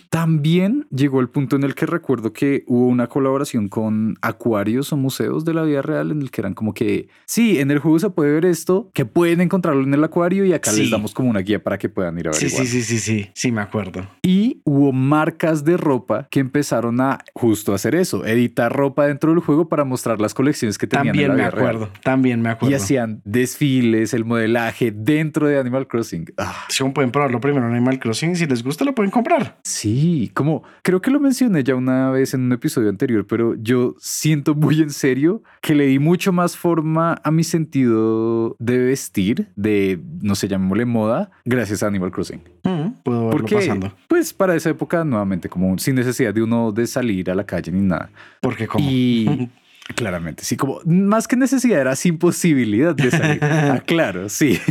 también 0.09 0.87
llegó 0.91 1.21
el 1.21 1.29
punto 1.29 1.57
en 1.57 1.65
el 1.65 1.75
que 1.75 1.87
recuerdo 1.87 2.33
que 2.33 2.63
hubo 2.69 2.87
una 2.87 3.09
colaboración 3.09 3.69
con 3.69 4.17
acuarios 4.23 4.93
o 4.93 4.97
museos 4.97 5.45
de 5.45 5.55
la 5.55 5.65
vida 5.65 5.83
real 5.83 6.13
en 6.13 6.23
el 6.23 6.31
que 6.31 6.43
eran 6.43 6.55
como 6.55 6.75
que, 6.75 7.09
sí, 7.27 7.59
en 7.59 7.73
el 7.73 7.81
juego 7.81 7.99
se 7.99 8.11
puede 8.11 8.33
ver 8.33 8.45
esto, 8.45 8.91
que 8.95 9.05
pueden 9.05 9.41
encontrarlo 9.41 9.83
en 9.83 9.95
el 9.95 10.05
acuario 10.05 10.45
y 10.45 10.53
acá 10.53 10.71
les 10.73 10.91
damos 10.91 11.13
como 11.13 11.29
una 11.29 11.41
guía 11.41 11.61
para 11.61 11.77
que 11.77 11.89
puedan 11.89 12.19
ir 12.19 12.29
a 12.29 12.31
ver. 12.31 12.39
Sí, 12.39 12.49
sí, 12.49 12.67
sí, 12.67 12.83
sí, 12.83 12.99
sí, 12.99 13.31
sí, 13.35 13.51
me 13.51 13.63
acuerdo. 13.63 14.07
Y 14.23 14.61
hubo 14.65 14.93
marcas 14.93 15.65
de 15.65 15.77
ropa 15.77 16.29
que 16.31 16.52
empezaron 16.53 17.01
a 17.01 17.19
justo 17.33 17.73
hacer 17.73 17.95
eso, 17.95 18.27
editar 18.27 18.71
ropa 18.71 19.07
dentro 19.07 19.31
del 19.31 19.41
juego 19.41 19.71
para 19.71 19.85
mostrar 19.85 20.21
las 20.21 20.35
colecciones 20.35 20.77
que 20.77 20.87
tenían. 20.87 21.07
También 21.07 21.35
me 21.35 21.45
acuerdo, 21.45 21.89
también 22.05 22.43
me 22.43 22.51
acuerdo. 22.51 22.71
Y 22.71 22.75
hacían 22.75 23.23
desfiles, 23.25 24.13
el 24.13 24.27
modelaje 24.27 24.93
dentro 24.95 25.47
de 25.47 25.59
Animal 25.59 25.89
Crossing. 25.89 26.27
Ah. 26.37 26.67
Si 26.69 26.85
pueden 26.91 27.11
probarlo 27.11 27.41
primero 27.41 27.67
en 27.67 27.73
Animal 27.73 27.99
Crossing, 27.99 28.37
si 28.37 28.47
les 28.47 28.63
gusta 28.63 28.85
lo 28.85 28.95
pueden 28.95 29.11
comprar. 29.11 29.61
Sí, 29.65 30.31
como 30.35 30.63
creo 30.83 31.01
que 31.01 31.11
lo 31.11 31.21
mencioné 31.21 31.65
ya 31.65 31.75
una 31.75 32.11
vez 32.11 32.35
en 32.35 32.43
un 32.43 32.53
episodio 32.53 32.91
anterior, 32.91 33.27
pero 33.27 33.55
yo 33.55 33.95
siento 33.99 34.55
muy 34.55 34.83
en 34.83 34.91
serio 34.91 35.43
que 35.63 35.75
le 35.75 35.87
di 35.87 35.99
mucho 35.99 36.33
más 36.33 36.59
forma 36.59 37.19
a 37.25 37.31
mi 37.31 37.45
sentido 37.45 38.57
de 38.59 38.79
vestir, 38.79 39.49
de, 39.57 39.99
no 40.21 40.35
sé, 40.35 40.49
llamémosle 40.49 40.85
moda, 40.85 41.31
gracias 41.47 41.83
a 41.83 41.87
Animal 41.87 42.11
Crossing. 42.11 42.43
Mm, 42.65 43.03
puedo 43.03 43.29
verlo 43.29 43.47
pasando. 43.47 43.93
Pues 44.07 44.35
para 44.35 44.55
esa 44.55 44.69
época, 44.69 45.03
nuevamente, 45.03 45.49
como 45.49 45.79
sin 45.79 45.95
necesidad 45.95 46.35
de 46.35 46.42
uno 46.43 46.73
de 46.73 46.87
salir 46.87 47.31
a 47.31 47.35
la 47.35 47.45
calle 47.45 47.73
ni 47.73 47.81
nada. 47.81 48.11
Porque 48.41 48.67
como... 48.67 48.89
Y 48.89 49.51
claramente, 49.97 50.45
sí, 50.45 50.57
como 50.57 50.81
más 50.85 51.29
que 51.29 51.37
necesidad 51.37 51.81
era 51.81 51.97
sin 51.97 52.19
posibilidad 52.19 52.95
de 52.95 53.11
salir. 53.11 53.39
ah, 53.43 53.83
claro, 53.85 54.29
sí. 54.29 54.59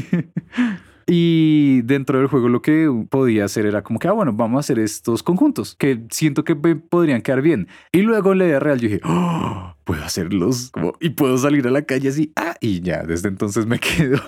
Y 1.14 1.82
dentro 1.82 2.20
del 2.20 2.28
juego 2.28 2.48
lo 2.48 2.62
que 2.62 2.90
podía 3.10 3.44
hacer 3.44 3.66
era 3.66 3.82
como 3.82 4.00
que, 4.00 4.08
ah, 4.08 4.14
bueno, 4.14 4.32
vamos 4.32 4.58
a 4.58 4.60
hacer 4.62 4.80
estos 4.80 5.24
conjuntos 5.24 5.76
que 5.76 6.04
siento 6.10 6.46
que 6.46 6.56
podrían 6.56 7.22
quedar 7.22 7.42
bien. 7.42 7.68
Y 7.92 8.02
luego 8.02 8.32
en 8.32 8.38
la 8.38 8.46
idea 8.46 8.60
real 8.62 8.80
yo 8.80 8.88
dije, 8.88 9.02
oh, 9.04 9.76
puedo 9.84 10.06
hacerlos 10.06 10.70
como, 10.72 10.94
y 11.02 11.10
puedo 11.10 11.38
salir 11.38 11.68
a 11.68 11.72
la 11.72 11.82
calle 11.82 12.08
así. 12.08 12.32
Ah, 12.38 12.56
y 12.62 12.80
ya, 12.80 13.04
desde 13.04 13.28
entonces 13.28 13.66
me 13.66 13.78
quedo. 13.78 14.22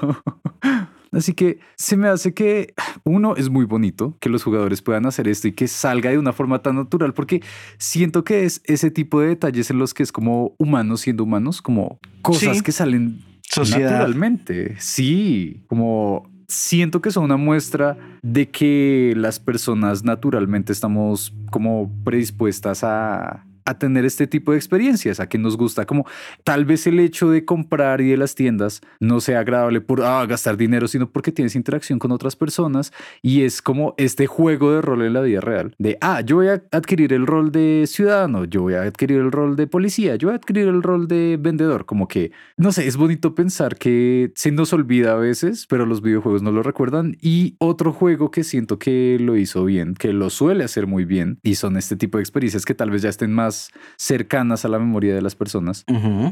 Así 1.14 1.34
que 1.34 1.60
se 1.76 1.96
me 1.96 2.08
hace 2.08 2.34
que 2.34 2.74
uno 3.04 3.36
es 3.36 3.50
muy 3.50 3.66
bonito 3.66 4.18
que 4.20 4.30
los 4.30 4.44
jugadores 4.44 4.82
puedan 4.82 5.06
hacer 5.06 5.28
esto 5.28 5.48
y 5.48 5.52
que 5.52 5.68
salga 5.68 6.10
de 6.10 6.18
una 6.18 6.34
forma 6.34 6.62
tan 6.62 6.76
natural, 6.76 7.14
porque 7.14 7.42
siento 7.78 8.24
que 8.24 8.46
es 8.46 8.62
ese 8.66 8.92
tipo 8.92 9.22
de 9.22 9.28
detalles 9.28 9.70
en 9.70 9.78
los 9.78 9.94
que 9.94 10.04
es 10.04 10.12
como 10.12 10.56
humanos 10.58 11.02
siendo 11.02 11.24
humanos, 11.24 11.62
como 11.62 12.00
cosas 12.22 12.62
que 12.62 12.72
salen 12.72 13.24
naturalmente. 13.58 14.76
Sí, 14.80 15.64
como 15.68 16.30
siento 16.48 17.02
que 17.02 17.12
son 17.12 17.24
una 17.26 17.38
muestra 17.38 17.98
de 18.22 18.50
que 18.50 19.14
las 19.16 19.40
personas 19.40 20.04
naturalmente 20.04 20.72
estamos 20.72 21.34
como 21.52 21.92
predispuestas 22.04 22.84
a 22.84 23.46
a 23.66 23.78
tener 23.78 24.06
este 24.06 24.28
tipo 24.28 24.52
de 24.52 24.58
experiencias, 24.58 25.20
a 25.20 25.28
que 25.28 25.38
nos 25.38 25.58
gusta 25.58 25.86
como 25.86 26.06
tal 26.44 26.66
vez 26.66 26.88
el 26.88 27.00
hecho 27.00 27.30
de 27.30 27.46
comprar 27.46 28.02
y 28.02 28.10
de 28.10 28.18
las 28.18 28.36
tiendas 28.36 28.82
no 29.00 29.22
sea 29.22 29.40
agradable 29.40 29.82
por 29.82 30.02
ah, 30.02 30.26
gastar 30.26 30.58
dinero, 30.58 30.88
sino 30.88 31.10
porque 31.10 31.32
tienes 31.32 31.56
interacción 31.56 32.00
con 32.00 32.12
otras 32.12 32.36
personas 32.36 32.94
y 33.22 33.44
es 33.44 33.62
como 33.62 33.94
este 33.98 34.28
juego 34.28 34.74
de 34.74 34.82
rol 34.82 35.04
en 35.04 35.14
la 35.14 35.22
vida 35.22 35.42
real, 35.42 35.76
de, 35.78 35.98
ah, 36.02 36.22
yo 36.22 36.38
voy 36.38 36.48
a 36.48 36.64
adquirir 36.72 37.14
el 37.14 37.28
rol 37.28 37.52
de 37.52 37.86
ciudadano, 37.88 38.46
yo 38.46 38.62
voy 38.64 38.76
a 38.76 38.84
adquirir 38.84 39.20
el 39.20 39.32
rol 39.32 39.56
de 39.56 39.68
policía, 39.68 40.16
yo 40.16 40.28
voy 40.28 40.34
a 40.34 40.38
adquirir 40.38 40.68
el 40.68 40.84
rol 40.84 41.08
de 41.08 41.38
vendedor, 41.40 41.86
como 41.86 42.08
que, 42.08 42.32
no 42.58 42.72
sé, 42.72 42.88
es 42.88 42.98
bonito 42.98 43.36
pensar 43.36 43.78
que 43.78 44.32
se 44.36 44.52
nos 44.52 44.74
olvida 44.74 45.14
a 45.14 45.18
veces, 45.18 45.68
pero 45.68 45.86
los 45.86 46.02
videojuegos 46.02 46.42
no 46.42 46.52
lo 46.52 46.64
recuerdan 46.64 47.18
y 47.22 47.56
otro 47.60 47.92
juego 47.92 48.32
que 48.32 48.44
siento 48.44 48.80
que 48.80 49.18
lo 49.20 49.38
hizo 49.38 49.66
bien, 49.66 49.96
que 49.96 50.14
lo 50.14 50.30
suele 50.30 50.64
hacer 50.64 50.88
muy 50.88 51.06
bien 51.06 51.40
y 51.44 51.56
son 51.56 51.78
este 51.78 51.96
tipo 51.96 52.18
de 52.18 52.24
experiencias 52.24 52.66
que 52.66 52.74
tal 52.74 52.92
vez 52.92 53.02
ya 53.02 53.10
estén 53.10 53.34
más 53.34 53.53
cercanas 53.98 54.66
a 54.66 54.68
la 54.68 54.80
memoria 54.80 55.16
de 55.16 55.22
las 55.22 55.36
personas, 55.36 55.86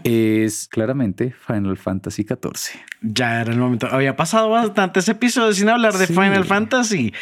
es 0.04 0.68
claramente 0.68 1.34
Final 1.48 1.78
Fantasy 1.78 2.24
XIV. 2.24 2.80
Ya 3.02 3.42
era 3.42 3.52
el 3.52 3.58
momento. 3.58 3.88
Había 3.90 4.16
pasado 4.16 4.50
bastantes 4.50 5.10
episodios 5.10 5.58
sin 5.58 5.70
hablar 5.70 5.94
de 5.94 6.06
Final 6.08 6.46
Fantasy. 6.46 7.14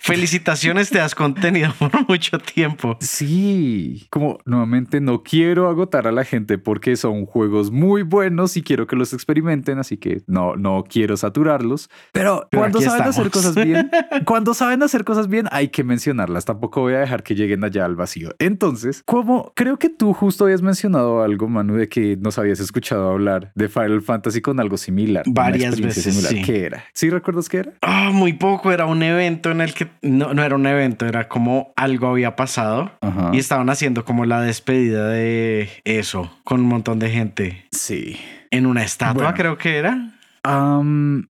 Felicitaciones, 0.00 0.90
te 0.90 1.00
has 1.00 1.14
contenido 1.14 1.72
por 1.78 2.08
mucho 2.08 2.38
tiempo. 2.38 2.96
Sí, 3.00 4.06
como 4.10 4.38
nuevamente 4.44 5.00
no 5.00 5.22
quiero 5.22 5.68
agotar 5.68 6.06
a 6.06 6.12
la 6.12 6.24
gente 6.24 6.58
porque 6.58 6.96
son 6.96 7.26
juegos 7.26 7.70
muy 7.70 8.02
buenos 8.02 8.56
y 8.56 8.62
quiero 8.62 8.86
que 8.86 8.96
los 8.96 9.12
experimenten, 9.12 9.78
así 9.78 9.96
que 9.96 10.22
no, 10.26 10.56
no 10.56 10.84
quiero 10.88 11.16
saturarlos. 11.16 11.90
Pero, 12.12 12.48
cuando 12.52 12.80
saben 12.80 13.02
hacer 13.02 13.30
cosas 13.30 13.54
bien, 13.54 13.90
cuando 14.24 14.54
saben 14.54 14.82
hacer 14.82 15.04
cosas 15.04 15.28
bien, 15.28 15.48
hay 15.50 15.68
que 15.68 15.84
mencionarlas. 15.84 16.44
Tampoco 16.44 16.80
voy 16.80 16.94
a 16.94 17.00
dejar 17.00 17.22
que 17.22 17.34
lleguen 17.34 17.64
allá 17.64 17.84
al 17.84 17.96
vacío. 17.96 18.34
Entonces, 18.38 19.02
creo 19.54 19.78
que 19.78 19.88
tú 19.88 20.12
justo 20.12 20.44
habías 20.44 20.62
mencionado 20.62 21.22
algo, 21.22 21.48
Manu, 21.48 21.74
de 21.74 21.88
que 21.88 22.16
nos 22.16 22.38
habías 22.38 22.60
escuchado 22.60 23.10
hablar 23.10 23.50
de 23.54 23.68
Final 23.68 24.02
Fantasy 24.02 24.40
con 24.40 24.60
algo 24.60 24.76
similar. 24.76 25.24
Varias 25.26 25.80
veces. 25.80 26.14
Similar. 26.14 26.44
¿Qué 26.44 26.64
era? 26.64 26.84
¿Sí 26.92 27.10
recuerdas 27.10 27.48
qué 27.48 27.58
era? 27.58 27.72
Ah, 27.82 28.10
muy 28.12 28.32
poco. 28.32 28.72
Era 28.72 28.86
un 28.86 29.02
evento 29.02 29.50
en 29.50 29.60
el 29.60 29.74
que 29.74 29.88
no, 30.02 30.34
no 30.34 30.42
era 30.42 30.54
un 30.54 30.66
evento, 30.66 31.06
era 31.06 31.28
como 31.28 31.72
algo 31.76 32.08
había 32.08 32.36
pasado 32.36 32.90
y 33.32 33.38
estaban 33.38 33.70
haciendo 33.70 34.04
como 34.04 34.24
la 34.24 34.40
despedida 34.40 35.08
de 35.08 35.68
eso 35.84 36.30
con 36.44 36.60
un 36.60 36.66
montón 36.66 36.98
de 36.98 37.10
gente. 37.10 37.66
Sí. 37.70 38.18
En 38.50 38.66
una 38.66 38.82
estatua, 38.82 39.34
creo 39.34 39.58
que 39.58 39.76
era 39.76 40.15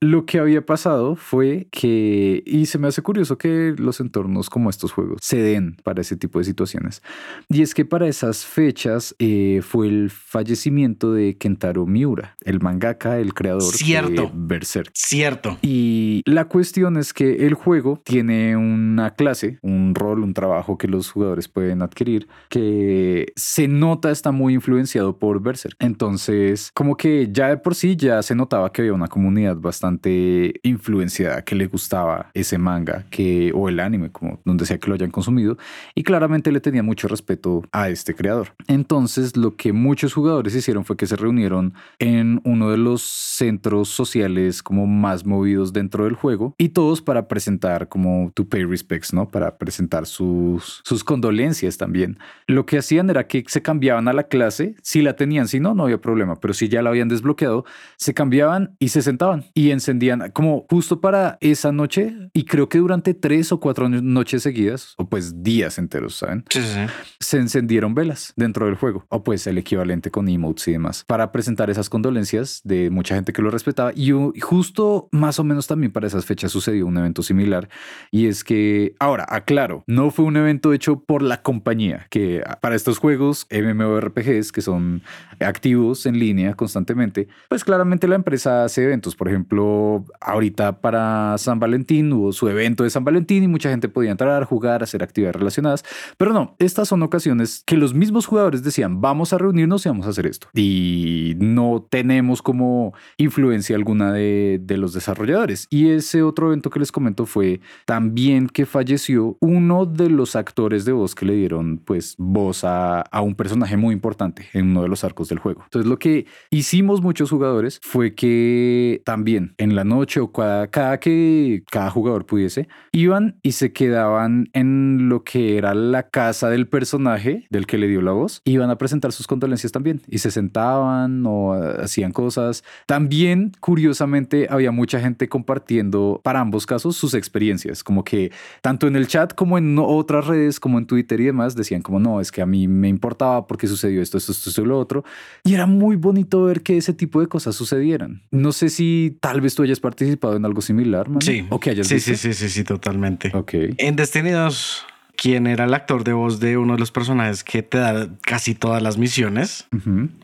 lo 0.00 0.26
que 0.26 0.38
había 0.38 0.64
pasado 0.64 1.16
fue 1.16 1.68
que, 1.70 2.42
y 2.46 2.66
se 2.66 2.78
me 2.78 2.88
hace 2.88 3.02
curioso 3.02 3.38
que 3.38 3.74
los 3.76 4.00
entornos 4.00 4.50
como 4.50 4.70
estos 4.70 4.92
juegos 4.92 5.18
se 5.22 5.38
den 5.38 5.76
para 5.82 6.00
ese 6.00 6.16
tipo 6.16 6.38
de 6.38 6.44
situaciones. 6.44 7.02
Y 7.48 7.62
es 7.62 7.74
que 7.74 7.84
para 7.84 8.08
esas 8.08 8.44
fechas 8.44 9.14
eh, 9.18 9.60
fue 9.62 9.88
el 9.88 10.10
fallecimiento 10.10 11.12
de 11.12 11.36
Kentaro 11.36 11.86
Miura, 11.86 12.36
el 12.44 12.60
mangaka, 12.60 13.18
el 13.18 13.34
creador 13.34 13.72
de 13.72 14.30
Berserk. 14.34 14.90
Cierto. 14.94 15.58
Y 15.62 16.22
la 16.26 16.46
cuestión 16.46 16.96
es 16.96 17.12
que 17.12 17.46
el 17.46 17.54
juego 17.54 18.00
tiene 18.04 18.56
una 18.56 19.14
clase, 19.14 19.58
un 19.62 19.94
rol, 19.94 20.22
un 20.22 20.34
trabajo 20.34 20.78
que 20.78 20.88
los 20.88 21.10
jugadores 21.10 21.48
pueden 21.48 21.82
adquirir 21.82 22.28
que 22.48 23.32
se 23.36 23.68
nota 23.68 24.10
está 24.10 24.32
muy 24.32 24.54
influenciado 24.54 25.18
por 25.18 25.40
Berserk. 25.40 25.76
Entonces, 25.78 26.70
como 26.74 26.96
que 26.96 27.28
ya 27.32 27.48
de 27.48 27.56
por 27.56 27.74
sí 27.74 27.96
ya 27.96 28.22
se 28.22 28.34
notaba 28.34 28.72
que 28.72 28.82
había 28.82 28.92
una 28.92 29.05
una 29.06 29.08
comunidad 29.08 29.56
bastante 29.56 30.58
influenciada 30.62 31.42
que 31.42 31.54
le 31.54 31.66
gustaba 31.66 32.30
ese 32.34 32.58
manga 32.58 33.06
que, 33.10 33.52
o 33.54 33.68
el 33.68 33.78
anime, 33.78 34.10
como 34.10 34.40
donde 34.44 34.66
sea 34.66 34.78
que 34.78 34.88
lo 34.88 34.94
hayan 34.94 35.10
consumido, 35.10 35.56
y 35.94 36.02
claramente 36.02 36.50
le 36.50 36.60
tenía 36.60 36.82
mucho 36.82 37.06
respeto 37.06 37.62
a 37.72 37.88
este 37.88 38.14
creador. 38.14 38.54
Entonces, 38.66 39.36
lo 39.36 39.54
que 39.56 39.72
muchos 39.72 40.12
jugadores 40.12 40.54
hicieron 40.54 40.84
fue 40.84 40.96
que 40.96 41.06
se 41.06 41.14
reunieron 41.14 41.74
en 41.98 42.40
uno 42.44 42.70
de 42.70 42.78
los 42.78 43.02
centros 43.02 43.88
sociales 43.88 44.62
como 44.62 44.86
más 44.86 45.24
movidos 45.24 45.72
dentro 45.72 46.04
del 46.04 46.14
juego 46.14 46.54
y 46.58 46.70
todos 46.70 47.00
para 47.00 47.28
presentar 47.28 47.88
como 47.88 48.32
to 48.34 48.48
pay 48.48 48.64
respects, 48.64 49.12
¿no? 49.12 49.28
Para 49.28 49.56
presentar 49.56 50.06
sus, 50.06 50.80
sus 50.84 51.04
condolencias 51.04 51.76
también. 51.76 52.18
Lo 52.46 52.66
que 52.66 52.78
hacían 52.78 53.08
era 53.10 53.28
que 53.28 53.44
se 53.46 53.62
cambiaban 53.62 54.08
a 54.08 54.12
la 54.12 54.24
clase, 54.24 54.74
si 54.82 55.02
la 55.02 55.14
tenían, 55.14 55.46
si 55.46 55.60
no, 55.60 55.74
no 55.74 55.84
había 55.84 56.00
problema, 56.00 56.40
pero 56.40 56.54
si 56.54 56.68
ya 56.68 56.82
la 56.82 56.90
habían 56.90 57.08
desbloqueado, 57.08 57.64
se 57.96 58.14
cambiaban 58.14 58.74
y 58.78 58.88
se 58.88 58.95
sentaban 59.02 59.44
y 59.54 59.70
encendían 59.70 60.30
como 60.32 60.66
justo 60.70 61.00
para 61.00 61.38
esa 61.40 61.72
noche 61.72 62.14
y 62.32 62.44
creo 62.44 62.68
que 62.68 62.78
durante 62.78 63.14
tres 63.14 63.52
o 63.52 63.60
cuatro 63.60 63.88
noches 63.88 64.42
seguidas, 64.42 64.94
o 64.96 65.08
pues 65.08 65.42
días 65.42 65.78
enteros, 65.78 66.16
¿saben? 66.16 66.44
Sí, 66.50 66.62
sí. 66.62 66.80
Se 67.20 67.38
encendieron 67.38 67.94
velas 67.94 68.32
dentro 68.36 68.66
del 68.66 68.74
juego, 68.74 69.06
o 69.08 69.22
pues 69.22 69.46
el 69.46 69.58
equivalente 69.58 70.10
con 70.10 70.28
emotes 70.28 70.68
y 70.68 70.72
demás, 70.72 71.04
para 71.06 71.32
presentar 71.32 71.70
esas 71.70 71.88
condolencias 71.88 72.60
de 72.64 72.90
mucha 72.90 73.14
gente 73.14 73.32
que 73.32 73.42
lo 73.42 73.50
respetaba. 73.50 73.92
Y 73.94 74.10
justo 74.40 75.08
más 75.12 75.38
o 75.38 75.44
menos 75.44 75.66
también 75.66 75.92
para 75.92 76.06
esas 76.06 76.24
fechas 76.24 76.52
sucedió 76.52 76.86
un 76.86 76.96
evento 76.98 77.22
similar, 77.22 77.68
y 78.10 78.26
es 78.26 78.44
que, 78.44 78.94
ahora, 78.98 79.26
aclaro, 79.28 79.84
no 79.86 80.10
fue 80.10 80.24
un 80.24 80.36
evento 80.36 80.72
hecho 80.72 81.00
por 81.00 81.22
la 81.22 81.42
compañía, 81.42 82.06
que 82.10 82.42
para 82.60 82.74
estos 82.74 82.98
juegos 82.98 83.46
MMORPGs 83.50 84.52
que 84.52 84.62
son 84.62 85.02
activos 85.40 86.06
en 86.06 86.18
línea 86.18 86.54
constantemente, 86.54 87.28
pues 87.48 87.64
claramente 87.64 88.08
la 88.08 88.16
empresa 88.16 88.68
eventos. 88.84 89.16
Por 89.16 89.28
ejemplo, 89.28 90.04
ahorita 90.20 90.80
para 90.80 91.36
San 91.38 91.58
Valentín 91.58 92.12
hubo 92.12 92.32
su 92.32 92.48
evento 92.48 92.84
de 92.84 92.90
San 92.90 93.04
Valentín 93.04 93.42
y 93.42 93.48
mucha 93.48 93.70
gente 93.70 93.88
podía 93.88 94.10
entrar, 94.10 94.44
jugar, 94.44 94.82
hacer 94.82 95.02
actividades 95.02 95.36
relacionadas. 95.36 95.84
Pero 96.16 96.32
no, 96.32 96.56
estas 96.58 96.88
son 96.88 97.02
ocasiones 97.02 97.62
que 97.66 97.76
los 97.76 97.94
mismos 97.94 98.26
jugadores 98.26 98.62
decían, 98.62 99.00
vamos 99.00 99.32
a 99.32 99.38
reunirnos 99.38 99.84
y 99.86 99.88
vamos 99.88 100.06
a 100.06 100.10
hacer 100.10 100.26
esto. 100.26 100.48
Y 100.54 101.34
no 101.38 101.86
tenemos 101.88 102.42
como 102.42 102.94
influencia 103.16 103.76
alguna 103.76 104.12
de, 104.12 104.60
de 104.62 104.76
los 104.76 104.92
desarrolladores. 104.92 105.66
Y 105.70 105.90
ese 105.90 106.22
otro 106.22 106.48
evento 106.48 106.70
que 106.70 106.80
les 106.80 106.92
comento 106.92 107.26
fue 107.26 107.60
también 107.84 108.48
que 108.48 108.66
falleció 108.66 109.36
uno 109.40 109.86
de 109.86 110.10
los 110.10 110.36
actores 110.36 110.84
de 110.84 110.92
voz 110.92 111.14
que 111.14 111.26
le 111.26 111.34
dieron 111.34 111.78
pues 111.78 112.14
voz 112.18 112.64
a, 112.64 113.00
a 113.00 113.20
un 113.20 113.34
personaje 113.34 113.76
muy 113.76 113.94
importante 113.94 114.46
en 114.52 114.70
uno 114.70 114.82
de 114.82 114.88
los 114.88 115.04
arcos 115.04 115.28
del 115.28 115.38
juego. 115.38 115.62
Entonces 115.64 115.88
lo 115.88 115.98
que 115.98 116.26
hicimos 116.50 117.00
muchos 117.00 117.30
jugadores 117.30 117.80
fue 117.82 118.14
que 118.14 118.65
también 119.04 119.54
en 119.58 119.74
la 119.74 119.84
noche 119.84 120.20
o 120.20 120.32
cada, 120.32 120.98
que 121.00 121.62
cada 121.70 121.90
jugador 121.90 122.26
pudiese, 122.26 122.68
iban 122.92 123.38
y 123.42 123.52
se 123.52 123.72
quedaban 123.72 124.48
en 124.52 125.08
lo 125.08 125.24
que 125.24 125.56
era 125.58 125.74
la 125.74 126.08
casa 126.08 126.50
del 126.50 126.68
personaje 126.68 127.46
del 127.50 127.66
que 127.66 127.78
le 127.78 127.88
dio 127.88 128.02
la 128.02 128.12
voz, 128.12 128.42
iban 128.44 128.70
a 128.70 128.78
presentar 128.78 129.12
sus 129.12 129.26
condolencias 129.26 129.72
también 129.72 130.00
y 130.08 130.18
se 130.18 130.30
sentaban 130.30 131.24
o 131.26 131.54
hacían 131.54 132.12
cosas. 132.12 132.64
También, 132.86 133.52
curiosamente, 133.60 134.46
había 134.50 134.72
mucha 134.72 135.00
gente 135.00 135.28
compartiendo 135.28 136.20
para 136.22 136.40
ambos 136.40 136.66
casos 136.66 136.96
sus 136.96 137.14
experiencias, 137.14 137.82
como 137.82 138.04
que 138.04 138.32
tanto 138.62 138.86
en 138.86 138.96
el 138.96 139.06
chat 139.06 139.34
como 139.34 139.58
en 139.58 139.78
otras 139.78 140.26
redes, 140.26 140.60
como 140.60 140.78
en 140.78 140.86
Twitter 140.86 141.20
y 141.20 141.24
demás, 141.24 141.54
decían 141.54 141.82
como 141.82 142.00
no, 142.00 142.20
es 142.20 142.32
que 142.32 142.42
a 142.42 142.46
mí 142.46 142.68
me 142.68 142.88
importaba 142.88 143.46
porque 143.46 143.66
sucedió 143.66 144.02
esto, 144.02 144.18
esto, 144.18 144.32
esto, 144.32 144.50
esto 144.50 144.64
lo 144.64 144.78
otro. 144.78 145.04
Y 145.44 145.54
era 145.54 145.66
muy 145.66 145.96
bonito 145.96 146.44
ver 146.44 146.62
que 146.62 146.76
ese 146.76 146.92
tipo 146.92 147.20
de 147.20 147.26
cosas 147.26 147.54
sucedieran. 147.54 148.22
No 148.30 148.52
sé 148.56 148.68
si 148.68 149.16
tal 149.20 149.40
vez 149.40 149.54
tú 149.54 149.62
hayas 149.62 149.78
participado 149.78 150.36
en 150.36 150.44
algo 150.44 150.60
similar, 150.60 151.08
man. 151.08 151.22
Sí. 151.22 151.46
O 151.50 151.60
que 151.60 151.70
hayas 151.70 151.86
sí, 151.86 152.00
sí, 152.00 152.16
sí, 152.16 152.34
sí, 152.34 152.48
sí, 152.48 152.64
totalmente. 152.64 153.30
Ok. 153.34 153.54
En 153.78 153.94
Destiny 153.94 154.30
2 154.30 154.86
quien 155.16 155.46
era 155.46 155.64
el 155.64 155.74
actor 155.74 156.04
de 156.04 156.12
voz 156.12 156.40
de 156.40 156.56
uno 156.56 156.74
de 156.74 156.78
los 156.78 156.92
personajes 156.92 157.42
que 157.42 157.62
te 157.62 157.78
da 157.78 158.08
casi 158.20 158.54
todas 158.54 158.82
las 158.82 158.98
misiones, 158.98 159.66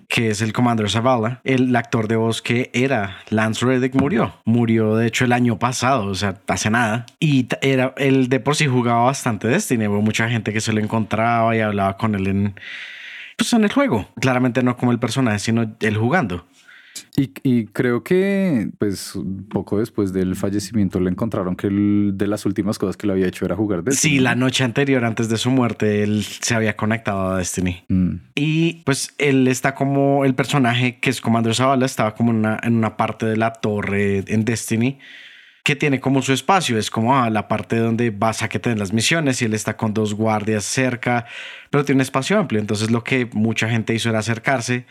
que 0.08 0.28
es 0.28 0.42
el 0.42 0.52
Commander 0.52 0.88
Zavala. 0.90 1.40
El 1.44 1.74
actor 1.74 2.08
de 2.08 2.16
voz 2.16 2.42
que 2.42 2.70
era 2.74 3.18
Lance 3.30 3.64
Reddick 3.64 3.94
murió. 3.94 4.34
Murió, 4.44 4.94
de 4.96 5.06
hecho, 5.06 5.24
el 5.24 5.32
año 5.32 5.58
pasado, 5.58 6.06
o 6.06 6.14
sea, 6.14 6.40
hace 6.46 6.70
nada. 6.70 7.06
Y 7.18 7.46
era, 7.62 7.94
él 7.96 8.28
de 8.28 8.40
por 8.40 8.54
sí 8.54 8.66
jugaba 8.66 9.04
bastante 9.04 9.48
Destiny. 9.48 9.86
Hubo 9.86 10.02
mucha 10.02 10.28
gente 10.28 10.52
que 10.52 10.60
se 10.60 10.72
lo 10.72 10.80
encontraba 10.80 11.56
y 11.56 11.60
hablaba 11.60 11.96
con 11.96 12.14
él 12.14 12.26
en, 12.26 12.54
pues, 13.36 13.52
en 13.54 13.64
el 13.64 13.72
juego. 13.72 14.08
Claramente 14.20 14.62
no 14.62 14.76
como 14.76 14.92
el 14.92 14.98
personaje, 14.98 15.38
sino 15.38 15.74
él 15.80 15.96
jugando. 15.96 16.44
Y, 17.14 17.66
creo 17.66 18.03
que, 18.03 18.70
pues, 18.78 19.12
poco 19.51 19.78
después 19.78 20.14
del 20.14 20.34
fallecimiento 20.34 20.99
le 20.99 21.11
encontraron 21.11 21.57
que 21.57 21.68
de 21.68 22.26
las 22.26 22.47
últimas 22.47 22.78
cosas 22.78 22.97
que 22.97 23.07
le 23.07 23.12
había 23.12 23.26
hecho 23.26 23.45
era 23.45 23.55
jugar 23.55 23.82
Destiny. 23.84 24.14
Sí, 24.14 24.18
la 24.20 24.34
noche 24.34 24.64
anterior, 24.64 25.05
antes 25.05 25.28
de 25.28 25.36
su 25.36 25.51
muerte, 25.51 26.03
él 26.03 26.24
se 26.24 26.55
había 26.55 26.74
conectado 26.74 27.32
a 27.32 27.38
Destiny. 27.38 27.84
Mm. 27.88 28.14
Y 28.34 28.82
pues 28.84 29.14
él 29.18 29.47
está 29.49 29.74
como 29.74 30.24
el 30.24 30.34
personaje 30.34 31.01
que 31.01 31.11
es 31.11 31.20
Commander 31.20 31.55
Zavala, 31.55 31.84
estaba 31.84 32.14
como 32.14 32.30
una, 32.30 32.59
en 32.62 32.76
una 32.76 32.97
parte 32.97 33.26
de 33.26 33.36
la 33.36 33.53
torre 33.53 34.24
en 34.26 34.45
Destiny 34.45 34.99
que 35.64 35.76
tiene 35.76 36.01
como 36.01 36.22
su 36.22 36.32
espacio, 36.32 36.76
es 36.76 36.90
como 36.90 37.16
ah, 37.16 37.30
la 37.30 37.47
parte 37.47 37.76
donde 37.76 38.11
vas 38.11 38.43
a 38.43 38.49
que 38.49 38.59
te 38.59 38.74
las 38.74 38.93
misiones 38.93 39.40
y 39.43 39.45
él 39.45 39.55
está 39.55 39.76
con 39.76 39.95
dos 39.95 40.14
guardias 40.14 40.64
cerca, 40.64 41.26
pero 41.70 41.84
tiene 41.84 41.99
un 41.99 42.03
espacio 42.03 42.36
amplio, 42.36 42.61
entonces 42.61 42.90
lo 42.90 43.05
que 43.05 43.28
mucha 43.32 43.68
gente 43.68 43.95
hizo 43.95 44.09
era 44.09 44.18
acercarse 44.18 44.86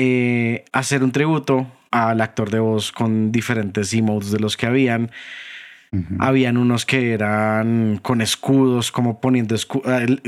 eh, 0.00 0.64
hacer 0.70 1.02
un 1.02 1.10
tributo 1.10 1.66
al 1.90 2.20
actor 2.20 2.50
de 2.50 2.60
voz 2.60 2.92
con 2.92 3.32
diferentes 3.32 3.92
emotes 3.92 4.30
de 4.30 4.38
los 4.38 4.56
que 4.56 4.66
habían. 4.66 5.10
Habían 6.20 6.56
unos 6.56 6.86
que 6.86 7.14
eran 7.14 7.98
con 8.00 8.20
escudos, 8.20 8.92
como 8.92 9.20
poniendo 9.20 9.56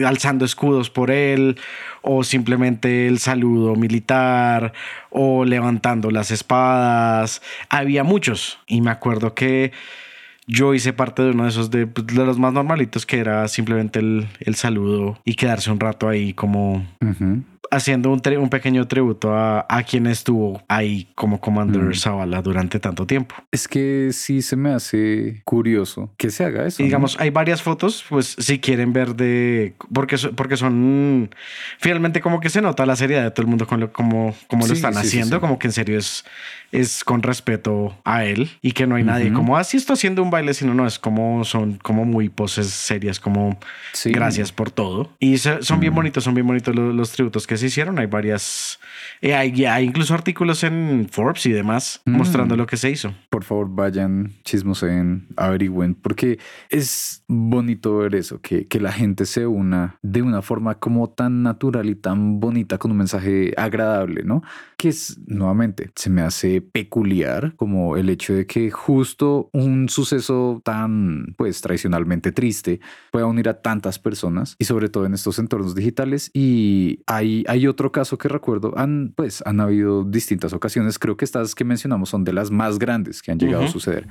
alzando 0.04 0.44
escudos 0.44 0.90
por 0.90 1.12
él, 1.12 1.56
o 2.02 2.24
simplemente 2.24 3.06
el 3.06 3.20
saludo 3.20 3.76
militar, 3.76 4.72
o 5.10 5.44
levantando 5.44 6.10
las 6.10 6.32
espadas. 6.32 7.40
Había 7.68 8.02
muchos. 8.02 8.58
Y 8.66 8.80
me 8.80 8.90
acuerdo 8.90 9.34
que 9.34 9.70
yo 10.48 10.74
hice 10.74 10.92
parte 10.92 11.22
de 11.22 11.30
uno 11.30 11.44
de 11.44 11.50
esos 11.50 11.70
de, 11.70 11.86
los 12.14 12.38
más 12.40 12.52
normalitos, 12.52 13.06
que 13.06 13.20
era 13.20 13.46
simplemente 13.46 14.00
el, 14.00 14.54
saludo 14.56 15.20
y 15.24 15.34
quedarse 15.34 15.70
un 15.70 15.78
rato 15.78 16.08
ahí 16.08 16.32
como 16.32 16.84
haciendo 17.70 18.10
un, 18.10 18.20
un 18.38 18.50
pequeño 18.50 18.86
tributo 18.86 19.34
a, 19.34 19.66
a, 19.68 19.82
quien 19.82 20.06
estuvo 20.06 20.62
ahí 20.68 21.08
como 21.14 21.40
Commander 21.40 21.82
mm. 21.82 21.94
Zavala 21.94 22.42
durante 22.42 22.80
tanto 22.80 23.06
tiempo. 23.06 23.34
Es 23.50 23.68
que 23.68 24.10
sí 24.12 24.42
se 24.42 24.56
me 24.56 24.72
hace 24.72 25.42
curioso 25.44 26.12
que 26.16 26.30
se 26.30 26.44
haga 26.44 26.66
eso. 26.66 26.82
digamos, 26.82 27.18
hay 27.20 27.30
varias 27.30 27.62
fotos, 27.62 28.04
pues 28.08 28.36
si 28.38 28.58
quieren 28.58 28.92
ver 28.92 29.14
de... 29.14 29.74
Porque, 29.92 30.16
porque 30.34 30.56
son... 30.56 31.30
Finalmente 31.78 32.20
como 32.20 32.40
que 32.40 32.50
se 32.50 32.60
nota 32.60 32.86
la 32.86 32.96
seriedad 32.96 33.22
de 33.22 33.30
todo 33.30 33.42
el 33.42 33.48
mundo 33.48 33.66
con 33.66 33.80
lo, 33.80 33.92
como, 33.92 34.34
como 34.48 34.66
lo 34.66 34.72
están 34.72 34.96
haciendo, 34.96 35.40
como 35.40 35.58
que 35.58 35.68
en 35.68 35.72
serio 35.72 35.98
es 35.98 36.24
es 36.72 37.04
con 37.04 37.22
respeto 37.22 37.96
a 38.04 38.24
él 38.24 38.50
y 38.62 38.72
que 38.72 38.86
no 38.86 38.96
hay 38.96 39.04
nadie 39.04 39.32
como 39.32 39.56
así 39.56 39.76
ah, 39.76 39.80
estoy 39.80 39.94
haciendo 39.94 40.22
un 40.22 40.30
baile, 40.30 40.54
sino 40.54 40.74
no 40.74 40.86
es 40.86 40.98
como 40.98 41.44
son 41.44 41.78
como 41.82 42.04
muy 42.04 42.28
poses 42.28 42.68
serias, 42.68 43.20
como 43.20 43.58
gracias 44.04 44.52
por 44.52 44.70
todo. 44.70 45.10
Y 45.18 45.38
son 45.38 45.80
bien 45.80 45.94
bonitos, 45.94 46.24
son 46.24 46.34
bien 46.34 46.46
bonitos 46.46 46.74
los, 46.74 47.12
tributos 47.12 47.46
que 47.46 47.56
se 47.56 47.66
hicieron. 47.66 47.98
Hay 47.98 48.06
varias, 48.06 48.78
eh, 49.20 49.34
hay, 49.34 49.64
hay, 49.64 49.84
incluso 49.84 50.14
artículos 50.14 50.64
en 50.64 51.08
Forbes 51.10 51.46
y 51.46 51.52
demás 51.52 52.00
mm. 52.04 52.16
mostrando 52.16 52.56
lo 52.56 52.66
que 52.66 52.76
se 52.76 52.90
hizo. 52.90 53.14
Por 53.28 53.44
favor, 53.44 53.68
vayan, 53.70 54.32
chismosen, 54.44 55.26
averigüen, 55.36 55.94
porque 55.94 56.38
es 56.68 57.24
bonito 57.26 57.98
ver 57.98 58.14
eso, 58.14 58.40
que, 58.40 58.66
que 58.66 58.80
la 58.80 58.92
gente 58.92 59.26
se 59.26 59.46
una 59.46 59.96
de 60.02 60.22
una 60.22 60.42
forma 60.42 60.76
como 60.76 61.10
tan 61.10 61.42
natural 61.42 61.88
y 61.88 61.94
tan 61.94 62.40
bonita 62.40 62.78
con 62.78 62.90
un 62.90 62.98
mensaje 62.98 63.52
agradable, 63.56 64.22
¿no? 64.24 64.42
Que 64.80 64.88
es, 64.88 65.20
nuevamente, 65.26 65.90
se 65.94 66.08
me 66.08 66.22
hace 66.22 66.62
peculiar, 66.62 67.54
como 67.56 67.98
el 67.98 68.08
hecho 68.08 68.32
de 68.32 68.46
que 68.46 68.70
justo 68.70 69.50
un 69.52 69.90
suceso 69.90 70.62
tan, 70.64 71.34
pues, 71.36 71.60
tradicionalmente 71.60 72.32
triste 72.32 72.80
pueda 73.12 73.26
unir 73.26 73.50
a 73.50 73.60
tantas 73.60 73.98
personas 73.98 74.56
y 74.58 74.64
sobre 74.64 74.88
todo 74.88 75.04
en 75.04 75.12
estos 75.12 75.38
entornos 75.38 75.74
digitales. 75.74 76.30
Y 76.32 77.02
hay, 77.06 77.44
hay 77.46 77.66
otro 77.66 77.92
caso 77.92 78.16
que 78.16 78.28
recuerdo, 78.28 78.72
han, 78.74 79.12
pues, 79.14 79.42
han 79.44 79.60
habido 79.60 80.02
distintas 80.02 80.54
ocasiones, 80.54 80.98
creo 80.98 81.14
que 81.14 81.26
estas 81.26 81.54
que 81.54 81.64
mencionamos 81.64 82.08
son 82.08 82.24
de 82.24 82.32
las 82.32 82.50
más 82.50 82.78
grandes 82.78 83.20
que 83.20 83.32
han 83.32 83.38
llegado 83.38 83.64
a 83.64 83.68
suceder. 83.68 84.08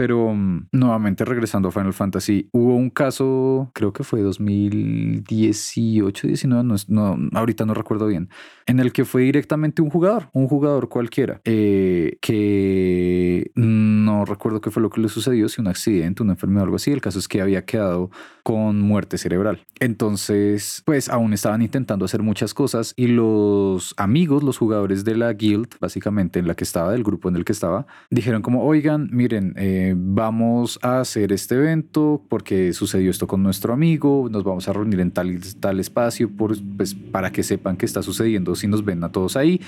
Pero 0.00 0.34
mm, 0.34 0.68
nuevamente 0.72 1.26
regresando 1.26 1.68
a 1.68 1.72
Final 1.72 1.92
Fantasy, 1.92 2.48
hubo 2.52 2.74
un 2.74 2.88
caso, 2.88 3.70
creo 3.74 3.92
que 3.92 4.02
fue 4.02 4.22
2018, 4.22 6.26
19, 6.26 6.64
no, 6.64 6.74
no, 6.88 7.28
ahorita 7.38 7.66
no 7.66 7.74
recuerdo 7.74 8.06
bien, 8.06 8.30
en 8.64 8.80
el 8.80 8.94
que 8.94 9.04
fue 9.04 9.24
directamente 9.24 9.82
un 9.82 9.90
jugador, 9.90 10.30
un 10.32 10.48
jugador 10.48 10.88
cualquiera, 10.88 11.42
eh, 11.44 12.16
que 12.22 13.50
no 13.56 14.24
recuerdo 14.24 14.62
qué 14.62 14.70
fue 14.70 14.82
lo 14.82 14.88
que 14.88 15.02
le 15.02 15.10
sucedió, 15.10 15.50
si 15.50 15.60
un 15.60 15.66
accidente, 15.66 16.22
una 16.22 16.32
enfermedad 16.32 16.62
o 16.62 16.64
algo 16.64 16.76
así. 16.76 16.92
El 16.92 17.02
caso 17.02 17.18
es 17.18 17.28
que 17.28 17.42
había 17.42 17.66
quedado 17.66 18.10
con 18.42 18.80
muerte 18.80 19.18
cerebral. 19.18 19.66
Entonces, 19.80 20.82
pues 20.86 21.10
aún 21.10 21.34
estaban 21.34 21.60
intentando 21.60 22.06
hacer 22.06 22.22
muchas 22.22 22.54
cosas 22.54 22.94
y 22.96 23.08
los 23.08 23.92
amigos, 23.98 24.42
los 24.42 24.56
jugadores 24.56 25.04
de 25.04 25.16
la 25.16 25.30
guild, 25.34 25.74
básicamente 25.78 26.38
en 26.38 26.46
la 26.46 26.54
que 26.54 26.64
estaba, 26.64 26.92
del 26.92 27.02
grupo 27.02 27.28
en 27.28 27.36
el 27.36 27.44
que 27.44 27.52
estaba, 27.52 27.84
dijeron 28.10 28.40
como, 28.40 28.64
oigan, 28.64 29.10
miren, 29.12 29.52
eh, 29.56 29.89
vamos 29.96 30.78
a 30.82 31.00
hacer 31.00 31.32
este 31.32 31.56
evento 31.56 32.22
porque 32.28 32.72
sucedió 32.72 33.10
esto 33.10 33.26
con 33.26 33.42
nuestro 33.42 33.72
amigo, 33.72 34.28
nos 34.30 34.44
vamos 34.44 34.68
a 34.68 34.72
reunir 34.72 35.00
en 35.00 35.10
tal, 35.10 35.38
tal 35.60 35.80
espacio 35.80 36.30
pues, 36.30 36.62
para 36.94 37.32
que 37.32 37.42
sepan 37.42 37.76
qué 37.76 37.86
está 37.86 38.02
sucediendo 38.02 38.54
si 38.54 38.66
nos 38.66 38.84
ven 38.84 39.04
a 39.04 39.12
todos 39.12 39.36
ahí. 39.36 39.60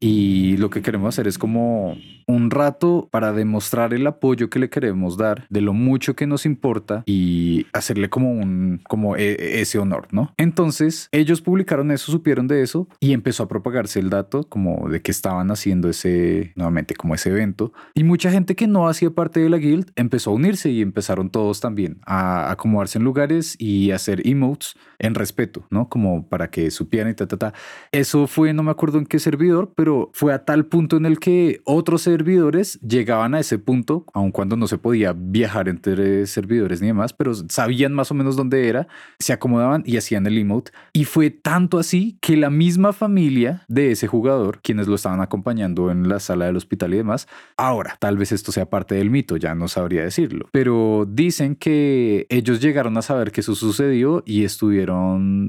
Y 0.00 0.56
lo 0.58 0.70
que 0.70 0.82
queremos 0.82 1.08
hacer 1.08 1.26
es 1.26 1.38
como 1.38 1.96
un 2.26 2.50
rato 2.50 3.08
para 3.10 3.32
demostrar 3.32 3.94
el 3.94 4.06
apoyo 4.06 4.50
que 4.50 4.58
le 4.58 4.70
queremos 4.70 5.16
dar, 5.16 5.46
de 5.48 5.60
lo 5.60 5.72
mucho 5.72 6.14
que 6.16 6.26
nos 6.26 6.44
importa 6.44 7.02
y 7.06 7.66
hacerle 7.72 8.08
como 8.08 8.32
un, 8.32 8.80
como 8.88 9.16
e, 9.16 9.60
ese 9.60 9.78
honor, 9.78 10.08
¿no? 10.10 10.32
Entonces 10.36 11.08
ellos 11.12 11.40
publicaron 11.40 11.90
eso, 11.90 12.10
supieron 12.10 12.48
de 12.48 12.62
eso 12.62 12.88
y 13.00 13.12
empezó 13.12 13.44
a 13.44 13.48
propagarse 13.48 14.00
el 14.00 14.10
dato 14.10 14.44
como 14.48 14.88
de 14.88 15.02
que 15.02 15.10
estaban 15.10 15.50
haciendo 15.50 15.88
ese, 15.88 16.52
nuevamente 16.56 16.94
como 16.94 17.14
ese 17.14 17.30
evento 17.30 17.72
y 17.94 18.04
mucha 18.04 18.30
gente 18.30 18.56
que 18.56 18.66
no 18.66 18.88
hacía 18.88 19.10
parte 19.10 19.40
de 19.40 19.48
la 19.48 19.58
guild 19.58 19.90
empezó 19.96 20.30
a 20.30 20.34
unirse 20.34 20.70
y 20.70 20.82
empezaron 20.82 21.30
todos 21.30 21.60
también 21.60 21.98
a 22.04 22.50
acomodarse 22.50 22.98
en 22.98 23.04
lugares 23.04 23.56
y 23.58 23.92
hacer 23.92 24.26
emotes 24.26 24.74
en 24.98 25.14
respeto, 25.14 25.66
¿no? 25.70 25.88
Como 25.88 26.28
para 26.28 26.50
que 26.50 26.70
supieran 26.70 27.10
y 27.10 27.14
ta, 27.14 27.26
ta, 27.26 27.36
ta. 27.36 27.54
Eso 27.92 28.26
fue, 28.26 28.52
no 28.52 28.62
me 28.62 28.70
acuerdo 28.70 28.98
en 28.98 29.06
qué 29.06 29.18
servidor, 29.18 29.72
pero 29.74 30.10
fue 30.12 30.32
a 30.32 30.44
tal 30.44 30.66
punto 30.66 30.96
en 30.96 31.06
el 31.06 31.18
que 31.18 31.60
otros 31.64 32.02
servidores 32.02 32.80
llegaban 32.80 33.34
a 33.34 33.40
ese 33.40 33.58
punto, 33.58 34.04
aun 34.14 34.30
cuando 34.30 34.56
no 34.56 34.66
se 34.66 34.78
podía 34.78 35.14
viajar 35.16 35.68
entre 35.68 36.26
servidores 36.26 36.80
ni 36.80 36.88
demás, 36.88 37.12
pero 37.12 37.34
sabían 37.34 37.92
más 37.92 38.10
o 38.10 38.14
menos 38.14 38.36
dónde 38.36 38.68
era, 38.68 38.88
se 39.18 39.32
acomodaban 39.32 39.82
y 39.86 39.96
hacían 39.96 40.26
el 40.26 40.38
emote. 40.38 40.72
Y 40.92 41.04
fue 41.04 41.30
tanto 41.30 41.78
así 41.78 42.18
que 42.20 42.36
la 42.36 42.50
misma 42.50 42.92
familia 42.92 43.64
de 43.68 43.92
ese 43.92 44.06
jugador, 44.06 44.60
quienes 44.62 44.86
lo 44.86 44.94
estaban 44.94 45.20
acompañando 45.20 45.90
en 45.90 46.08
la 46.08 46.20
sala 46.20 46.46
del 46.46 46.56
hospital 46.56 46.94
y 46.94 46.98
demás, 46.98 47.28
ahora 47.56 47.96
tal 47.98 48.16
vez 48.16 48.32
esto 48.32 48.52
sea 48.52 48.68
parte 48.70 48.94
del 48.94 49.10
mito, 49.10 49.36
ya 49.36 49.54
no 49.54 49.68
sabría 49.68 50.02
decirlo, 50.02 50.48
pero 50.52 51.06
dicen 51.08 51.56
que 51.56 52.26
ellos 52.28 52.60
llegaron 52.60 52.96
a 52.96 53.02
saber 53.02 53.32
que 53.32 53.40
eso 53.40 53.54
sucedió 53.54 54.22
y 54.26 54.44
estuvieron 54.44 54.85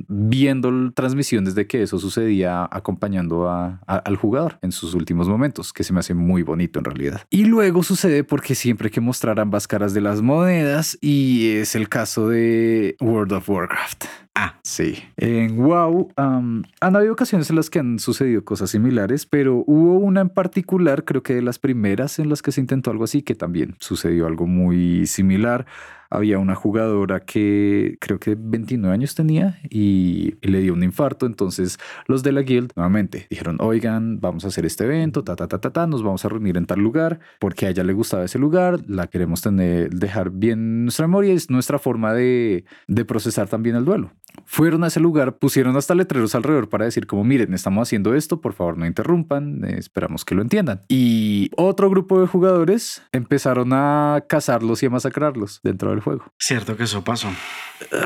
viendo 0.08 0.92
transmisiones 0.94 1.56
de 1.56 1.66
que 1.66 1.82
eso 1.82 1.98
sucedía 1.98 2.68
acompañando 2.72 3.50
al 3.50 4.16
jugador 4.16 4.28
jugador 4.28 4.60
en 4.62 4.74
sus 4.74 4.94
últimos 4.94 5.30
momentos, 5.30 5.72
que 5.72 5.86
se 5.86 5.94
me 5.94 6.02
hace 6.02 6.14
muy 6.14 6.44
bonito 6.44 6.80
en 6.80 6.86
realidad. 6.86 7.22
Y 7.30 7.46
luego 7.46 7.82
sucede 7.82 8.26
porque 8.26 8.56
siempre 8.56 8.88
hay 8.88 8.92
que 8.92 9.00
mostrar 9.00 9.40
ambas 9.40 9.68
caras 9.68 9.94
de 9.94 10.02
las 10.02 10.22
monedas 10.22 10.98
y 11.00 11.52
es 11.52 11.76
el 11.76 11.88
caso 11.88 12.28
de 12.28 12.98
World 13.00 13.32
of 13.32 13.50
Warcraft. 13.50 14.06
Ah, 14.36 14.60
sí. 14.64 15.04
En 15.16 15.58
WoW 15.58 16.12
han 16.18 16.66
habido 16.82 17.14
ocasiones 17.14 17.50
en 17.50 17.56
las 17.56 17.70
que 17.70 17.80
han 17.80 18.00
sucedido 18.00 18.44
cosas 18.44 18.70
similares, 18.70 19.26
pero 19.26 19.64
hubo 19.66 19.98
una 19.98 20.22
en 20.22 20.30
particular, 20.30 21.06
creo 21.06 21.24
que 21.24 21.34
de 21.34 21.42
las 21.42 21.58
primeras 21.58 22.20
en 22.20 22.30
las 22.30 22.42
que 22.42 22.52
se 22.52 22.62
intentó 22.62 22.92
algo 22.92 23.06
así, 23.06 23.24
que 23.24 23.34
también 23.34 23.76
sucedió 23.80 24.28
algo 24.28 24.46
muy 24.46 25.08
similar 25.08 25.66
había 26.10 26.40
una 26.40 26.56
jugadora 26.56 27.22
que 27.22 27.98
creo 28.00 28.20
que 28.20 28.36
29 28.38 28.94
años 28.94 29.16
tenía 29.16 29.60
y, 29.70 30.36
le 30.42 30.62
dio 30.62 30.74
un 30.74 30.84
infarto. 30.84 31.26
Entonces 31.26 31.78
los 32.08 32.24
de 32.24 32.32
la 32.32 32.42
guild 32.42 32.72
nuevamente 32.76 33.28
dijeron, 33.30 33.58
oigan, 33.60 34.20
vamos 34.20 34.46
a 34.46 34.48
hacer 34.48 34.66
este 34.66 34.86
evento, 34.86 35.24
ta, 35.24 35.36
ta, 35.36 35.48
ta, 35.48 35.60
ta, 35.60 35.72
ta, 35.72 35.88
nos 35.88 36.04
vamos 36.04 36.24
a 36.24 36.30
reunir 36.30 36.58
en 36.58 36.66
tal 36.66 36.80
lugar 36.80 37.20
porque 37.40 37.66
a 37.66 37.70
ella 37.70 37.84
le 37.84 37.94
gustaba 37.94 38.26
ese 38.26 38.40
lugar, 38.40 38.80
la 38.88 39.08
queremos 39.08 39.42
tener, 39.42 39.90
dejar 39.90 40.32
bien 40.32 40.86
nuestra 40.86 41.08
memoria, 41.08 41.34
es 41.34 41.50
nuestra 41.50 41.80
forma 41.80 42.14
de, 42.14 42.66
de 42.88 43.06
procesar 43.06 43.48
también 43.48 43.76
el 43.76 43.86
duelo. 43.86 44.12
Fueron 44.46 44.84
a 44.84 44.88
ese 44.88 45.00
lugar, 45.00 45.38
pusieron 45.38 45.76
hasta 45.78 45.96
letreros 45.96 46.36
alrededor 46.36 46.70
para 46.70 46.86
decir 46.86 47.08
como, 47.08 47.24
miren, 47.24 47.54
estamos 47.54 47.88
haciendo 47.88 48.16
esto, 48.16 48.40
por 48.40 48.54
favor 48.54 48.78
no 48.78 48.86
interrumpan, 48.86 49.64
esperamos 49.66 50.24
que 50.26 50.36
lo 50.36 50.42
entiendan. 50.42 50.82
Y 50.88 51.50
otro 51.58 51.90
grupo 51.90 52.22
de 52.22 52.28
jugadores 52.28 53.02
empezaron 53.12 53.74
a 53.74 54.24
cazarlos 54.28 54.84
y 54.84 54.86
a 54.86 54.90
masacrarlos 54.90 55.60
dentro 55.64 55.90
del 55.90 55.97
juego. 56.02 56.26
Cierto 56.38 56.78
que 56.78 56.84
eso 56.84 57.04
pasó. 57.04 57.30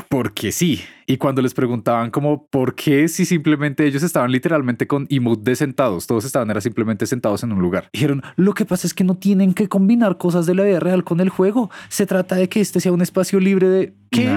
Porque 0.08 0.52
sí. 0.52 0.82
Y 1.06 1.16
cuando 1.16 1.42
les 1.42 1.54
preguntaban 1.54 2.10
como 2.10 2.46
por 2.46 2.74
qué 2.74 3.08
si 3.08 3.24
simplemente 3.24 3.86
ellos 3.86 4.02
estaban 4.02 4.30
literalmente 4.30 4.86
con 4.86 5.06
emote 5.10 5.50
de 5.50 5.56
sentados, 5.56 6.06
todos 6.06 6.24
estaban 6.24 6.50
era 6.50 6.60
simplemente 6.60 7.06
sentados 7.06 7.42
en 7.42 7.52
un 7.52 7.60
lugar. 7.60 7.88
Dijeron, 7.92 8.22
lo 8.36 8.54
que 8.54 8.64
pasa 8.64 8.86
es 8.86 8.94
que 8.94 9.04
no 9.04 9.16
tienen 9.16 9.54
que 9.54 9.68
combinar 9.68 10.18
cosas 10.18 10.46
de 10.46 10.54
la 10.54 10.64
vida 10.64 10.80
real 10.80 11.04
con 11.04 11.20
el 11.20 11.28
juego. 11.28 11.70
Se 11.88 12.06
trata 12.06 12.36
de 12.36 12.48
que 12.48 12.60
este 12.60 12.80
sea 12.80 12.92
un 12.92 13.02
espacio 13.02 13.40
libre 13.40 13.68
de... 13.68 13.94
¿Qué? 14.10 14.36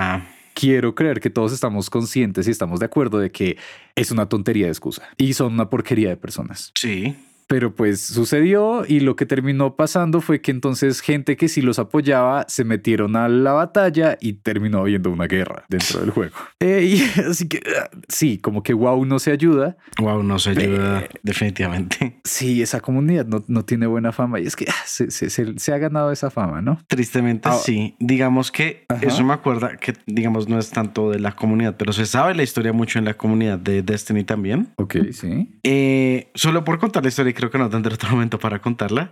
quiero 0.56 0.95
creer 0.95 1.20
que 1.20 1.30
todos 1.30 1.51
estamos 1.51 1.89
conscientes 1.89 2.47
y 2.47 2.51
estamos 2.51 2.80
de 2.80 2.86
acuerdo 2.86 3.20
de 3.20 3.30
que 3.30 3.58
es 3.93 4.10
una 4.10 4.28
tontería 4.28 4.66
de 4.66 4.72
excusa 4.72 5.03
y 5.18 5.34
son 5.34 5.53
una 5.53 5.70
porquería 5.70 6.10
de 6.10 6.18
personas. 6.18 6.72
Sí. 6.76 7.16
Pero 7.48 7.76
pues 7.76 8.02
sucedió 8.02 8.86
y 8.88 9.02
lo 9.02 9.16
que 9.16 9.26
terminó 9.26 9.76
pasando 9.76 10.22
fue 10.22 10.41
que 10.41 10.52
entonces 10.52 11.02
gente 11.02 11.38
que 11.38 11.48
sí 11.48 11.62
los 11.62 11.80
apoyaba 11.80 12.46
se 12.48 12.64
metieron 12.64 13.16
a 13.16 13.30
la 13.30 13.54
batalla 13.54 14.18
y 14.20 14.34
terminó 14.34 14.80
habiendo 14.80 15.12
una 15.12 15.28
guerra 15.28 15.66
dentro 15.70 16.02
del 16.02 16.12
juego. 16.12 16.36
Eh, 16.62 16.98
así 17.30 17.48
que 17.48 17.62
ah, 17.80 17.89
sí, 18.08 18.39
como 18.39 18.64
que 18.64 18.74
WoW 18.74 19.06
no 19.06 19.20
se 19.20 19.32
ayuda. 19.32 19.78
WoW 20.00 20.24
no 20.24 20.39
se 20.39 20.52
ayuda 20.52 21.02
eh, 21.02 21.10
definitivamente. 21.22 22.20
Sí, 22.24 22.62
esa 22.62 22.80
comunidad 22.80 23.26
no, 23.26 23.43
no, 23.48 23.66
tiene 23.66 23.86
buena 23.86 24.12
fama 24.12 24.39
y 24.39 24.48
es 24.48 24.56
que 24.56 24.66
ah, 24.68 24.84
se, 24.86 25.12
se, 25.12 25.30
se, 25.30 25.74
ha 25.74 25.78
ganado 25.78 26.12
esa 26.12 26.32
fama, 26.32 26.62
¿no? 26.62 26.80
Tristemente 26.88 27.50
ah, 27.50 27.54
sí. 27.54 27.96
Digamos 28.00 28.52
que 28.52 28.86
eso 29.02 29.24
me 29.24 29.34
acuerda 29.34 29.78
que 29.78 29.93
digamos 30.08 30.48
no 30.48 30.58
es 30.58 30.72
tanto 30.72 31.12
de 31.12 31.20
la 31.20 31.36
comunidad, 31.36 31.76
pero 31.78 31.93
se 31.93 32.06
sabe 32.06 32.34
la 32.34 32.43
historia 32.43 32.74
mucho 32.74 32.98
en 32.98 33.06
la 33.06 33.14
comunidad 33.16 33.60
de 33.60 33.82
Destiny 33.84 34.24
también. 34.24 34.70
Ok, 34.78 34.96
sí. 35.12 35.60
Eh, 35.64 36.32
solo 36.34 36.64
por 36.64 36.80
contar 36.80 37.04
la 37.04 37.10
historia 37.10 37.34
creo 37.36 37.52
que 37.52 37.60
no 37.60 37.70
tendré 37.70 37.94
otro 37.94 38.10
momento 38.12 38.40
para 38.40 38.60
contarla, 38.60 39.12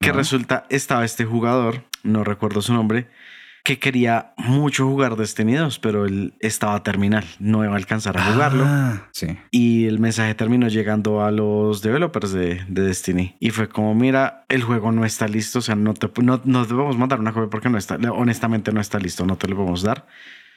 que 0.00 0.12
resulta, 0.12 0.66
estaba 0.68 1.04
este 1.04 1.24
jugador, 1.24 1.82
no 2.02 2.22
recuerdo 2.22 2.62
su 2.62 2.72
nombre, 2.72 3.08
que 3.64 3.80
quería 3.80 4.32
mucho 4.36 4.86
jugar 4.86 5.16
Destiny 5.16 5.54
2, 5.54 5.80
pero 5.80 6.04
él 6.04 6.34
estaba 6.38 6.84
terminal, 6.84 7.24
no 7.40 7.64
iba 7.64 7.72
a 7.72 7.76
alcanzar 7.76 8.16
a 8.16 8.24
jugarlo. 8.32 8.62
Ah, 8.64 9.08
sí. 9.10 9.36
Y 9.50 9.86
el 9.86 9.98
mensaje 9.98 10.36
terminó 10.36 10.68
llegando 10.68 11.24
a 11.24 11.32
los 11.32 11.82
developers 11.82 12.30
de, 12.30 12.64
Destiny. 12.68 13.34
Y 13.40 13.50
fue 13.50 13.68
como, 13.68 13.92
mira, 13.96 14.44
el 14.48 14.62
juego 14.62 14.92
no 14.92 15.04
está 15.04 15.26
listo, 15.26 15.58
o 15.58 15.62
sea, 15.62 15.74
no 15.74 15.94
te, 15.94 16.08
no, 16.22 16.40
no 16.44 16.62
te 16.64 16.74
podemos 16.74 16.96
mandar 16.96 17.18
una 17.18 17.32
copia 17.32 17.50
porque 17.50 17.68
no 17.68 17.76
está, 17.76 17.96
honestamente 18.12 18.70
no 18.70 18.80
está 18.80 19.00
listo, 19.00 19.26
no 19.26 19.36
te 19.36 19.48
lo 19.48 19.56
podemos 19.56 19.82
dar 19.82 20.06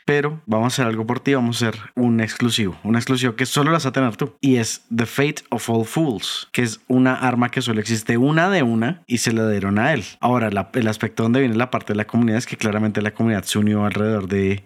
pero 0.06 0.42
vamos 0.46 0.66
a 0.66 0.68
hacer 0.68 0.88
algo 0.88 1.06
por 1.06 1.20
ti, 1.20 1.34
vamos 1.34 1.62
a 1.62 1.70
hacer 1.70 1.82
un 1.96 2.20
exclusivo, 2.20 2.78
un 2.84 2.96
exclusivo 2.96 3.36
que 3.36 3.46
solo 3.46 3.70
lo 3.70 3.74
vas 3.74 3.86
a 3.86 3.92
tener 3.92 4.16
tú. 4.16 4.36
Y 4.42 4.56
es 4.56 4.86
The 4.96 5.06
Fate 5.06 5.44
of 5.50 5.70
All 5.70 5.86
Fools, 5.86 6.50
que 6.52 6.64
es 6.64 6.82
una 6.88 7.16
arma 7.16 7.50
que 7.50 7.62
solo 7.62 7.80
existe 7.80 8.18
una 8.18 8.50
de 8.50 8.64
una 8.64 9.04
y 9.08 9.20
se 9.20 9.34
la 9.34 9.48
dieron 9.50 9.80
a 9.80 9.94
él. 9.94 10.04
Ahora, 10.20 10.50
el 10.74 10.88
aspecto 10.88 11.24
donde 11.24 11.42
viene 11.42 11.56
la 11.56 11.70
parte 11.70 11.94
de 11.94 11.98
la 11.98 12.08
comunidad 12.08 12.38
es 12.38 12.48
que 12.48 12.58
claramente 12.58 13.02
la 13.02 13.12
comunidad 13.12 13.44
se 13.44 13.60
unió 13.60 13.86
alrededor 13.86 14.28
de, 14.28 14.64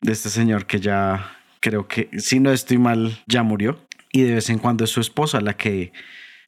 de 0.00 0.12
este 0.12 0.28
señor 0.28 0.66
que 0.66 0.80
ya 0.80 1.36
creo 1.60 1.86
que, 1.86 2.10
si 2.18 2.40
no 2.40 2.50
estoy 2.50 2.78
mal, 2.78 3.18
ya 3.26 3.42
murió. 3.42 3.78
Y 4.10 4.22
de 4.22 4.34
vez 4.34 4.50
en 4.50 4.58
cuando 4.58 4.84
es 4.84 4.90
su 4.90 5.00
esposa 5.00 5.40
la 5.40 5.56
que 5.56 5.92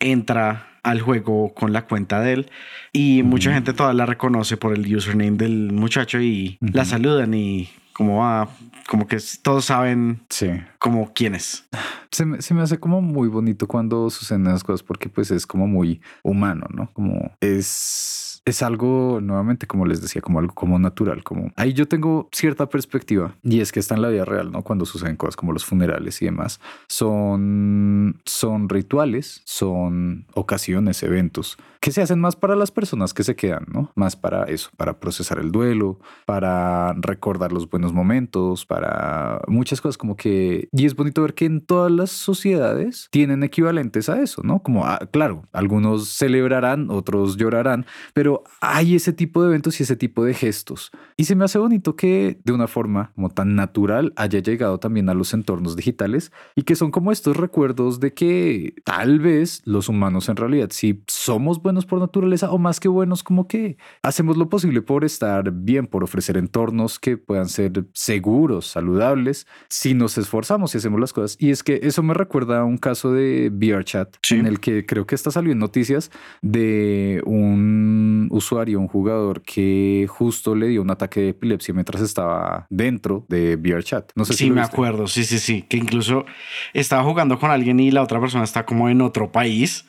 entra 0.00 0.74
al 0.82 1.00
juego 1.00 1.54
con 1.54 1.72
la 1.72 1.86
cuenta 1.86 2.20
de 2.20 2.34
él 2.34 2.50
y 2.92 3.22
mucha 3.22 3.52
gente 3.52 3.72
todavía 3.72 3.96
la 3.96 4.06
reconoce 4.06 4.56
por 4.56 4.74
el 4.74 4.94
username 4.94 5.38
del 5.38 5.72
muchacho 5.72 6.20
y 6.20 6.58
la 6.60 6.84
saludan 6.84 7.32
y 7.32 7.70
como 7.94 8.18
va, 8.18 8.48
como 8.88 9.06
que 9.06 9.18
todos 9.42 9.64
saben 9.64 10.20
sí. 10.28 10.50
como 10.78 11.12
quién 11.14 11.34
es. 11.34 11.66
Se 12.10 12.26
me, 12.26 12.42
se 12.42 12.52
me 12.52 12.62
hace 12.62 12.78
como 12.78 13.00
muy 13.00 13.28
bonito 13.28 13.66
cuando 13.66 14.10
suceden 14.10 14.44
las 14.44 14.62
cosas 14.62 14.82
porque 14.82 15.08
pues 15.08 15.30
es 15.30 15.46
como 15.46 15.66
muy 15.66 16.00
humano, 16.22 16.66
¿no? 16.70 16.90
Como 16.92 17.32
es 17.40 18.34
es 18.44 18.62
algo, 18.62 19.20
nuevamente, 19.22 19.66
como 19.66 19.86
les 19.86 20.02
decía, 20.02 20.20
como 20.20 20.38
algo 20.38 20.54
como 20.54 20.78
natural, 20.78 21.22
como 21.22 21.50
ahí 21.56 21.72
yo 21.72 21.88
tengo 21.88 22.28
cierta 22.30 22.68
perspectiva 22.68 23.34
y 23.42 23.60
es 23.60 23.72
que 23.72 23.80
está 23.80 23.94
en 23.94 24.02
la 24.02 24.08
vida 24.08 24.24
real, 24.24 24.52
¿no? 24.52 24.62
Cuando 24.62 24.84
suceden 24.84 25.16
cosas 25.16 25.36
como 25.36 25.52
los 25.52 25.64
funerales 25.64 26.20
y 26.20 26.26
demás, 26.26 26.60
son, 26.86 28.20
son 28.26 28.68
rituales, 28.68 29.40
son 29.44 30.26
ocasiones, 30.34 31.02
eventos 31.02 31.56
que 31.84 31.92
se 31.92 32.00
hacen 32.00 32.18
más 32.18 32.34
para 32.34 32.56
las 32.56 32.70
personas 32.70 33.12
que 33.12 33.24
se 33.24 33.36
quedan, 33.36 33.66
¿no? 33.70 33.92
Más 33.94 34.16
para 34.16 34.44
eso, 34.44 34.70
para 34.78 35.00
procesar 35.00 35.38
el 35.38 35.52
duelo, 35.52 36.00
para 36.24 36.94
recordar 36.94 37.52
los 37.52 37.68
buenos 37.68 37.92
momentos, 37.92 38.64
para 38.64 39.42
muchas 39.48 39.82
cosas 39.82 39.98
como 39.98 40.16
que... 40.16 40.70
Y 40.72 40.86
es 40.86 40.96
bonito 40.96 41.20
ver 41.20 41.34
que 41.34 41.44
en 41.44 41.60
todas 41.60 41.92
las 41.92 42.10
sociedades 42.10 43.08
tienen 43.10 43.42
equivalentes 43.42 44.08
a 44.08 44.22
eso, 44.22 44.40
¿no? 44.42 44.62
Como, 44.62 44.86
ah, 44.86 44.98
claro, 45.12 45.46
algunos 45.52 46.08
celebrarán, 46.08 46.90
otros 46.90 47.36
llorarán, 47.36 47.84
pero 48.14 48.44
hay 48.62 48.94
ese 48.94 49.12
tipo 49.12 49.42
de 49.42 49.48
eventos 49.48 49.78
y 49.78 49.82
ese 49.82 49.94
tipo 49.94 50.24
de 50.24 50.32
gestos. 50.32 50.90
Y 51.18 51.24
se 51.24 51.36
me 51.36 51.44
hace 51.44 51.58
bonito 51.58 51.96
que 51.96 52.40
de 52.44 52.54
una 52.54 52.66
forma 52.66 53.12
como 53.14 53.28
tan 53.28 53.56
natural 53.56 54.14
haya 54.16 54.38
llegado 54.38 54.80
también 54.80 55.10
a 55.10 55.14
los 55.14 55.34
entornos 55.34 55.76
digitales 55.76 56.32
y 56.54 56.62
que 56.62 56.76
son 56.76 56.90
como 56.90 57.12
estos 57.12 57.36
recuerdos 57.36 58.00
de 58.00 58.14
que 58.14 58.74
tal 58.84 59.20
vez 59.20 59.60
los 59.66 59.90
humanos 59.90 60.30
en 60.30 60.36
realidad 60.36 60.68
sí 60.70 61.02
somos 61.08 61.60
buenos 61.60 61.73
buenos 61.74 61.86
por 61.86 61.98
naturaleza 61.98 62.52
o 62.52 62.58
más 62.58 62.78
que 62.78 62.86
buenos, 62.86 63.24
como 63.24 63.48
que 63.48 63.76
hacemos 64.02 64.36
lo 64.36 64.48
posible 64.48 64.80
por 64.80 65.04
estar 65.04 65.50
bien, 65.50 65.88
por 65.88 66.04
ofrecer 66.04 66.36
entornos 66.36 67.00
que 67.00 67.16
puedan 67.16 67.48
ser 67.48 67.84
seguros, 67.92 68.68
saludables, 68.68 69.48
si 69.68 69.92
nos 69.92 70.16
esforzamos 70.16 70.72
y 70.74 70.78
hacemos 70.78 71.00
las 71.00 71.12
cosas. 71.12 71.36
Y 71.40 71.50
es 71.50 71.64
que 71.64 71.80
eso 71.82 72.04
me 72.04 72.14
recuerda 72.14 72.60
a 72.60 72.64
un 72.64 72.78
caso 72.78 73.12
de 73.12 73.50
VRChat 73.52 74.16
en 74.30 74.46
el 74.46 74.60
que 74.60 74.86
creo 74.86 75.04
que 75.04 75.16
está 75.16 75.32
saliendo 75.32 75.64
noticias 75.64 76.12
de 76.42 77.20
un 77.26 78.28
usuario, 78.30 78.78
un 78.78 78.86
jugador 78.86 79.42
que 79.42 80.06
justo 80.08 80.54
le 80.54 80.68
dio 80.68 80.80
un 80.80 80.92
ataque 80.92 81.20
de 81.20 81.28
epilepsia 81.30 81.74
mientras 81.74 82.02
estaba 82.02 82.68
dentro 82.70 83.26
de 83.28 83.56
VRChat. 83.56 84.12
No 84.14 84.24
sé 84.24 84.34
si 84.34 84.48
me 84.48 84.60
acuerdo, 84.60 85.08
sí, 85.08 85.24
sí, 85.24 85.40
sí, 85.40 85.62
que 85.62 85.76
incluso 85.76 86.24
estaba 86.72 87.02
jugando 87.02 87.40
con 87.40 87.50
alguien 87.50 87.80
y 87.80 87.90
la 87.90 88.02
otra 88.02 88.20
persona 88.20 88.44
está 88.44 88.64
como 88.64 88.88
en 88.88 89.00
otro 89.00 89.32
país 89.32 89.86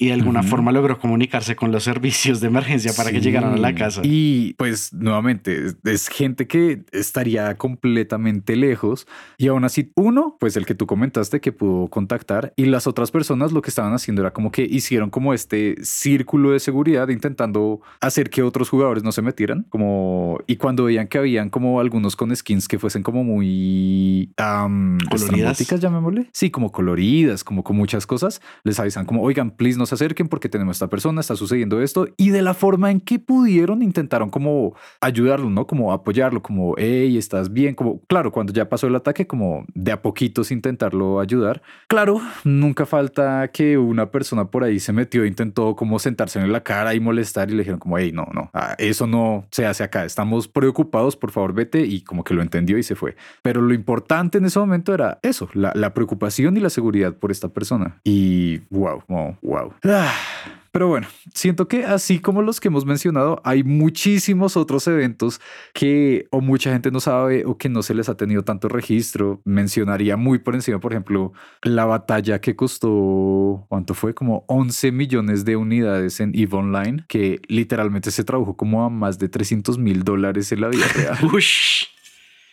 y 0.00 0.06
de 0.06 0.12
alguna 0.12 0.44
forma 0.44 0.70
logró 0.70 0.96
comunicarse 1.00 1.56
con 1.56 1.72
los 1.72 1.82
servicios 1.82 2.40
de 2.40 2.46
emergencia 2.46 2.92
para 2.96 3.10
que 3.10 3.20
llegaran 3.20 3.54
a 3.54 3.56
la 3.56 3.74
casa. 3.74 4.00
Y 4.04 4.54
pues 4.54 4.92
nuevamente 4.94 5.74
es 5.84 6.06
gente 6.06 6.46
que 6.46 6.84
estaría 6.92 7.56
completamente 7.56 8.54
lejos 8.54 9.08
y 9.38 9.48
aún 9.48 9.64
así 9.64 9.90
uno, 9.96 10.36
pues 10.38 10.56
el 10.56 10.66
que 10.66 10.76
tú 10.76 10.86
comentaste 10.86 11.40
que 11.40 11.50
pudo 11.50 11.88
contactar 11.88 12.52
y 12.54 12.66
las 12.66 12.86
otras 12.86 13.10
personas 13.10 13.50
lo 13.50 13.60
que 13.60 13.70
estaban 13.70 13.92
haciendo 13.92 14.22
era 14.22 14.32
como 14.32 14.52
que 14.52 14.62
hicieron 14.62 15.10
como 15.10 15.34
este 15.34 15.74
círculo 15.82 16.52
de 16.52 16.60
seguridad 16.60 17.08
intentando 17.08 17.80
hacer 18.00 18.30
que 18.30 18.44
otros 18.44 18.68
jugadores 18.68 19.02
no 19.02 19.10
se 19.10 19.20
metieran 19.22 19.66
como 19.68 20.38
y 20.46 20.56
cuando 20.56 20.84
veían 20.84 21.08
que 21.08 21.18
habían 21.18 21.50
como 21.50 21.80
algunos 21.80 22.14
con 22.14 22.34
skins 22.36 22.68
que 22.68 22.78
fuesen 22.78 23.02
como 23.02 23.24
muy 23.24 24.32
um, 24.38 24.98
coloridas, 25.10 25.58
llamémosle. 25.58 26.28
Sí, 26.32 26.50
como 26.50 26.70
coloridas, 26.70 27.42
como 27.42 27.64
con 27.64 27.76
muchas 27.76 28.06
cosas, 28.06 28.40
les 28.62 28.78
avisan 28.78 29.04
como, 29.04 29.22
"Oigan, 29.22 29.50
please 29.50 29.76
no 29.76 29.87
se 29.88 29.94
acerquen 29.94 30.28
porque 30.28 30.48
tenemos 30.48 30.76
esta 30.76 30.88
persona, 30.88 31.20
está 31.20 31.36
sucediendo 31.36 31.80
esto 31.82 32.08
y 32.16 32.30
de 32.30 32.42
la 32.42 32.54
forma 32.54 32.90
en 32.90 33.00
que 33.00 33.18
pudieron 33.18 33.82
intentaron 33.82 34.30
como 34.30 34.74
ayudarlo, 35.00 35.50
¿no? 35.50 35.66
Como 35.66 35.92
apoyarlo, 35.92 36.42
como, 36.42 36.74
hey, 36.78 37.16
estás 37.16 37.52
bien, 37.52 37.74
como, 37.74 38.00
claro, 38.06 38.30
cuando 38.32 38.52
ya 38.52 38.68
pasó 38.68 38.86
el 38.86 38.96
ataque, 38.96 39.26
como 39.26 39.64
de 39.74 39.92
a 39.92 40.02
poquitos 40.02 40.50
intentarlo 40.50 41.20
ayudar. 41.20 41.62
Claro, 41.88 42.20
nunca 42.44 42.86
falta 42.86 43.48
que 43.48 43.78
una 43.78 44.10
persona 44.10 44.46
por 44.46 44.64
ahí 44.64 44.80
se 44.80 44.92
metió, 44.92 45.24
intentó 45.24 45.74
como 45.76 45.98
sentarse 45.98 46.38
en 46.38 46.52
la 46.52 46.62
cara 46.62 46.94
y 46.94 47.00
molestar 47.00 47.50
y 47.50 47.52
le 47.52 47.58
dijeron 47.58 47.80
como, 47.80 47.98
hey, 47.98 48.12
no, 48.12 48.28
no, 48.32 48.50
ah, 48.54 48.74
eso 48.78 49.06
no 49.06 49.46
se 49.50 49.66
hace 49.66 49.84
acá, 49.84 50.04
estamos 50.04 50.48
preocupados, 50.48 51.16
por 51.16 51.30
favor 51.30 51.52
vete 51.52 51.80
y 51.84 52.02
como 52.02 52.24
que 52.24 52.34
lo 52.34 52.42
entendió 52.42 52.78
y 52.78 52.82
se 52.82 52.94
fue. 52.94 53.16
Pero 53.42 53.60
lo 53.62 53.74
importante 53.74 54.38
en 54.38 54.44
ese 54.44 54.58
momento 54.58 54.94
era 54.94 55.18
eso, 55.22 55.48
la, 55.54 55.72
la 55.74 55.94
preocupación 55.94 56.56
y 56.56 56.60
la 56.60 56.70
seguridad 56.70 57.14
por 57.14 57.30
esta 57.30 57.48
persona. 57.48 58.00
Y 58.04 58.58
wow, 58.70 59.02
wow, 59.08 59.36
wow. 59.42 59.72
Pero 60.70 60.86
bueno, 60.86 61.08
siento 61.34 61.66
que 61.66 61.84
así 61.84 62.20
como 62.20 62.42
los 62.42 62.60
que 62.60 62.68
hemos 62.68 62.84
mencionado, 62.84 63.40
hay 63.42 63.64
muchísimos 63.64 64.56
otros 64.56 64.86
eventos 64.86 65.40
que 65.72 66.28
o 66.30 66.40
mucha 66.40 66.70
gente 66.70 66.90
no 66.90 67.00
sabe 67.00 67.44
o 67.46 67.56
que 67.56 67.68
no 67.68 67.82
se 67.82 67.94
les 67.94 68.08
ha 68.08 68.16
tenido 68.16 68.44
tanto 68.44 68.68
registro. 68.68 69.40
Mencionaría 69.44 70.16
muy 70.16 70.38
por 70.38 70.54
encima, 70.54 70.78
por 70.78 70.92
ejemplo, 70.92 71.32
la 71.62 71.86
batalla 71.86 72.40
que 72.40 72.54
costó, 72.54 73.66
¿cuánto 73.68 73.94
fue? 73.94 74.14
Como 74.14 74.44
11 74.46 74.92
millones 74.92 75.44
de 75.44 75.56
unidades 75.56 76.20
en 76.20 76.32
EVE 76.34 76.56
Online, 76.56 77.04
que 77.08 77.40
literalmente 77.48 78.10
se 78.10 78.22
tradujo 78.22 78.56
como 78.56 78.84
a 78.84 78.90
más 78.90 79.18
de 79.18 79.28
300 79.28 79.78
mil 79.78 80.04
dólares 80.04 80.52
en 80.52 80.60
la 80.60 80.68
vida 80.68 80.86
real. 80.94 81.18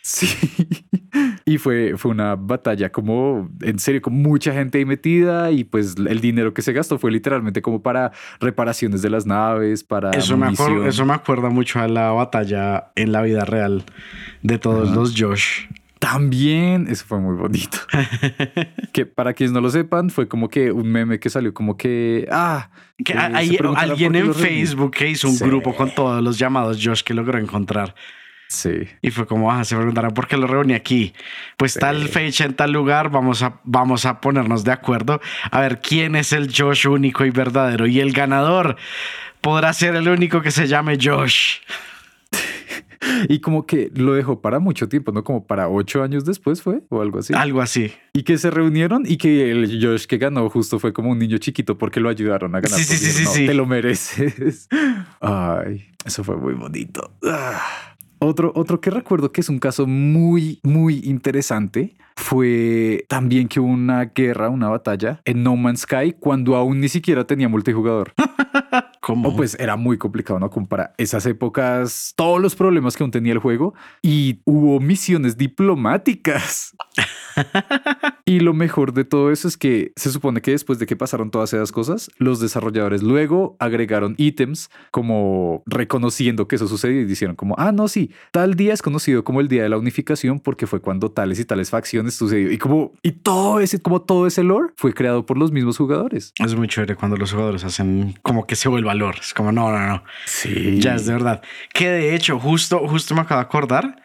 Sí. 0.06 0.28
Y 1.44 1.58
fue, 1.58 1.96
fue 1.96 2.12
una 2.12 2.36
batalla 2.36 2.92
como, 2.92 3.50
en 3.60 3.80
serio, 3.80 4.00
con 4.00 4.14
mucha 4.14 4.52
gente 4.52 4.78
ahí 4.78 4.84
metida 4.84 5.50
y 5.50 5.64
pues 5.64 5.96
el 5.96 6.20
dinero 6.20 6.54
que 6.54 6.62
se 6.62 6.72
gastó 6.72 6.96
fue 6.96 7.10
literalmente 7.10 7.60
como 7.60 7.82
para 7.82 8.12
reparaciones 8.38 9.02
de 9.02 9.10
las 9.10 9.26
naves, 9.26 9.82
para... 9.82 10.10
Eso, 10.10 10.36
me, 10.36 10.46
acuerdo, 10.46 10.86
eso 10.86 11.04
me 11.04 11.14
acuerda 11.14 11.48
mucho 11.48 11.80
a 11.80 11.88
la 11.88 12.10
batalla 12.10 12.92
en 12.94 13.10
la 13.10 13.22
vida 13.22 13.44
real 13.44 13.84
de 14.42 14.58
todos 14.58 14.92
los 14.92 15.20
Josh. 15.20 15.66
También, 15.98 16.86
eso 16.88 17.04
fue 17.04 17.18
muy 17.18 17.34
bonito. 17.34 17.78
que 18.92 19.06
para 19.06 19.32
quienes 19.32 19.52
no 19.52 19.60
lo 19.60 19.70
sepan, 19.70 20.10
fue 20.10 20.28
como 20.28 20.48
que 20.48 20.70
un 20.70 20.88
meme 20.88 21.18
que 21.18 21.30
salió 21.30 21.52
como 21.52 21.76
que, 21.76 22.28
ah, 22.30 22.70
que 23.04 23.14
hay 23.14 23.58
alguien 23.76 24.14
en 24.14 24.34
Facebook 24.34 24.92
que 24.92 25.10
hizo 25.10 25.28
un 25.28 25.38
grupo 25.38 25.74
con 25.74 25.92
todos 25.92 26.22
los 26.22 26.38
llamados 26.38 26.78
Josh 26.80 27.02
que 27.02 27.12
logró 27.12 27.40
encontrar. 27.40 27.94
Sí. 28.48 28.88
Y 29.02 29.10
fue 29.10 29.26
como, 29.26 29.50
ah, 29.50 29.64
se 29.64 29.76
preguntarán 29.76 30.12
por 30.12 30.28
qué 30.28 30.36
lo 30.36 30.46
reuní 30.46 30.74
aquí. 30.74 31.12
Pues 31.56 31.74
tal 31.74 32.08
fecha 32.08 32.44
en 32.44 32.54
tal 32.54 32.72
lugar, 32.72 33.10
vamos 33.10 33.42
a, 33.42 33.60
vamos 33.64 34.06
a 34.06 34.20
ponernos 34.20 34.64
de 34.64 34.72
acuerdo 34.72 35.20
a 35.50 35.60
ver 35.60 35.80
quién 35.80 36.16
es 36.16 36.32
el 36.32 36.52
Josh 36.54 36.86
único 36.86 37.24
y 37.24 37.30
verdadero. 37.30 37.86
Y 37.86 38.00
el 38.00 38.12
ganador 38.12 38.76
podrá 39.40 39.72
ser 39.72 39.94
el 39.96 40.08
único 40.08 40.42
que 40.42 40.50
se 40.50 40.68
llame 40.68 40.98
Josh. 41.00 41.58
y 43.28 43.40
como 43.40 43.66
que 43.66 43.90
lo 43.94 44.14
dejó 44.14 44.40
para 44.40 44.58
mucho 44.58 44.88
tiempo, 44.88 45.12
¿no? 45.12 45.24
Como 45.24 45.44
para 45.44 45.68
ocho 45.68 46.02
años 46.02 46.24
después 46.24 46.62
fue 46.62 46.82
o 46.88 47.00
algo 47.00 47.18
así. 47.18 47.34
Algo 47.34 47.60
así. 47.60 47.92
Y 48.12 48.22
que 48.22 48.38
se 48.38 48.50
reunieron 48.50 49.04
y 49.06 49.16
que 49.16 49.50
el 49.50 49.80
Josh 49.82 50.06
que 50.06 50.18
ganó 50.18 50.48
justo 50.50 50.78
fue 50.78 50.92
como 50.92 51.10
un 51.10 51.18
niño 51.18 51.38
chiquito 51.38 51.76
porque 51.78 52.00
lo 52.00 52.08
ayudaron 52.08 52.54
a 52.54 52.60
ganar. 52.60 52.78
Sí, 52.78 52.84
sí, 52.84 52.96
sí, 52.96 53.26
sí, 53.26 53.46
Te 53.46 53.54
lo 53.54 53.66
mereces. 53.66 54.68
Ay, 55.20 55.86
eso 56.04 56.22
fue 56.22 56.36
muy 56.36 56.54
bonito. 56.54 57.12
Ah. 57.24 57.95
Otro, 58.18 58.52
otro 58.54 58.80
que 58.80 58.90
recuerdo 58.90 59.32
que 59.32 59.40
es 59.40 59.48
un 59.48 59.58
caso 59.58 59.86
muy, 59.86 60.60
muy 60.62 61.00
interesante 61.04 61.96
fue 62.16 63.04
también 63.08 63.46
que 63.46 63.60
hubo 63.60 63.68
una 63.68 64.06
guerra, 64.06 64.48
una 64.48 64.68
batalla 64.68 65.20
en 65.24 65.42
No 65.42 65.54
Man's 65.54 65.82
Sky 65.82 66.14
cuando 66.18 66.56
aún 66.56 66.80
ni 66.80 66.88
siquiera 66.88 67.26
tenía 67.26 67.48
multijugador. 67.48 68.14
¿Cómo? 69.00 69.36
pues 69.36 69.56
era 69.60 69.76
muy 69.76 69.98
complicado, 69.98 70.40
¿no? 70.40 70.50
Como 70.50 70.66
para 70.66 70.92
esas 70.98 71.26
épocas, 71.26 72.12
todos 72.16 72.40
los 72.40 72.56
problemas 72.56 72.96
que 72.96 73.04
aún 73.04 73.12
tenía 73.12 73.34
el 73.34 73.38
juego 73.38 73.72
y 74.02 74.40
hubo 74.44 74.80
misiones 74.80 75.36
diplomáticas. 75.36 76.74
y 78.24 78.40
lo 78.40 78.52
mejor 78.52 78.92
de 78.92 79.04
todo 79.04 79.30
eso 79.30 79.46
es 79.46 79.56
que 79.56 79.92
se 79.94 80.10
supone 80.10 80.40
que 80.40 80.50
después 80.50 80.80
de 80.80 80.86
que 80.86 80.96
pasaron 80.96 81.30
todas 81.30 81.52
esas 81.52 81.70
cosas, 81.70 82.10
los 82.18 82.40
desarrolladores 82.40 83.04
luego 83.04 83.56
agregaron 83.60 84.16
ítems 84.18 84.70
como 84.90 85.62
reconociendo 85.66 86.48
que 86.48 86.56
eso 86.56 86.66
sucedió 86.66 87.00
y 87.00 87.04
dijeron 87.04 87.36
como, 87.36 87.54
ah, 87.58 87.70
no, 87.70 87.86
sí, 87.86 88.10
tal 88.32 88.54
día 88.54 88.74
es 88.74 88.82
conocido 88.82 89.22
como 89.22 89.40
el 89.40 89.46
día 89.46 89.62
de 89.62 89.68
la 89.68 89.78
unificación 89.78 90.40
porque 90.40 90.66
fue 90.66 90.80
cuando 90.80 91.12
tales 91.12 91.38
y 91.38 91.44
tales 91.44 91.70
facciones 91.70 92.05
sucedió. 92.10 92.50
Y 92.50 92.58
como, 92.58 92.92
y 93.02 93.12
todo 93.12 93.60
ese, 93.60 93.80
como 93.80 94.02
todo 94.02 94.26
ese 94.26 94.42
lore 94.42 94.72
fue 94.76 94.94
creado 94.94 95.26
por 95.26 95.38
los 95.38 95.52
mismos 95.52 95.76
jugadores. 95.76 96.32
Es 96.38 96.54
muy 96.54 96.68
chévere 96.68 96.96
cuando 96.96 97.16
los 97.16 97.32
jugadores 97.32 97.64
hacen 97.64 98.14
como 98.22 98.46
que 98.46 98.56
se 98.56 98.68
vuelva 98.68 98.86
valor. 98.86 99.16
Es 99.20 99.34
como, 99.34 99.52
no, 99.52 99.70
no, 99.70 99.86
no. 99.86 100.04
Sí. 100.24 100.78
Ya 100.80 100.94
es 100.94 101.06
de 101.06 101.12
verdad. 101.12 101.42
Que 101.72 101.88
de 101.88 102.14
hecho, 102.14 102.38
justo, 102.38 102.86
justo 102.88 103.14
me 103.14 103.22
acabo 103.22 103.40
de 103.40 103.46
acordar. 103.46 104.02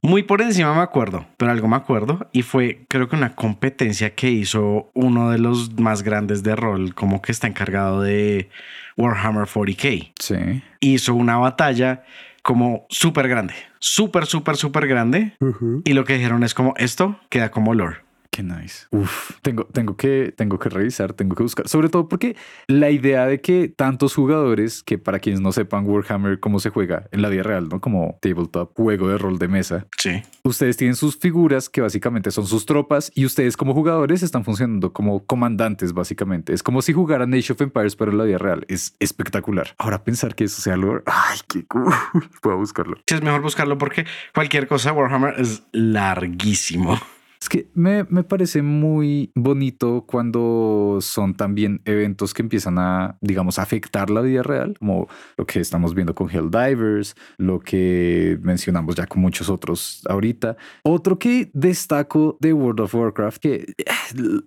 Muy 0.00 0.22
por 0.22 0.40
encima 0.40 0.72
me 0.74 0.80
acuerdo, 0.80 1.26
pero 1.36 1.50
algo 1.50 1.68
me 1.68 1.76
acuerdo 1.76 2.26
y 2.32 2.42
fue 2.42 2.84
creo 2.88 3.08
que 3.08 3.16
una 3.16 3.34
competencia 3.34 4.14
que 4.14 4.30
hizo 4.30 4.90
uno 4.94 5.30
de 5.30 5.38
los 5.38 5.78
más 5.78 6.02
grandes 6.02 6.42
de 6.42 6.56
rol, 6.56 6.94
como 6.94 7.20
que 7.20 7.32
está 7.32 7.48
encargado 7.48 8.00
de 8.00 8.48
Warhammer 8.96 9.46
40k. 9.46 10.12
Sí. 10.18 10.62
Hizo 10.80 11.14
una 11.14 11.36
batalla 11.36 12.02
como 12.42 12.86
súper 12.90 13.28
grande, 13.28 13.54
súper, 13.78 14.26
súper, 14.26 14.56
súper 14.56 14.86
grande. 14.86 15.36
Y 15.84 15.92
lo 15.92 16.04
que 16.04 16.14
dijeron 16.14 16.42
es 16.42 16.54
como 16.54 16.74
esto 16.76 17.18
queda 17.28 17.50
como 17.50 17.74
lore. 17.74 17.98
Qué 18.32 18.42
nice. 18.42 18.86
Uf, 18.90 19.32
tengo, 19.42 19.64
tengo, 19.66 19.94
que, 19.94 20.32
tengo 20.34 20.58
que 20.58 20.70
revisar, 20.70 21.12
tengo 21.12 21.36
que 21.36 21.42
buscar. 21.42 21.68
Sobre 21.68 21.90
todo 21.90 22.08
porque 22.08 22.34
la 22.66 22.88
idea 22.88 23.26
de 23.26 23.42
que 23.42 23.68
tantos 23.68 24.14
jugadores, 24.14 24.82
que 24.82 24.96
para 24.96 25.18
quienes 25.18 25.42
no 25.42 25.52
sepan 25.52 25.86
Warhammer 25.86 26.40
cómo 26.40 26.58
se 26.58 26.70
juega 26.70 27.10
en 27.12 27.20
la 27.20 27.28
vida 27.28 27.42
real, 27.42 27.68
¿no? 27.68 27.82
Como 27.82 28.18
tabletop, 28.22 28.72
juego 28.74 29.08
de 29.08 29.18
rol 29.18 29.38
de 29.38 29.48
mesa. 29.48 29.86
Sí. 29.98 30.22
Ustedes 30.44 30.78
tienen 30.78 30.96
sus 30.96 31.18
figuras 31.18 31.68
que 31.68 31.82
básicamente 31.82 32.30
son 32.30 32.46
sus 32.46 32.64
tropas 32.64 33.12
y 33.14 33.26
ustedes 33.26 33.54
como 33.54 33.74
jugadores 33.74 34.22
están 34.22 34.44
funcionando 34.44 34.94
como 34.94 35.26
comandantes, 35.26 35.92
básicamente. 35.92 36.54
Es 36.54 36.62
como 36.62 36.80
si 36.80 36.94
jugaran 36.94 37.34
Age 37.34 37.52
of 37.52 37.60
Empires, 37.60 37.96
pero 37.96 38.12
en 38.12 38.16
la 38.16 38.24
vida 38.24 38.38
real. 38.38 38.64
Es 38.68 38.96
espectacular. 38.98 39.74
Ahora 39.76 40.04
pensar 40.04 40.34
que 40.34 40.44
eso 40.44 40.62
sea 40.62 40.78
lo... 40.78 41.02
Ay, 41.04 41.38
qué 41.48 41.66
cool. 41.66 41.92
Puedo 42.40 42.56
buscarlo. 42.56 42.96
Sí, 43.06 43.14
es 43.14 43.22
mejor 43.22 43.42
buscarlo 43.42 43.76
porque 43.76 44.06
cualquier 44.32 44.68
cosa 44.68 44.94
Warhammer 44.94 45.34
es 45.38 45.64
larguísimo. 45.72 46.98
Es 47.42 47.48
que 47.48 47.66
me, 47.74 48.04
me, 48.04 48.22
parece 48.22 48.62
muy 48.62 49.32
bonito 49.34 50.04
cuando 50.06 50.98
son 51.00 51.34
también 51.34 51.82
eventos 51.86 52.34
que 52.34 52.42
empiezan 52.42 52.78
a, 52.78 53.18
digamos, 53.20 53.58
afectar 53.58 54.10
la 54.10 54.20
vida 54.20 54.44
real, 54.44 54.76
como 54.78 55.08
lo 55.36 55.44
que 55.44 55.58
estamos 55.58 55.92
viendo 55.92 56.14
con 56.14 56.30
Helldivers, 56.30 57.16
lo 57.38 57.58
que 57.58 58.38
mencionamos 58.42 58.94
ya 58.94 59.08
con 59.08 59.22
muchos 59.22 59.48
otros 59.48 60.02
ahorita. 60.08 60.56
Otro 60.84 61.18
que 61.18 61.50
destaco 61.52 62.36
de 62.38 62.52
World 62.52 62.78
of 62.78 62.94
Warcraft, 62.94 63.38
que 63.42 63.74
eh, 63.76 63.84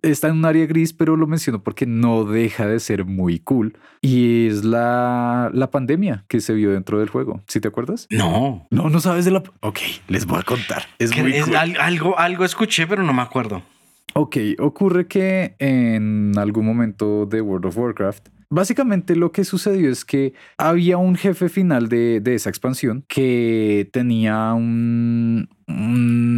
está 0.01 0.29
en 0.29 0.37
un 0.37 0.45
área 0.45 0.65
gris, 0.65 0.93
pero 0.93 1.17
lo 1.17 1.27
menciono 1.27 1.61
porque 1.61 1.85
no 1.85 2.23
deja 2.23 2.65
de 2.65 2.79
ser 2.79 3.03
muy 3.03 3.39
cool, 3.39 3.77
y 4.01 4.47
es 4.47 4.63
la, 4.63 5.49
la 5.53 5.69
pandemia 5.69 6.23
que 6.29 6.39
se 6.39 6.53
vio 6.53 6.71
dentro 6.71 6.99
del 6.99 7.09
juego. 7.09 7.41
¿Sí 7.47 7.59
te 7.59 7.67
acuerdas? 7.67 8.07
No. 8.09 8.67
No, 8.69 8.89
no 8.89 9.01
sabes 9.01 9.25
de 9.25 9.31
la... 9.31 9.43
Ok, 9.59 9.79
les 10.07 10.25
voy 10.25 10.39
a 10.39 10.43
contar. 10.43 10.85
Es 10.97 11.17
muy 11.17 11.33
algo, 11.77 12.17
algo 12.17 12.45
escuché 12.45 12.84
pero 12.87 13.03
no 13.03 13.13
me 13.13 13.21
acuerdo. 13.21 13.63
Ok, 14.13 14.37
ocurre 14.59 15.07
que 15.07 15.55
en 15.59 16.33
algún 16.37 16.65
momento 16.65 17.25
de 17.25 17.41
World 17.41 17.65
of 17.65 17.77
Warcraft 17.77 18.29
Básicamente 18.49 19.15
lo 19.15 19.31
que 19.31 19.43
sucedió 19.43 19.91
es 19.91 20.05
que 20.05 20.33
había 20.57 20.97
un 20.97 21.15
jefe 21.15 21.49
final 21.49 21.89
de, 21.89 22.21
esa 22.25 22.49
expansión 22.49 23.03
que 23.07 23.89
tenía 23.91 24.53
un, 24.53 25.49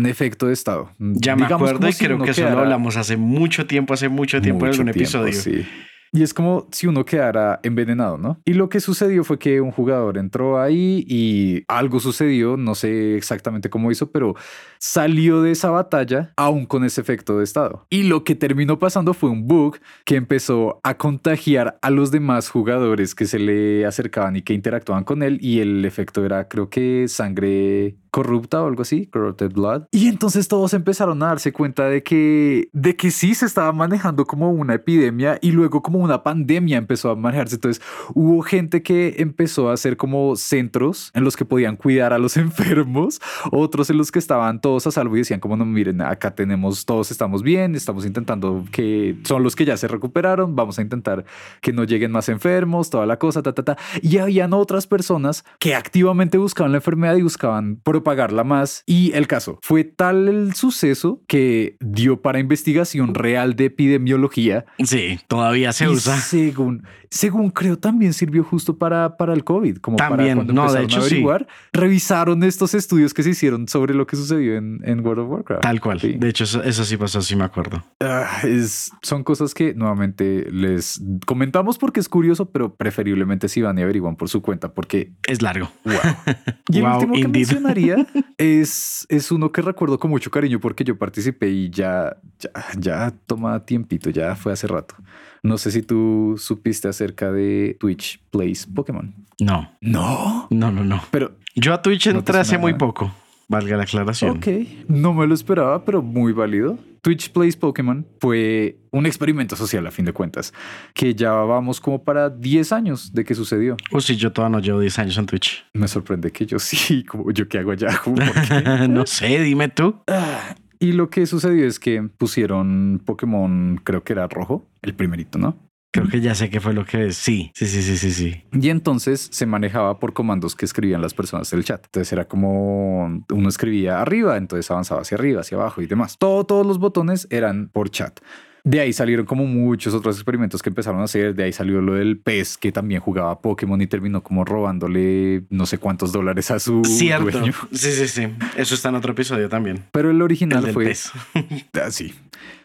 efecto 0.08 0.48
de 0.48 0.54
estado. 0.54 0.92
Ya 0.98 1.36
me 1.36 1.46
acuerdo 1.46 1.88
y 1.88 1.94
creo 1.94 2.18
que 2.20 2.32
eso 2.32 2.50
lo 2.50 2.60
hablamos 2.60 2.96
hace 2.96 3.18
mucho 3.18 3.68
tiempo, 3.68 3.94
hace 3.94 4.10
mucho 4.10 4.42
tiempo 4.42 4.66
en 4.66 4.72
algún 4.72 4.90
episodio. 4.90 5.34
Sí. 5.34 5.66
Y 6.12 6.24
es 6.24 6.34
como 6.34 6.68
si 6.72 6.88
uno 6.88 7.06
quedara 7.06 7.60
envenenado, 7.64 8.18
¿no? 8.18 8.40
Y 8.46 8.54
lo 8.54 8.70
que 8.70 8.80
sucedió 8.80 9.24
fue 9.24 9.40
que 9.40 9.62
un 9.62 9.72
jugador 9.72 10.18
entró 10.18 10.60
ahí 10.60 11.06
y 11.08 11.64
algo 11.68 12.00
sucedió, 12.00 12.58
no 12.58 12.76
sé 12.76 13.16
exactamente 13.16 13.70
cómo 13.70 13.92
hizo, 13.92 14.12
pero 14.12 14.36
salió 14.80 15.42
de 15.42 15.52
esa 15.52 15.70
batalla 15.70 16.34
aún 16.36 16.66
con 16.66 16.84
ese 16.84 17.02
efecto 17.02 17.38
de 17.38 17.44
estado. 17.44 17.86
Y 17.90 18.04
lo 18.04 18.24
que 18.24 18.36
terminó 18.36 18.80
pasando 18.80 19.14
fue 19.14 19.30
un 19.30 19.48
bug 19.48 19.78
que 20.06 20.16
empezó 20.16 20.80
a 20.84 20.98
contagiar 20.98 21.78
a 21.82 21.90
los 21.90 22.12
demás 22.12 22.50
jugadores 22.50 23.16
que 23.16 23.26
se 23.26 23.40
le 23.40 23.86
acercaban 23.86 24.36
y 24.36 24.42
que 24.42 24.54
interactuaban 24.54 25.04
con 25.04 25.24
él 25.24 25.38
y 25.42 25.60
el 25.60 25.86
efecto 25.86 26.26
era 26.26 26.48
creo 26.48 26.70
que 26.70 27.08
sangre 27.08 27.96
corrupta 28.12 28.64
o 28.64 28.68
algo 28.68 28.82
así, 28.82 29.08
corrupted 29.08 29.52
blood. 29.52 29.84
Y 29.92 30.08
entonces 30.08 30.48
todos 30.48 30.74
empezaron 30.74 31.22
a 31.22 31.28
darse 31.28 31.54
cuenta 31.54 31.86
de 31.86 32.02
que 32.02 32.70
de 32.74 32.96
que 32.96 33.12
sí 33.12 33.36
se 33.36 33.46
estaba 33.46 33.72
manejando 33.74 34.26
como 34.26 34.50
una 34.50 34.76
epidemia 34.76 35.38
y 35.42 35.52
luego 35.52 35.82
como 35.82 35.97
una 35.98 36.24
pandemia 36.24 36.78
empezó 36.78 37.12
a 37.12 37.16
manejarse. 37.16 37.56
Entonces 37.56 37.84
hubo 38.14 38.42
gente 38.42 38.82
que 38.82 39.16
empezó 39.20 39.70
a 39.70 39.74
hacer 39.74 39.98
como 39.98 40.36
centros 40.36 41.12
en 41.14 41.24
los 41.24 41.36
que 41.36 41.46
podían 41.46 41.76
cuidar 41.76 42.14
a 42.14 42.18
los 42.18 42.38
enfermos, 42.38 43.22
otros 43.52 43.90
en 43.90 43.98
los 43.98 44.12
que 44.12 44.20
estaban 44.20 44.62
todos 44.62 44.88
a 44.88 44.92
salvo 44.92 45.16
y 45.16 45.20
decían 45.20 45.40
como 45.40 45.58
no, 45.58 45.66
miren, 45.66 46.02
acá 46.02 46.36
tenemos, 46.36 46.86
todos 46.86 47.12
estamos 47.12 47.44
bien, 47.44 47.76
estamos 47.76 48.06
intentando 48.06 48.66
que 48.72 49.18
son 49.24 49.44
los 49.44 49.56
que 49.56 49.66
ya 49.66 49.78
se 49.78 49.88
recuperaron, 49.88 50.56
vamos 50.56 50.80
a 50.80 50.82
intentar 50.82 51.26
que 51.62 51.74
no 51.74 51.84
lleguen 51.84 52.12
más 52.12 52.30
enfermos, 52.30 52.90
toda 52.90 53.06
la 53.06 53.18
cosa, 53.18 53.42
ta, 53.42 53.54
ta, 53.54 53.64
ta. 53.64 53.78
Y 54.02 54.18
habían 54.18 54.54
otras 54.54 54.88
personas 54.88 55.44
que 55.60 55.76
activamente 55.76 56.38
buscaban 56.38 56.72
la 56.72 56.78
enfermedad 56.78 57.16
y 57.16 57.22
buscaban 57.22 57.78
propagarla 57.84 58.44
más. 58.44 58.84
Y 58.86 59.12
el 59.14 59.28
caso 59.28 59.60
fue 59.62 59.84
tal 59.84 60.28
el 60.28 60.54
suceso 60.54 61.22
que 61.28 61.78
dio 61.80 62.22
para 62.22 62.40
investigación 62.40 63.16
real 63.16 63.56
de 63.56 63.66
epidemiología. 63.66 64.66
Sí, 64.84 65.20
todavía 65.28 65.74
se 65.74 65.87
usa. 65.90 66.18
Según, 66.18 66.84
según 67.10 67.50
creo, 67.50 67.78
también 67.78 68.14
sirvió 68.14 68.44
justo 68.44 68.78
para, 68.78 69.18
para 69.18 69.34
el 69.34 69.44
COVID, 69.44 69.78
como 69.78 69.98
también, 69.98 70.40
para 70.40 70.54
no, 70.54 70.72
de 70.72 70.84
hecho, 70.84 71.00
a 71.00 71.02
averiguar. 71.02 71.48
Revisaron 71.74 72.44
estos 72.44 72.74
estudios 72.74 73.14
que 73.14 73.24
se 73.24 73.32
hicieron 73.32 73.68
sobre 73.68 73.94
lo 73.94 74.08
que 74.08 74.16
sucedió 74.16 74.56
en, 74.56 75.00
World 75.06 75.20
of 75.20 75.30
Warcraft. 75.30 75.62
Tal 75.62 75.82
cual. 75.82 76.00
De 76.00 76.30
hecho, 76.30 76.44
eso, 76.44 76.86
sí 76.86 76.98
pasó, 76.98 77.22
sí 77.22 77.36
me 77.36 77.44
acuerdo. 77.44 77.84
Ah, 78.00 78.42
es, 78.44 78.92
son 79.02 79.24
cosas 79.24 79.54
que 79.54 79.74
nuevamente 79.74 80.48
les 80.52 81.02
comentamos 81.26 81.78
porque 81.78 82.00
es 82.00 82.10
curioso, 82.10 82.50
pero 82.52 82.76
preferiblemente 82.76 83.48
si 83.50 83.62
van 83.62 83.78
y 83.78 83.82
averiguan 83.82 84.16
por 84.16 84.30
su 84.30 84.42
cuenta 84.42 84.74
porque 84.74 85.14
es 85.28 85.42
largo. 85.42 85.72
Wow. 85.84 85.96
Y 86.70 86.80
el 86.80 86.86
último 86.86 87.14
que 87.14 87.28
mencionaría 87.30 88.06
es, 88.38 89.06
es 89.10 89.32
uno 89.32 89.52
que 89.52 89.62
recuerdo 89.62 89.98
con 89.98 90.12
mucho 90.12 90.30
cariño 90.30 90.60
porque 90.60 90.84
yo 90.84 90.98
participé 90.98 91.50
y 91.50 91.70
ya, 91.70 92.18
ya, 92.40 92.52
ya 92.78 93.14
toma 93.26 93.66
tiempito, 93.66 94.10
ya 94.10 94.36
fue 94.36 94.52
hace 94.52 94.68
rato. 94.68 94.96
No 95.44 95.58
sé 95.58 95.72
si 95.72 95.77
tú 95.82 96.36
supiste 96.38 96.88
acerca 96.88 97.32
de 97.32 97.78
Twitch 97.80 98.22
Plays 98.32 98.66
Pokémon. 98.66 99.14
No. 99.40 99.72
No. 99.82 100.48
No, 100.50 100.72
no, 100.72 100.84
no. 100.84 101.02
Pero 101.12 101.38
yo 101.56 101.74
a 101.74 101.82
Twitch 101.82 102.08
entré 102.08 102.40
hace 102.40 102.58
muy 102.58 102.74
poco. 102.74 103.12
Valga 103.50 103.78
la 103.78 103.84
aclaración. 103.84 104.38
Ok, 104.38 104.48
no 104.90 105.14
me 105.14 105.26
lo 105.26 105.34
esperaba, 105.34 105.86
pero 105.86 106.02
muy 106.02 106.34
válido. 106.34 106.78
Twitch 107.02 107.32
Plays 107.32 107.56
Pokémon 107.56 108.06
fue 108.20 108.80
un 108.92 109.06
experimento 109.06 109.56
social 109.56 109.88
a 109.88 109.92
fin 109.92 110.04
de 110.04 110.12
cuentas, 110.12 110.54
que 110.94 111.16
ya 111.16 111.32
vamos 111.32 111.80
como 111.80 112.04
para 112.04 112.30
10 112.30 112.74
años 112.74 113.14
de 113.14 113.24
que 113.24 113.34
sucedió. 113.34 113.78
O 113.92 114.02
si 114.02 114.18
yo 114.18 114.34
todavía 114.34 114.58
no 114.58 114.62
llevo 114.62 114.82
10 114.82 115.00
años 115.00 115.18
en 115.18 115.26
Twitch. 115.26 115.66
Me 115.74 115.88
sorprende 115.88 116.32
que 116.32 116.46
yo 116.46 116.60
sí, 116.60 117.06
como 117.06 117.32
yo 117.32 117.48
qué 117.48 117.60
hago 117.60 117.72
allá. 117.72 118.02
no 118.90 119.06
sé, 119.06 119.42
dime 119.42 119.70
tú. 119.70 120.02
Ah, 120.08 120.56
y 120.80 120.92
lo 120.92 121.10
que 121.10 121.26
sucedió 121.26 121.66
es 121.66 121.80
que 121.80 122.02
pusieron 122.04 123.02
Pokémon, 123.06 123.80
creo 123.84 124.04
que 124.04 124.12
era 124.14 124.28
rojo, 124.28 124.68
el 124.82 124.94
primerito, 124.94 125.40
¿no? 125.40 125.58
Creo 126.02 126.10
que 126.12 126.22
ya 126.22 126.36
sé 126.36 126.50
qué 126.50 126.60
fue 126.60 126.74
lo 126.74 126.86
que 126.86 127.08
es. 127.08 127.18
Sí, 127.18 127.52
sí, 127.56 127.66
sí, 127.66 127.82
sí, 127.82 127.98
sí, 127.98 128.12
sí. 128.12 128.44
Y 128.54 128.70
entonces 128.70 129.30
se 129.32 129.46
manejaba 129.46 130.00
por 130.00 130.14
comandos 130.14 130.56
que 130.56 130.66
escribían 130.66 131.02
las 131.02 131.14
personas 131.14 131.50
del 131.50 131.64
chat. 131.64 131.84
Entonces 131.86 132.14
era 132.14 132.28
como 132.28 133.06
uno 133.30 133.50
escribía 133.50 134.02
arriba, 134.02 134.38
entonces 134.38 134.70
avanzaba 134.70 135.02
hacia 135.02 135.18
arriba, 135.18 135.42
hacia 135.42 135.58
abajo 135.58 135.82
y 135.82 135.88
demás. 135.88 136.18
Todo, 136.18 136.44
todos 136.46 136.66
los 136.66 136.78
botones 136.78 137.28
eran 137.32 137.70
por 137.70 137.90
chat. 137.90 138.20
De 138.68 138.82
ahí 138.82 138.92
salieron 138.92 139.26
como 139.26 139.46
muchos 139.46 139.94
otros 139.94 140.18
experimentos 140.18 140.62
que 140.62 140.68
empezaron 140.68 141.00
a 141.00 141.06
hacer. 141.06 141.34
De 141.34 141.46
ahí 141.46 141.54
salió 141.54 141.80
lo 141.80 141.94
del 141.94 142.20
pez 142.20 142.58
que 142.58 142.74
también 142.74 143.00
jugaba 143.00 143.40
Pokémon 143.40 143.82
y 143.82 143.88
terminó 143.88 144.22
como 144.22 144.44
robándole 144.44 145.46
no 145.50 145.66
sé 145.66 145.78
cuántos 145.78 146.12
dólares 146.12 146.52
a 146.52 146.60
su 146.60 146.84
Cierto. 146.84 147.46
Sí, 147.72 147.92
sí, 147.94 148.08
sí. 148.10 148.28
Eso 148.58 148.76
está 148.76 148.90
en 148.90 148.96
otro 148.96 149.14
episodio 149.14 149.48
también. 149.48 149.86
Pero 149.94 150.12
el 150.12 150.22
original 150.22 150.70
fue. 150.74 150.94
Ah, 151.74 151.92
sí. 151.92 152.14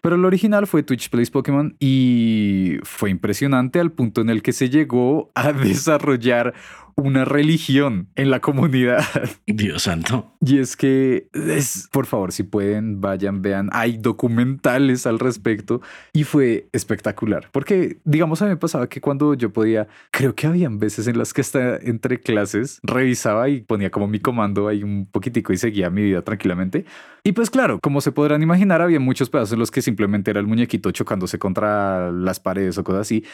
Pero 0.01 0.16
el 0.16 0.25
original 0.25 0.66
fue 0.66 0.83
Twitch 0.83 1.11
Plays 1.11 1.31
Pokémon 1.31 1.77
y 1.79 2.77
fue 2.83 3.11
impresionante 3.11 3.81
al 3.81 3.93
punto 3.93 4.20
en 4.20 4.31
el 4.31 4.43
que 4.43 4.53
se 4.53 4.70
llegó 4.70 5.31
a 5.35 5.53
desarrollar 5.53 6.55
una 6.97 7.25
religión 7.25 8.09
en 8.16 8.31
la 8.31 8.41
comunidad. 8.41 9.05
Dios 9.47 9.85
santo. 9.85 10.33
Y 10.41 10.59
es 10.59 10.77
que, 10.77 11.29
es, 11.33 11.89
por 11.91 12.07
favor, 12.07 12.33
si 12.33 12.43
pueden, 12.43 13.01
vayan, 13.01 13.43
vean. 13.43 13.68
Hay 13.73 13.97
documentales 13.97 15.07
al 15.07 15.18
respecto 15.18 15.81
y 16.12 16.25
fue 16.25 16.68
espectacular. 16.73 17.49
Porque, 17.53 17.99
digamos, 18.05 18.43
a 18.43 18.47
mí 18.47 18.51
me 18.51 18.57
pasaba 18.57 18.89
que 18.89 19.01
cuando 19.01 19.35
yo 19.35 19.53
podía, 19.53 19.89
creo 20.11 20.35
que 20.35 20.47
habían 20.47 20.79
veces 20.79 21.07
en 21.07 21.18
las 21.18 21.33
que 21.33 21.41
hasta 21.41 21.77
entre 21.77 22.20
clases 22.20 22.81
revisaba 22.83 23.49
y 23.49 23.61
ponía 23.61 23.91
como 23.91 24.07
mi 24.07 24.20
comando 24.20 24.68
ahí 24.68 24.83
un 24.83 25.07
poquitico 25.11 25.53
y 25.53 25.57
seguía 25.57 25.91
mi 25.91 26.03
vida 26.03 26.23
tranquilamente. 26.23 26.85
Y 27.25 27.33
pues 27.33 27.51
claro, 27.51 27.79
como 27.81 28.01
se 28.01 28.11
podrán 28.11 28.43
imaginar, 28.43 28.83
había 28.83 28.99
muchos 28.99 29.31
pedazos 29.31 29.53
en 29.53 29.61
los 29.62 29.70
que 29.70 29.80
simplemente 29.80 30.30
era 30.30 30.40
el 30.40 30.46
muñequito 30.46 30.90
chocándose 30.90 31.38
contra 31.38 32.10
las 32.10 32.40
paredes 32.40 32.76
o 32.78 32.84
cosas 32.84 33.02
así. 33.02 33.24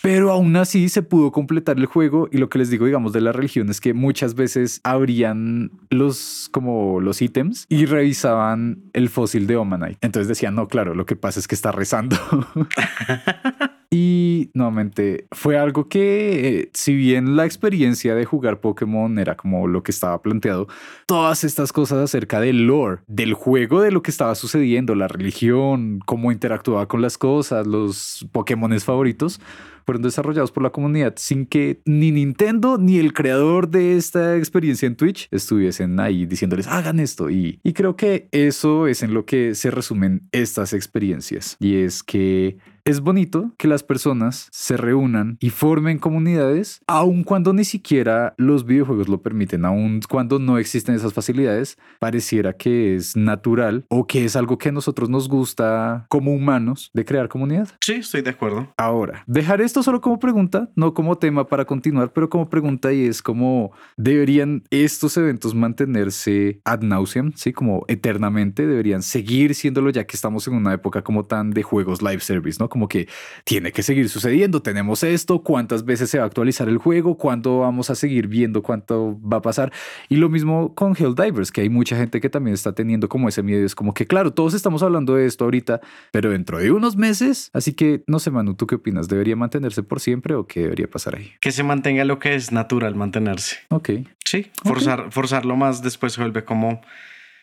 Pero 0.00 0.30
aún 0.30 0.54
así 0.56 0.88
se 0.88 1.02
pudo 1.02 1.32
completar 1.32 1.78
el 1.78 1.86
juego 1.86 2.28
y 2.30 2.38
lo 2.38 2.48
que 2.48 2.58
les 2.58 2.70
digo, 2.70 2.86
digamos, 2.86 3.12
de 3.12 3.20
la 3.20 3.32
religión 3.32 3.68
es 3.68 3.80
que 3.80 3.94
muchas 3.94 4.34
veces 4.34 4.80
abrían 4.84 5.72
los 5.90 6.48
como 6.52 7.00
los 7.00 7.20
ítems 7.20 7.66
y 7.68 7.86
revisaban 7.86 8.84
el 8.92 9.08
fósil 9.08 9.46
de 9.46 9.56
Omanite. 9.56 9.98
Entonces 10.00 10.28
decían, 10.28 10.54
no, 10.54 10.68
claro, 10.68 10.94
lo 10.94 11.04
que 11.04 11.16
pasa 11.16 11.40
es 11.40 11.48
que 11.48 11.54
está 11.56 11.72
rezando. 11.72 12.16
Y 13.94 14.50
nuevamente 14.54 15.26
fue 15.32 15.58
algo 15.58 15.86
que, 15.90 16.60
eh, 16.60 16.70
si 16.72 16.94
bien 16.94 17.36
la 17.36 17.44
experiencia 17.44 18.14
de 18.14 18.24
jugar 18.24 18.58
Pokémon 18.58 19.18
era 19.18 19.36
como 19.36 19.68
lo 19.68 19.82
que 19.82 19.90
estaba 19.90 20.22
planteado, 20.22 20.66
todas 21.04 21.44
estas 21.44 21.74
cosas 21.74 21.98
acerca 21.98 22.40
del 22.40 22.66
lore, 22.66 23.02
del 23.06 23.34
juego, 23.34 23.82
de 23.82 23.90
lo 23.90 24.02
que 24.02 24.10
estaba 24.10 24.34
sucediendo, 24.34 24.94
la 24.94 25.08
religión, 25.08 26.00
cómo 26.06 26.32
interactuaba 26.32 26.88
con 26.88 27.02
las 27.02 27.18
cosas, 27.18 27.66
los 27.66 28.26
Pokémones 28.32 28.82
favoritos, 28.82 29.42
fueron 29.84 30.02
desarrollados 30.02 30.52
por 30.52 30.62
la 30.62 30.70
comunidad 30.70 31.12
sin 31.16 31.44
que 31.44 31.82
ni 31.84 32.12
Nintendo 32.12 32.78
ni 32.78 32.98
el 32.98 33.12
creador 33.12 33.68
de 33.68 33.98
esta 33.98 34.38
experiencia 34.38 34.86
en 34.86 34.96
Twitch 34.96 35.28
estuviesen 35.30 36.00
ahí 36.00 36.24
diciéndoles 36.24 36.66
hagan 36.66 36.98
esto. 36.98 37.28
Y, 37.28 37.60
y 37.62 37.74
creo 37.74 37.94
que 37.94 38.28
eso 38.32 38.86
es 38.86 39.02
en 39.02 39.12
lo 39.12 39.26
que 39.26 39.54
se 39.54 39.70
resumen 39.70 40.28
estas 40.32 40.72
experiencias. 40.72 41.58
Y 41.60 41.76
es 41.76 42.02
que 42.02 42.56
es 42.84 43.00
bonito 43.00 43.52
que 43.58 43.68
las 43.68 43.84
personas 43.84 44.48
se 44.50 44.76
reúnan 44.76 45.36
y 45.40 45.50
formen 45.50 45.98
comunidades, 45.98 46.80
aun 46.88 47.22
cuando 47.22 47.52
ni 47.52 47.64
siquiera 47.64 48.34
los 48.38 48.66
videojuegos 48.66 49.08
lo 49.08 49.22
permiten, 49.22 49.64
aun 49.64 50.00
cuando 50.08 50.40
no 50.40 50.58
existen 50.58 50.96
esas 50.96 51.12
facilidades, 51.12 51.78
pareciera 52.00 52.54
que 52.54 52.96
es 52.96 53.16
natural 53.16 53.84
o 53.88 54.06
que 54.06 54.24
es 54.24 54.34
algo 54.34 54.58
que 54.58 54.70
a 54.70 54.72
nosotros 54.72 55.08
nos 55.08 55.28
gusta 55.28 56.06
como 56.08 56.34
humanos 56.34 56.90
de 56.92 57.04
crear 57.04 57.28
comunidad. 57.28 57.68
Sí, 57.80 57.94
estoy 57.94 58.22
de 58.22 58.30
acuerdo. 58.30 58.72
Ahora, 58.76 59.22
dejar 59.28 59.60
esto 59.60 59.82
solo 59.82 60.00
como 60.00 60.18
pregunta, 60.18 60.68
no 60.74 60.92
como 60.92 61.18
tema 61.18 61.46
para 61.46 61.64
continuar, 61.64 62.12
pero 62.12 62.28
como 62.28 62.50
pregunta 62.50 62.92
y 62.92 63.06
es 63.06 63.22
como 63.22 63.72
deberían 63.96 64.64
estos 64.70 65.16
eventos 65.16 65.54
mantenerse 65.54 66.60
ad 66.64 66.80
nauseam, 66.80 67.32
sí, 67.36 67.52
como 67.52 67.84
eternamente, 67.86 68.66
deberían 68.66 69.02
seguir 69.02 69.54
siéndolo 69.54 69.90
ya 69.90 70.04
que 70.04 70.16
estamos 70.16 70.48
en 70.48 70.54
una 70.54 70.74
época 70.74 71.02
como 71.02 71.24
tan 71.24 71.50
de 71.50 71.62
juegos 71.62 72.02
live 72.02 72.20
service, 72.20 72.58
¿no? 72.58 72.71
Como 72.72 72.88
que 72.88 73.06
tiene 73.44 73.70
que 73.70 73.82
seguir 73.82 74.08
sucediendo, 74.08 74.62
tenemos 74.62 75.02
esto, 75.02 75.42
cuántas 75.42 75.84
veces 75.84 76.08
se 76.08 76.16
va 76.16 76.24
a 76.24 76.26
actualizar 76.26 76.70
el 76.70 76.78
juego, 76.78 77.18
cuándo 77.18 77.58
vamos 77.58 77.90
a 77.90 77.94
seguir 77.94 78.28
viendo 78.28 78.62
cuánto 78.62 79.20
va 79.20 79.36
a 79.36 79.42
pasar. 79.42 79.70
Y 80.08 80.16
lo 80.16 80.30
mismo 80.30 80.74
con 80.74 80.96
Helldivers, 80.96 81.52
que 81.52 81.60
hay 81.60 81.68
mucha 81.68 81.98
gente 81.98 82.18
que 82.18 82.30
también 82.30 82.54
está 82.54 82.74
teniendo 82.74 83.10
como 83.10 83.28
ese 83.28 83.42
miedo, 83.42 83.66
es 83.66 83.74
como 83.74 83.92
que 83.92 84.06
claro, 84.06 84.32
todos 84.32 84.54
estamos 84.54 84.82
hablando 84.82 85.16
de 85.16 85.26
esto 85.26 85.44
ahorita, 85.44 85.82
pero 86.12 86.30
dentro 86.30 86.60
de 86.60 86.72
unos 86.72 86.96
meses, 86.96 87.50
así 87.52 87.74
que 87.74 88.04
no 88.06 88.18
sé, 88.18 88.30
Manu, 88.30 88.54
¿tú 88.54 88.66
qué 88.66 88.76
opinas? 88.76 89.06
¿Debería 89.06 89.36
mantenerse 89.36 89.82
por 89.82 90.00
siempre 90.00 90.34
o 90.34 90.46
qué 90.46 90.60
debería 90.60 90.88
pasar 90.88 91.16
ahí? 91.16 91.32
Que 91.42 91.52
se 91.52 91.62
mantenga 91.62 92.06
lo 92.06 92.18
que 92.18 92.34
es 92.34 92.52
natural 92.52 92.94
mantenerse. 92.94 93.56
Ok. 93.68 93.90
Sí, 94.24 94.50
forzar, 94.64 95.12
forzarlo 95.12 95.56
más 95.56 95.82
después 95.82 96.14
se 96.14 96.22
vuelve 96.22 96.42
como 96.46 96.80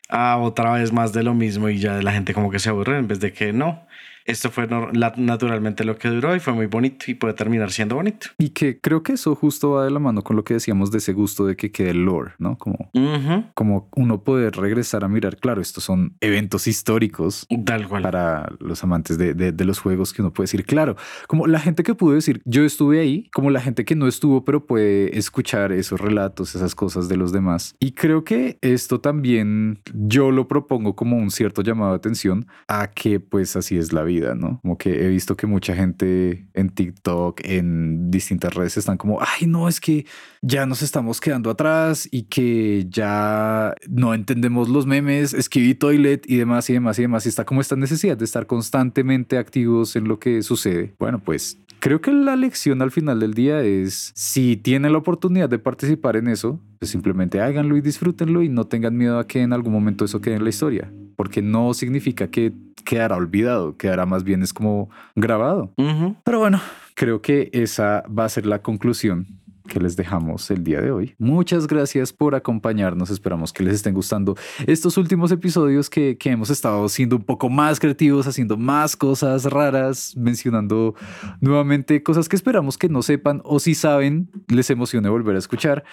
a 0.09 0.37
otra 0.37 0.73
vez 0.73 0.91
más 0.91 1.13
de 1.13 1.21
lo 1.21 1.35
mismo 1.35 1.69
y 1.69 1.77
ya 1.77 2.01
la 2.01 2.13
gente 2.13 2.33
como 2.33 2.49
que 2.49 2.57
se 2.57 2.69
aburre 2.69 2.97
en 2.97 3.07
vez 3.07 3.19
de 3.19 3.31
que 3.31 3.53
no 3.53 3.85
esto 4.29 4.51
fue 4.51 4.67
naturalmente 4.67 5.83
lo 5.83 5.97
que 5.97 6.09
duró 6.09 6.35
y 6.35 6.39
fue 6.39 6.53
muy 6.53 6.67
bonito 6.67 7.05
y 7.07 7.15
puede 7.15 7.33
terminar 7.33 7.71
siendo 7.71 7.95
bonito. 7.95 8.27
Y 8.37 8.49
que 8.49 8.79
creo 8.79 9.03
que 9.03 9.13
eso 9.13 9.35
justo 9.35 9.71
va 9.71 9.85
de 9.85 9.91
la 9.91 9.99
mano 9.99 10.23
con 10.23 10.35
lo 10.35 10.43
que 10.43 10.53
decíamos 10.53 10.91
de 10.91 10.99
ese 10.99 11.13
gusto 11.13 11.45
de 11.45 11.55
que 11.55 11.71
quede 11.71 11.91
el 11.91 12.05
lore, 12.05 12.33
¿no? 12.37 12.57
Como, 12.57 12.91
como 13.53 13.89
uno 13.95 14.23
poder 14.23 14.55
regresar 14.55 15.03
a 15.03 15.07
mirar, 15.07 15.37
claro, 15.37 15.61
estos 15.61 15.83
son 15.83 16.15
eventos 16.21 16.67
históricos 16.67 17.47
Tal 17.65 17.87
cual. 17.87 18.03
para 18.03 18.51
los 18.59 18.83
amantes 18.83 19.17
de, 19.17 19.33
de, 19.33 19.65
los 19.65 19.79
juegos 19.79 20.13
que 20.13 20.21
uno 20.21 20.31
puede 20.31 20.45
decir, 20.45 20.65
claro, 20.65 20.95
como 21.27 21.47
la 21.47 21.59
gente 21.59 21.83
que 21.83 21.95
pudo 21.95 22.13
decir, 22.13 22.41
yo 22.45 22.63
estuve 22.63 22.99
ahí, 22.99 23.29
como 23.33 23.49
la 23.49 23.61
gente 23.61 23.85
que 23.85 23.95
no 23.95 24.07
estuvo, 24.07 24.45
pero 24.45 24.65
puede 24.65 25.17
escuchar 25.17 25.71
esos 25.71 25.99
relatos, 25.99 26.55
esas 26.55 26.75
cosas 26.75 27.09
de 27.09 27.17
los 27.17 27.31
demás. 27.31 27.75
Y 27.79 27.91
creo 27.91 28.23
que 28.23 28.57
esto 28.61 28.99
también 28.99 29.79
yo 29.93 30.31
lo 30.31 30.47
propongo 30.47 30.95
como 30.95 31.17
un 31.17 31.31
cierto 31.31 31.61
llamado 31.61 31.91
de 31.91 31.97
atención 31.97 32.47
a 32.67 32.87
que 32.87 33.19
pues 33.19 33.55
así 33.55 33.77
es 33.77 33.93
la 33.93 34.03
vida, 34.03 34.18
Como 34.61 34.77
que 34.77 35.05
he 35.05 35.07
visto 35.07 35.35
que 35.35 35.47
mucha 35.47 35.75
gente 35.75 36.47
en 36.53 36.69
TikTok, 36.69 37.41
en 37.43 38.11
distintas 38.11 38.53
redes 38.53 38.77
están 38.77 38.97
como, 38.97 39.19
ay, 39.21 39.47
no, 39.47 39.67
es 39.67 39.79
que 39.79 40.05
ya 40.41 40.65
nos 40.65 40.81
estamos 40.81 41.19
quedando 41.19 41.49
atrás 41.49 42.07
y 42.11 42.23
que 42.23 42.85
ya 42.89 43.73
no 43.87 44.13
entendemos 44.13 44.69
los 44.69 44.85
memes, 44.85 45.33
escribí 45.33 45.75
toilet 45.75 46.23
y 46.29 46.37
demás 46.37 46.69
y 46.69 46.73
demás 46.73 46.99
y 46.99 47.03
demás. 47.03 47.25
Y 47.25 47.29
está 47.29 47.45
como 47.45 47.61
esta 47.61 47.75
necesidad 47.75 48.17
de 48.17 48.25
estar 48.25 48.47
constantemente 48.47 49.37
activos 49.37 49.95
en 49.95 50.07
lo 50.07 50.19
que 50.19 50.41
sucede. 50.41 50.95
Bueno, 50.99 51.19
pues 51.19 51.59
creo 51.79 52.01
que 52.01 52.11
la 52.11 52.35
lección 52.35 52.81
al 52.81 52.91
final 52.91 53.19
del 53.19 53.33
día 53.33 53.61
es 53.61 54.11
si 54.15 54.57
tienen 54.57 54.91
la 54.91 54.97
oportunidad 54.97 55.49
de 55.49 55.59
participar 55.59 56.15
en 56.15 56.27
eso, 56.27 56.59
pues 56.79 56.91
simplemente 56.91 57.41
háganlo 57.41 57.77
y 57.77 57.81
disfrútenlo 57.81 58.43
y 58.43 58.49
no 58.49 58.65
tengan 58.65 58.97
miedo 58.97 59.19
a 59.19 59.27
que 59.27 59.41
en 59.41 59.53
algún 59.53 59.73
momento 59.73 60.05
eso 60.05 60.21
quede 60.21 60.35
en 60.35 60.43
la 60.43 60.49
historia, 60.49 60.91
porque 61.15 61.41
no 61.41 61.73
significa 61.73 62.29
que 62.29 62.53
quedará 62.85 63.15
olvidado, 63.15 63.77
quedará 63.77 64.05
más 64.05 64.23
bien 64.23 64.43
es 64.43 64.53
como 64.53 64.89
grabado. 65.15 65.73
Pero 66.23 66.39
bueno, 66.39 66.61
creo 66.95 67.21
que 67.21 67.49
esa 67.53 68.03
va 68.07 68.25
a 68.25 68.29
ser 68.29 68.45
la 68.45 68.61
conclusión 68.61 69.27
que 69.69 69.79
les 69.79 69.95
dejamos 69.95 70.49
el 70.51 70.63
día 70.63 70.81
de 70.81 70.91
hoy. 70.91 71.15
Muchas 71.17 71.67
gracias 71.67 72.11
por 72.11 72.35
acompañarnos. 72.35 73.09
Esperamos 73.09 73.53
que 73.53 73.63
les 73.63 73.75
estén 73.75 73.93
gustando 73.93 74.35
estos 74.67 74.97
últimos 74.97 75.31
episodios 75.31 75.89
que, 75.89 76.17
que, 76.17 76.31
hemos 76.31 76.49
estado 76.49 76.89
siendo 76.89 77.15
un 77.15 77.23
poco 77.23 77.49
más 77.49 77.79
creativos, 77.79 78.27
haciendo 78.27 78.57
más 78.57 78.95
cosas 78.95 79.45
raras, 79.45 80.13
mencionando 80.17 80.95
nuevamente 81.39 82.03
cosas 82.03 82.27
que 82.27 82.35
esperamos 82.35 82.77
que 82.77 82.89
no 82.89 83.01
sepan 83.01 83.41
o 83.45 83.59
si 83.59 83.75
saben, 83.75 84.29
les 84.47 84.69
emocione 84.69 85.09
volver 85.09 85.35
a 85.35 85.39
escuchar. 85.39 85.83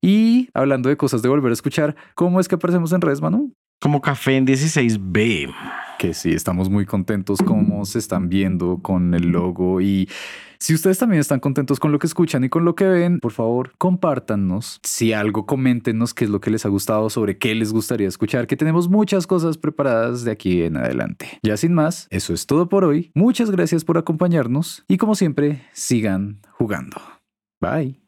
Y 0.00 0.48
hablando 0.54 0.88
de 0.88 0.96
cosas 0.96 1.22
de 1.22 1.28
volver 1.28 1.50
a 1.50 1.54
escuchar, 1.54 1.96
¿cómo 2.14 2.40
es 2.40 2.48
que 2.48 2.56
aparecemos 2.56 2.92
en 2.92 3.00
redes, 3.00 3.20
Manu? 3.20 3.54
Como 3.84 4.00
Café 4.00 4.38
en 4.38 4.46
16B 4.46 5.52
que 5.98 6.14
sí, 6.14 6.30
estamos 6.30 6.70
muy 6.70 6.86
contentos 6.86 7.40
como 7.40 7.84
se 7.84 7.98
están 7.98 8.30
viendo 8.30 8.78
con 8.80 9.12
el 9.12 9.28
logo 9.28 9.82
y 9.82 10.08
si 10.58 10.72
ustedes 10.72 10.98
también 10.98 11.20
están 11.20 11.38
contentos 11.38 11.78
con 11.78 11.92
lo 11.92 11.98
que 11.98 12.06
escuchan 12.06 12.44
y 12.44 12.48
con 12.48 12.64
lo 12.64 12.74
que 12.74 12.86
ven, 12.86 13.20
por 13.20 13.32
favor, 13.32 13.72
compártanos. 13.76 14.80
Si 14.84 15.12
algo, 15.12 15.44
coméntenos 15.44 16.14
qué 16.14 16.24
es 16.24 16.30
lo 16.30 16.40
que 16.40 16.50
les 16.50 16.64
ha 16.64 16.70
gustado, 16.70 17.10
sobre 17.10 17.36
qué 17.36 17.54
les 17.54 17.74
gustaría 17.74 18.08
escuchar, 18.08 18.46
que 18.46 18.56
tenemos 18.56 18.88
muchas 18.88 19.26
cosas 19.26 19.58
preparadas 19.58 20.24
de 20.24 20.30
aquí 20.32 20.62
en 20.62 20.78
adelante. 20.78 21.38
Ya 21.42 21.58
sin 21.58 21.74
más, 21.74 22.08
eso 22.10 22.32
es 22.32 22.46
todo 22.46 22.70
por 22.70 22.84
hoy. 22.84 23.12
Muchas 23.14 23.50
gracias 23.50 23.84
por 23.84 23.98
acompañarnos 23.98 24.82
y 24.88 24.96
como 24.96 25.14
siempre, 25.14 25.62
sigan 25.74 26.40
jugando. 26.52 26.96
Bye. 27.60 28.03